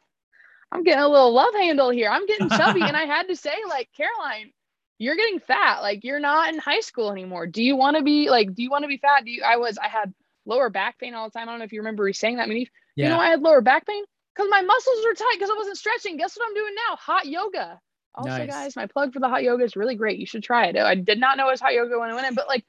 i'm 0.72 0.84
getting 0.84 1.02
a 1.02 1.08
little 1.08 1.32
love 1.32 1.54
handle 1.54 1.90
here. 1.90 2.10
I'm 2.10 2.26
getting 2.26 2.48
chubby. 2.48 2.82
And 2.82 2.96
i 2.96 3.04
had 3.04 3.28
to 3.28 3.36
say 3.36 3.54
like 3.68 3.88
caroline 3.96 4.52
you're 5.00 5.16
getting 5.16 5.40
fat. 5.40 5.80
Like 5.80 6.04
you're 6.04 6.20
not 6.20 6.52
in 6.52 6.58
high 6.58 6.80
school 6.80 7.10
anymore. 7.10 7.46
Do 7.46 7.62
you 7.64 7.74
want 7.74 7.96
to 7.96 8.02
be 8.02 8.28
like 8.28 8.54
do 8.54 8.62
you 8.62 8.70
want 8.70 8.84
to 8.84 8.88
be 8.88 8.98
fat? 8.98 9.24
Do 9.24 9.30
you 9.30 9.42
i 9.42 9.56
was 9.56 9.78
i 9.78 9.88
had 9.88 10.12
lower 10.46 10.70
back 10.70 10.98
pain 10.98 11.14
all 11.14 11.28
the 11.28 11.32
time. 11.32 11.48
I 11.48 11.52
don't 11.52 11.58
know 11.58 11.64
if 11.64 11.72
you 11.72 11.80
remember 11.80 12.04
me 12.04 12.12
saying 12.12 12.36
that. 12.36 12.48
Mean, 12.48 12.66
yeah. 12.96 13.06
you 13.06 13.10
know, 13.10 13.20
I 13.20 13.28
had 13.28 13.42
lower 13.42 13.60
back 13.60 13.86
pain 13.86 14.04
because 14.34 14.48
my 14.50 14.62
muscles 14.62 15.04
were 15.04 15.14
tight 15.14 15.34
because 15.34 15.50
I 15.50 15.56
wasn't 15.56 15.78
stretching. 15.78 16.16
Guess 16.16 16.36
what 16.36 16.48
I'm 16.48 16.54
doing 16.54 16.74
now? 16.74 16.96
Hot 16.96 17.26
yoga. 17.26 17.80
Also, 18.14 18.30
nice. 18.30 18.48
guys, 18.48 18.76
my 18.76 18.86
plug 18.86 19.12
for 19.12 19.20
the 19.20 19.28
hot 19.28 19.42
yoga 19.42 19.64
is 19.64 19.76
really 19.76 19.94
great. 19.94 20.18
You 20.18 20.26
should 20.26 20.42
try 20.42 20.66
it. 20.66 20.76
I 20.76 20.96
did 20.96 21.20
not 21.20 21.36
know 21.36 21.48
it 21.48 21.52
was 21.52 21.60
hot 21.60 21.74
yoga 21.74 21.98
when 21.98 22.10
I 22.10 22.14
went 22.14 22.26
in, 22.26 22.34
but 22.34 22.48
like 22.48 22.64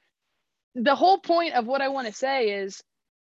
the 0.74 0.94
whole 0.94 1.18
point 1.18 1.54
of 1.54 1.66
what 1.66 1.80
I 1.80 1.88
want 1.88 2.06
to 2.06 2.12
say 2.12 2.50
is 2.50 2.82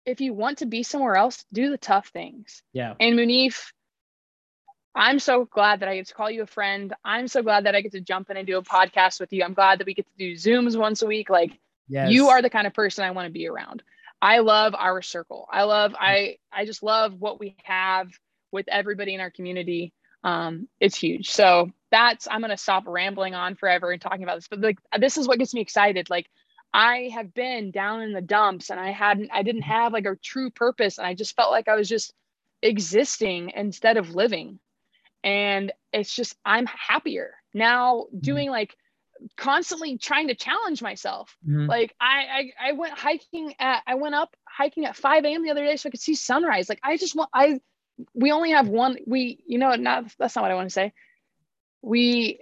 if 0.04 0.20
you 0.20 0.34
want 0.34 0.58
to 0.58 0.66
be 0.66 0.82
somewhere 0.82 1.14
else, 1.14 1.44
do 1.52 1.70
the 1.70 1.78
tough 1.78 2.08
things. 2.08 2.62
Yeah. 2.72 2.94
And 2.98 3.16
Munif, 3.16 3.72
I'm 4.94 5.20
so 5.20 5.44
glad 5.44 5.80
that 5.80 5.88
I 5.88 5.96
get 5.96 6.08
to 6.08 6.14
call 6.14 6.30
you 6.30 6.42
a 6.42 6.46
friend. 6.46 6.92
I'm 7.04 7.28
so 7.28 7.42
glad 7.42 7.66
that 7.66 7.76
I 7.76 7.80
get 7.80 7.92
to 7.92 8.00
jump 8.00 8.28
in 8.28 8.36
and 8.36 8.46
do 8.46 8.58
a 8.58 8.62
podcast 8.62 9.20
with 9.20 9.32
you. 9.32 9.44
I'm 9.44 9.54
glad 9.54 9.78
that 9.78 9.86
we 9.86 9.94
get 9.94 10.06
to 10.06 10.18
do 10.18 10.32
Zooms 10.32 10.76
once 10.76 11.02
a 11.02 11.06
week. 11.06 11.30
Like 11.30 11.52
Yes. 11.90 12.12
you 12.12 12.28
are 12.28 12.40
the 12.40 12.50
kind 12.50 12.66
of 12.66 12.72
person 12.72 13.04
I 13.04 13.10
want 13.10 13.26
to 13.26 13.32
be 13.32 13.48
around. 13.48 13.82
I 14.22 14.38
love 14.40 14.74
our 14.76 15.02
circle. 15.02 15.48
I 15.50 15.64
love 15.64 15.94
I 15.98 16.36
I 16.52 16.64
just 16.66 16.82
love 16.82 17.14
what 17.18 17.40
we 17.40 17.56
have 17.64 18.08
with 18.52 18.66
everybody 18.68 19.14
in 19.14 19.20
our 19.20 19.30
community. 19.30 19.92
Um, 20.24 20.68
it's 20.80 20.96
huge. 20.96 21.30
So 21.30 21.70
that's 21.90 22.28
I'm 22.30 22.40
gonna 22.40 22.56
stop 22.56 22.84
rambling 22.86 23.34
on 23.34 23.54
forever 23.56 23.90
and 23.90 24.00
talking 24.00 24.22
about 24.22 24.36
this. 24.36 24.48
But 24.48 24.60
like 24.60 24.78
this 24.98 25.16
is 25.16 25.26
what 25.26 25.38
gets 25.38 25.54
me 25.54 25.60
excited. 25.60 26.10
Like 26.10 26.26
I 26.72 27.10
have 27.14 27.32
been 27.34 27.70
down 27.70 28.02
in 28.02 28.12
the 28.12 28.20
dumps 28.20 28.70
and 28.70 28.78
I 28.78 28.90
hadn't 28.92 29.30
I 29.32 29.42
didn't 29.42 29.62
have 29.62 29.92
like 29.92 30.06
a 30.06 30.16
true 30.16 30.50
purpose 30.50 30.98
and 30.98 31.06
I 31.06 31.14
just 31.14 31.34
felt 31.34 31.50
like 31.50 31.68
I 31.68 31.76
was 31.76 31.88
just 31.88 32.12
existing 32.62 33.52
instead 33.56 33.96
of 33.96 34.14
living. 34.14 34.60
And 35.24 35.72
it's 35.92 36.14
just 36.14 36.36
I'm 36.44 36.66
happier 36.66 37.34
now 37.54 38.06
doing 38.20 38.50
like 38.50 38.76
constantly 39.36 39.98
trying 39.98 40.28
to 40.28 40.34
challenge 40.34 40.82
myself. 40.82 41.36
Mhm. 41.46 41.68
Like 41.68 41.94
I, 42.00 42.52
I 42.60 42.68
I 42.68 42.72
went 42.72 42.94
hiking 42.98 43.54
at 43.58 43.82
I 43.86 43.94
went 43.94 44.14
up 44.14 44.34
hiking 44.48 44.84
at 44.86 44.96
5 44.96 45.24
a.m. 45.24 45.42
the 45.42 45.50
other 45.50 45.64
day 45.64 45.76
so 45.76 45.88
I 45.88 45.90
could 45.90 46.00
see 46.00 46.14
sunrise. 46.14 46.68
Like 46.68 46.80
I 46.82 46.96
just 46.96 47.14
want 47.14 47.30
I 47.34 47.60
we 48.14 48.32
only 48.32 48.50
have 48.52 48.68
one 48.68 48.96
we 49.06 49.42
you 49.46 49.58
know 49.58 49.74
not 49.74 50.04
that's 50.18 50.36
not 50.36 50.42
what 50.42 50.50
I 50.50 50.54
want 50.54 50.68
to 50.68 50.72
say. 50.74 50.92
We 51.82 52.40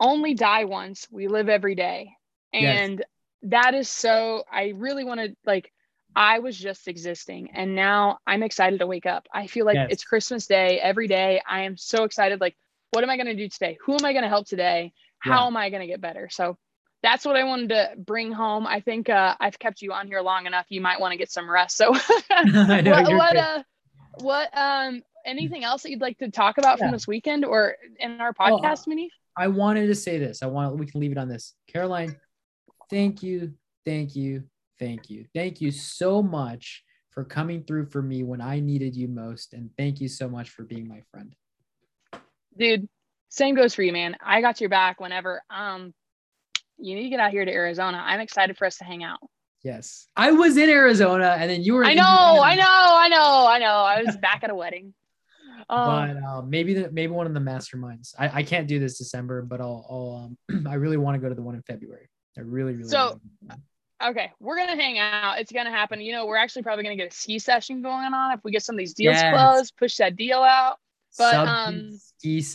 only 0.00 0.34
die 0.34 0.64
once. 0.64 1.06
We 1.10 1.28
live 1.28 1.48
every 1.48 1.74
day. 1.74 2.12
Yes. 2.52 2.78
And 2.86 3.04
that 3.42 3.74
is 3.74 3.88
so 3.88 4.44
I 4.50 4.72
really 4.76 5.04
want 5.04 5.20
to 5.20 5.36
like 5.44 5.72
I 6.14 6.38
was 6.38 6.58
just 6.58 6.88
existing 6.88 7.50
and 7.52 7.74
now 7.74 8.18
I'm 8.26 8.42
excited 8.42 8.78
to 8.80 8.86
wake 8.86 9.06
up. 9.06 9.26
I 9.32 9.46
feel 9.46 9.66
like 9.66 9.74
Yes. 9.76 9.88
it's 9.90 10.04
Christmas 10.04 10.46
Day 10.46 10.80
every 10.80 11.08
day. 11.08 11.40
I 11.46 11.62
am 11.62 11.76
so 11.76 12.04
excited 12.04 12.40
like 12.40 12.56
what 12.92 13.04
am 13.04 13.10
I 13.10 13.16
going 13.16 13.26
to 13.26 13.34
do 13.34 13.48
today? 13.48 13.76
Who 13.84 13.94
am 13.94 14.04
I 14.04 14.12
going 14.12 14.22
to 14.22 14.28
help 14.28 14.46
today? 14.46 14.92
How 15.18 15.42
Yeah. 15.42 15.46
am 15.46 15.56
I 15.56 15.70
going 15.70 15.80
to 15.80 15.86
get 15.86 16.00
better? 16.00 16.28
So 16.30 16.56
that's 17.02 17.24
what 17.24 17.36
I 17.36 17.44
wanted 17.44 17.68
to 17.70 17.90
bring 17.98 18.32
home. 18.32 18.66
I 18.66 18.80
think 18.80 19.08
uh, 19.08 19.36
I've 19.38 19.58
kept 19.58 19.82
you 19.82 19.92
on 19.92 20.06
here 20.06 20.20
long 20.20 20.46
enough. 20.46 20.66
You 20.68 20.80
might 20.80 21.00
want 21.00 21.12
to 21.12 21.18
get 21.18 21.30
some 21.30 21.48
rest. 21.50 21.76
So 21.76 21.92
know, 22.44 22.82
what 22.84 23.12
what 23.12 23.36
uh 23.36 23.62
what 24.18 24.56
um 24.56 25.02
anything 25.24 25.64
else 25.64 25.82
that 25.82 25.90
you'd 25.90 26.00
like 26.00 26.18
to 26.18 26.30
talk 26.30 26.58
about 26.58 26.78
Yeah. 26.78 26.86
from 26.86 26.92
this 26.92 27.06
weekend 27.06 27.44
or 27.44 27.76
in 27.98 28.20
our 28.20 28.32
Well, 28.38 28.60
podcast, 28.60 28.86
Minnie? 28.86 29.10
I 29.36 29.48
wanted 29.48 29.88
to 29.88 29.94
say 29.94 30.18
this. 30.18 30.42
I 30.42 30.46
want 30.46 30.76
we 30.78 30.86
can 30.86 31.00
leave 31.00 31.12
it 31.12 31.18
on 31.18 31.28
this. 31.28 31.54
Caroline, 31.68 32.16
thank 32.90 33.22
you, 33.22 33.52
thank 33.84 34.16
you, 34.16 34.44
thank 34.78 35.10
you, 35.10 35.26
thank 35.34 35.60
you 35.60 35.70
so 35.70 36.22
much 36.22 36.82
for 37.10 37.24
coming 37.24 37.64
through 37.64 37.86
for 37.86 38.02
me 38.02 38.22
when 38.22 38.40
I 38.40 38.60
needed 38.60 38.96
you 38.96 39.08
most, 39.08 39.52
and 39.54 39.70
thank 39.78 40.00
you 40.00 40.08
so 40.08 40.28
much 40.28 40.50
for 40.50 40.64
being 40.64 40.88
my 40.88 41.02
friend. 41.10 41.34
Dude, 42.58 42.88
same 43.28 43.54
goes 43.54 43.74
for 43.74 43.82
you, 43.82 43.92
man. 43.92 44.16
I 44.24 44.40
got 44.40 44.60
your 44.60 44.70
back 44.70 45.00
whenever 45.00 45.42
um 45.50 45.92
you 46.78 46.94
need 46.94 47.04
to 47.04 47.08
get 47.08 47.20
out 47.20 47.30
here 47.30 47.44
to 47.44 47.50
Arizona. 47.52 48.02
I'm 48.04 48.20
excited 48.20 48.56
for 48.58 48.66
us 48.66 48.76
to 48.78 48.84
hang 48.84 49.02
out. 49.02 49.18
Yes, 49.62 50.06
I 50.16 50.30
was 50.32 50.56
in 50.56 50.68
Arizona, 50.68 51.36
and 51.38 51.50
then 51.50 51.62
you 51.62 51.74
were. 51.74 51.84
I 51.84 51.94
know, 51.94 52.02
Indiana. 52.02 52.40
I 52.42 52.54
know, 52.54 52.64
I 52.66 53.08
know, 53.08 53.46
I 53.48 53.58
know. 53.58 53.66
I 53.66 54.02
was 54.02 54.16
back 54.18 54.44
at 54.44 54.50
a 54.50 54.54
wedding. 54.54 54.94
Um, 55.70 56.16
But 56.18 56.22
uh, 56.22 56.42
maybe 56.42 56.74
the 56.74 56.90
maybe 56.92 57.10
one 57.12 57.26
of 57.26 57.32
the 57.34 57.40
masterminds. 57.40 58.14
I, 58.18 58.28
I 58.28 58.42
can't 58.44 58.68
do 58.68 58.78
this 58.78 58.98
December, 58.98 59.42
but 59.42 59.60
I'll, 59.60 59.84
I'll 59.90 60.36
um, 60.52 60.66
I 60.70 60.74
really 60.74 60.98
want 60.98 61.16
to 61.16 61.18
go 61.18 61.28
to 61.28 61.34
the 61.34 61.42
one 61.42 61.54
in 61.56 61.62
February. 61.62 62.08
I 62.36 62.42
really 62.42 62.74
really. 62.74 62.88
So- 62.88 63.18
Okay, 64.04 64.30
we're 64.38 64.58
gonna 64.58 64.76
hang 64.76 64.98
out. 64.98 65.40
It's 65.40 65.50
gonna 65.50 65.70
happen. 65.70 66.02
You 66.02 66.12
know, 66.12 66.26
we're 66.26 66.36
actually 66.36 66.62
probably 66.62 66.84
gonna 66.84 66.96
get 66.96 67.10
a 67.10 67.16
ski 67.16 67.38
session 67.38 67.80
going 67.80 68.12
on 68.12 68.32
if 68.32 68.40
we 68.44 68.52
get 68.52 68.62
some 68.62 68.74
of 68.74 68.78
these 68.78 68.92
deals 68.92 69.14
Yes. 69.16 69.34
closed, 69.34 69.72
push 69.78 69.96
that 69.96 70.14
deal 70.14 70.40
out. 70.42 70.76
But, 71.18 71.34
um, 71.34 71.98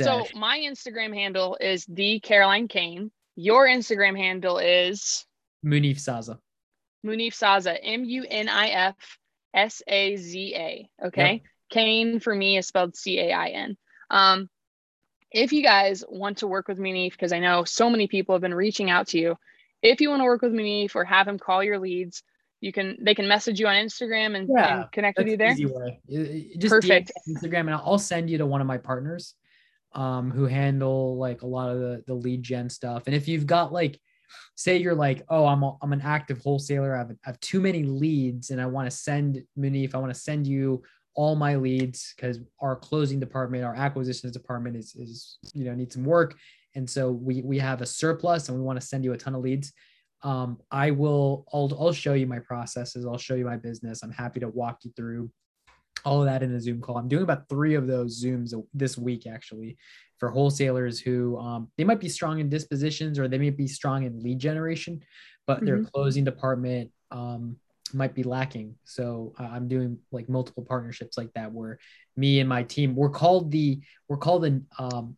So 0.06 0.26
my 0.36 0.60
Instagram 0.60 1.14
handle 1.14 1.58
is 1.60 1.86
the 1.86 2.20
Caroline 2.20 2.68
Cain. 2.68 3.12
Your 3.36 3.68
Instagram 3.68 4.18
handle 4.18 4.58
is 4.58 5.26
Munif 5.66 5.98
Saza. 5.98 6.38
Munif 7.06 7.34
Saza, 7.34 7.78
M 7.82 8.04
U 8.04 8.26
N 8.30 8.50
I 8.50 8.68
F 8.70 8.96
S 9.54 9.82
A 9.88 10.16
Z 10.16 10.56
A. 10.56 10.90
Okay. 11.08 11.44
Cain 11.70 12.20
for 12.20 12.36
me 12.36 12.58
is 12.58 12.68
spelled 12.68 12.96
C 12.96 13.20
A 13.20 13.32
I 13.32 13.48
N. 13.50 13.78
Um, 14.10 14.50
if 15.32 15.54
you 15.54 15.64
guys 15.64 16.04
want 16.08 16.40
to 16.40 16.48
work 16.48 16.68
with 16.68 16.78
Munif, 16.78 17.12
because 17.12 17.32
I 17.32 17.40
know 17.40 17.64
so 17.64 17.90
many 17.90 18.08
people 18.08 18.36
have 18.36 18.42
been 18.42 18.54
reaching 18.54 18.90
out 18.90 19.08
to 19.10 19.20
you, 19.20 19.38
if 19.82 20.02
you 20.02 20.10
want 20.10 20.20
to 20.20 20.26
work 20.26 20.42
with 20.42 20.52
Munif 20.52 20.96
or 20.96 21.06
have 21.06 21.28
him 21.28 21.40
call 21.40 21.64
your 21.64 21.80
leads, 21.80 22.22
you 22.62 22.72
can 22.72 22.96
they 23.02 23.16
can 23.16 23.28
message 23.28 23.60
you 23.60 23.68
on 23.68 23.76
Instagram 23.76 24.36
and, 24.36 24.48
Yeah, 24.50 24.82
and 24.84 24.92
connect 24.92 25.18
with 25.18 25.28
you 25.28 25.36
there. 25.36 25.52
easy 25.52 25.66
way. 25.66 26.00
Just 26.58 26.72
Perfect. 26.72 27.12
Instagram, 27.28 27.62
and 27.62 27.72
I'll 27.72 27.98
send 27.98 28.30
you 28.30 28.38
to 28.38 28.46
one 28.46 28.62
of 28.62 28.68
my 28.68 28.78
partners, 28.78 29.34
um, 29.94 30.32
who 30.32 30.46
handle 30.46 31.18
like 31.18 31.42
a 31.42 31.48
lot 31.48 31.72
of 31.72 31.80
the 31.80 32.04
the 32.06 32.14
lead 32.14 32.44
gen 32.44 32.70
stuff. 32.70 33.04
And 33.08 33.16
if 33.16 33.28
you've 33.28 33.48
got 33.48 33.74
like, 33.74 34.00
say 34.56 34.78
you're 34.78 34.96
like, 34.96 35.24
oh, 35.28 35.48
I'm 35.48 35.64
a, 35.64 35.76
I'm 35.82 35.92
an 35.92 36.02
active 36.02 36.40
wholesaler. 36.40 36.96
I 36.96 37.00
have, 37.00 37.12
I 37.12 37.16
have 37.30 37.40
too 37.40 37.60
many 37.60 37.84
leads, 37.84 38.52
and 38.52 38.62
I 38.62 38.68
want 38.68 38.90
to 38.90 38.96
send 38.96 39.44
Munif. 39.58 39.96
I 39.96 39.98
want 39.98 40.14
to 40.14 40.20
send 40.20 40.46
you 40.46 40.84
all 41.16 41.36
my 41.36 41.56
leads 41.56 42.14
because 42.16 42.40
our 42.62 42.76
closing 42.76 43.20
department, 43.20 43.66
our 43.66 43.76
acquisitions 43.76 44.32
department 44.32 44.78
is 44.78 44.96
is 44.96 45.40
you 45.56 45.66
know 45.66 45.74
needs 45.74 45.96
some 45.96 46.06
work, 46.06 46.36
and 46.76 46.88
so 46.88 47.12
we 47.12 47.42
we 47.42 47.58
have 47.58 47.82
a 47.82 47.88
surplus, 47.88 48.50
and 48.50 48.58
we 48.58 48.64
want 48.64 48.80
to 48.80 48.86
send 48.86 49.04
you 49.04 49.14
a 49.14 49.18
ton 49.18 49.34
of 49.34 49.42
leads 49.42 49.74
um, 50.24 50.60
I 50.70 50.92
will, 50.92 51.46
I'll, 51.54 51.72
I'll 51.80 51.94
show 51.94 52.14
you 52.14 52.28
my 52.28 52.40
processes. 52.40 53.06
I'll 53.06 53.18
show 53.18 53.36
you 53.36 53.46
my 53.46 53.58
business. 53.58 54.04
I'm 54.04 54.12
happy 54.12 54.40
to 54.40 54.50
walk 54.50 54.80
you 54.84 54.92
through 54.96 55.32
all 56.06 56.22
of 56.22 56.28
that 56.28 56.44
in 56.44 56.54
a 56.54 56.60
Zoom 56.60 56.82
call. 56.82 56.98
I'm 56.98 57.08
doing 57.08 57.24
about 57.24 57.50
three 57.50 57.76
of 57.76 57.88
those 57.88 58.24
Zooms 58.24 58.54
this 58.74 58.98
week, 58.98 59.28
actually, 59.28 59.78
for 60.18 60.30
wholesalers 60.30 61.00
who 61.00 61.38
um, 61.38 61.70
they 61.78 61.84
might 61.84 62.00
be 62.00 62.10
strong 62.10 62.40
in 62.40 62.50
dispositions 62.50 63.18
or 63.20 63.28
they 63.28 63.38
may 63.38 63.50
be 63.50 63.68
strong 63.68 64.04
in 64.04 64.22
lead 64.22 64.40
generation, 64.40 65.02
but 65.48 65.66
their 65.66 65.84
closing 65.84 66.24
department 66.24 66.92
um, 67.12 67.56
might 67.94 68.14
be 68.14 68.24
lacking. 68.24 68.76
So 68.84 69.34
uh, 69.40 69.44
I'm 69.52 69.68
doing 69.68 69.98
like 70.12 70.30
multiple 70.30 70.64
partnerships 70.64 71.18
like 71.18 71.34
that 71.34 71.52
where 71.52 71.80
me 72.16 72.40
and 72.40 72.48
my 72.48 72.64
team, 72.64 72.96
we're 72.96 73.10
called 73.10 73.52
the, 73.52 73.82
we're 74.08 74.18
called 74.18 74.44
the, 74.44 74.62
um, 74.80 75.18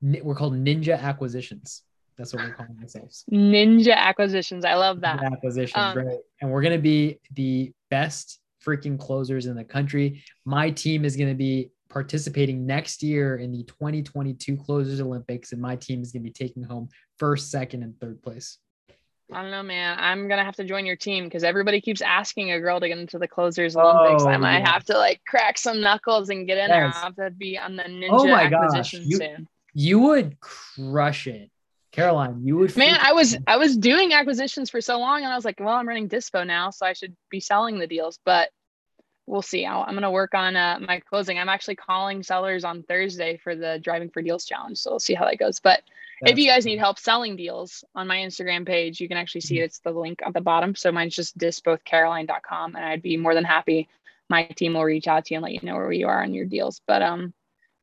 we're 0.00 0.34
called 0.34 0.54
Ninja 0.54 0.98
Acquisitions. 1.00 1.82
That's 2.22 2.32
what 2.34 2.44
we're 2.44 2.54
calling 2.54 2.78
ourselves. 2.80 3.24
Ninja 3.32 3.96
acquisitions. 3.96 4.64
I 4.64 4.74
love 4.74 5.00
that. 5.00 5.24
acquisitions, 5.24 5.76
Um, 5.76 5.98
right? 6.06 6.18
And 6.40 6.52
we're 6.52 6.62
gonna 6.62 6.78
be 6.78 7.18
the 7.34 7.72
best 7.90 8.38
freaking 8.64 8.96
closers 8.96 9.46
in 9.46 9.56
the 9.56 9.64
country. 9.64 10.22
My 10.44 10.70
team 10.70 11.04
is 11.04 11.16
gonna 11.16 11.34
be 11.34 11.70
participating 11.88 12.64
next 12.64 13.02
year 13.02 13.36
in 13.38 13.50
the 13.50 13.64
2022 13.64 14.56
Closers 14.56 15.00
Olympics, 15.00 15.50
and 15.50 15.60
my 15.60 15.74
team 15.74 16.00
is 16.00 16.12
gonna 16.12 16.22
be 16.22 16.30
taking 16.30 16.62
home 16.62 16.88
first, 17.18 17.50
second, 17.50 17.82
and 17.82 17.98
third 17.98 18.22
place. 18.22 18.58
I 19.32 19.42
don't 19.42 19.50
know, 19.50 19.64
man. 19.64 19.96
I'm 19.98 20.28
gonna 20.28 20.44
have 20.44 20.54
to 20.56 20.64
join 20.64 20.86
your 20.86 20.94
team 20.94 21.24
because 21.24 21.42
everybody 21.42 21.80
keeps 21.80 22.02
asking 22.02 22.52
a 22.52 22.60
girl 22.60 22.78
to 22.78 22.86
get 22.86 22.98
into 22.98 23.18
the 23.18 23.26
closers 23.26 23.76
Olympics. 23.76 24.22
I 24.22 24.36
Oh, 24.36 24.38
might 24.38 24.58
yeah. 24.60 24.70
have 24.70 24.84
to 24.84 24.96
like 24.96 25.22
crack 25.26 25.58
some 25.58 25.80
knuckles 25.80 26.28
and 26.28 26.46
get 26.46 26.58
in 26.58 26.68
there. 26.70 26.84
I'll 26.86 26.92
have 26.92 27.16
to 27.16 27.30
be 27.30 27.58
on 27.58 27.74
the 27.74 27.82
ninja 27.82 28.08
Oh 28.10 28.28
my 28.28 28.46
gosh, 28.48 28.62
acquisition 28.66 29.02
you- 29.08 29.16
soon. 29.16 29.48
You 29.74 29.98
would 30.00 30.38
crush 30.38 31.26
it, 31.26 31.50
Caroline. 31.92 32.40
You 32.42 32.56
would, 32.56 32.76
Man, 32.76 32.98
I 33.00 33.12
was 33.12 33.36
I 33.46 33.56
was 33.58 33.76
doing 33.76 34.12
acquisitions 34.12 34.70
for 34.70 34.80
so 34.80 34.98
long, 34.98 35.22
and 35.22 35.32
I 35.32 35.36
was 35.36 35.44
like, 35.44 35.60
well, 35.60 35.74
I'm 35.74 35.86
running 35.86 36.08
Dispo 36.08 36.46
now, 36.46 36.70
so 36.70 36.86
I 36.86 36.94
should 36.94 37.14
be 37.30 37.38
selling 37.40 37.78
the 37.78 37.86
deals. 37.86 38.18
But 38.24 38.50
we'll 39.26 39.42
see. 39.42 39.64
I'll, 39.66 39.82
I'm 39.86 39.94
gonna 39.94 40.10
work 40.10 40.34
on 40.34 40.56
uh, 40.56 40.78
my 40.80 41.00
closing. 41.00 41.38
I'm 41.38 41.48
actually 41.50 41.76
calling 41.76 42.22
sellers 42.22 42.64
on 42.64 42.82
Thursday 42.82 43.36
for 43.36 43.54
the 43.54 43.78
Driving 43.82 44.10
for 44.10 44.22
Deals 44.22 44.44
challenge, 44.44 44.78
so 44.78 44.90
we'll 44.90 45.00
see 45.00 45.14
how 45.14 45.26
that 45.26 45.38
goes. 45.38 45.60
But 45.60 45.82
if 46.24 46.38
you 46.38 46.46
guys 46.46 46.64
need 46.64 46.78
help 46.78 46.98
selling 47.00 47.34
deals 47.36 47.82
on 47.96 48.06
my 48.06 48.18
Instagram 48.18 48.64
page, 48.64 49.00
you 49.00 49.08
can 49.08 49.16
actually 49.16 49.40
see 49.40 49.56
Mm-hmm. 49.56 49.64
it's 49.64 49.80
the 49.80 49.90
link 49.90 50.20
at 50.24 50.32
the 50.32 50.40
bottom. 50.40 50.74
So 50.76 50.92
mine's 50.92 51.16
just 51.16 51.36
disbothcaroline.com, 51.36 52.76
and 52.76 52.84
I'd 52.84 53.02
be 53.02 53.16
more 53.16 53.34
than 53.34 53.44
happy. 53.44 53.88
My 54.30 54.44
team 54.44 54.74
will 54.74 54.84
reach 54.84 55.08
out 55.08 55.24
to 55.26 55.34
you 55.34 55.38
and 55.38 55.42
let 55.42 55.52
you 55.52 55.60
know 55.62 55.74
where 55.74 55.92
you 55.92 56.06
are 56.06 56.22
on 56.22 56.32
your 56.32 56.46
deals. 56.46 56.80
But 56.86 57.02
um, 57.02 57.34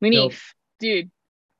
Munif, 0.02 0.40
dude, 0.80 1.10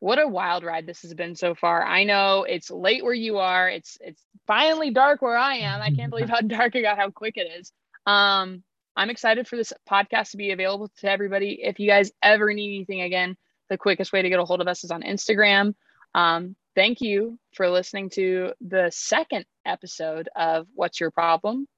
what 0.00 0.18
a 0.18 0.26
wild 0.26 0.64
ride 0.64 0.86
this 0.86 1.02
has 1.02 1.14
been 1.14 1.36
so 1.36 1.54
far. 1.54 1.84
I 1.84 2.04
know 2.04 2.44
it's 2.44 2.70
late 2.70 3.04
where 3.04 3.14
you 3.14 3.38
are. 3.38 3.68
It's 3.68 3.98
it's 4.00 4.22
finally 4.46 4.90
dark 4.90 5.22
where 5.22 5.36
I 5.36 5.56
am. 5.56 5.80
I 5.80 5.90
can't 5.90 6.10
believe 6.10 6.28
how 6.30 6.40
dark 6.40 6.74
it 6.74 6.82
got, 6.82 6.98
how 6.98 7.10
quick 7.10 7.36
it 7.36 7.46
is. 7.60 7.70
Um, 8.06 8.64
I'm 8.96 9.10
excited 9.10 9.46
for 9.46 9.56
this 9.56 9.72
podcast 9.88 10.32
to 10.32 10.36
be 10.36 10.50
available 10.50 10.90
to 10.98 11.10
everybody. 11.10 11.60
If 11.62 11.78
you 11.78 11.88
guys 11.88 12.10
ever 12.22 12.52
need 12.52 12.74
anything 12.74 13.02
again, 13.02 13.36
the 13.68 13.78
quickest 13.78 14.12
way 14.12 14.22
to 14.22 14.28
get 14.28 14.40
a 14.40 14.44
hold 14.44 14.60
of 14.60 14.68
us 14.68 14.84
is 14.84 14.90
on 14.90 15.02
Instagram. 15.02 15.74
Um, 16.14 16.56
thank 16.74 17.00
you 17.00 17.38
for 17.54 17.68
listening 17.68 18.10
to 18.10 18.52
the 18.60 18.90
second 18.92 19.44
episode 19.64 20.28
of 20.34 20.66
What's 20.74 20.98
Your 20.98 21.10
Problem? 21.10 21.68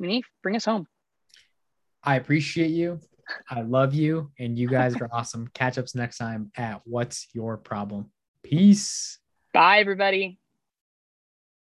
Munif, 0.00 0.22
bring 0.42 0.56
us 0.56 0.64
home. 0.64 0.86
I 2.02 2.16
appreciate 2.16 2.70
you. 2.70 3.00
I 3.50 3.62
love 3.62 3.94
you, 3.94 4.30
and 4.38 4.58
you 4.58 4.68
guys 4.68 4.96
are 4.96 5.08
awesome. 5.12 5.48
Catch 5.54 5.78
ups 5.78 5.94
next 5.94 6.18
time 6.18 6.50
at 6.56 6.82
What's 6.84 7.28
Your 7.32 7.56
Problem. 7.56 8.10
Peace. 8.42 9.18
Bye, 9.52 9.78
everybody. 9.78 10.38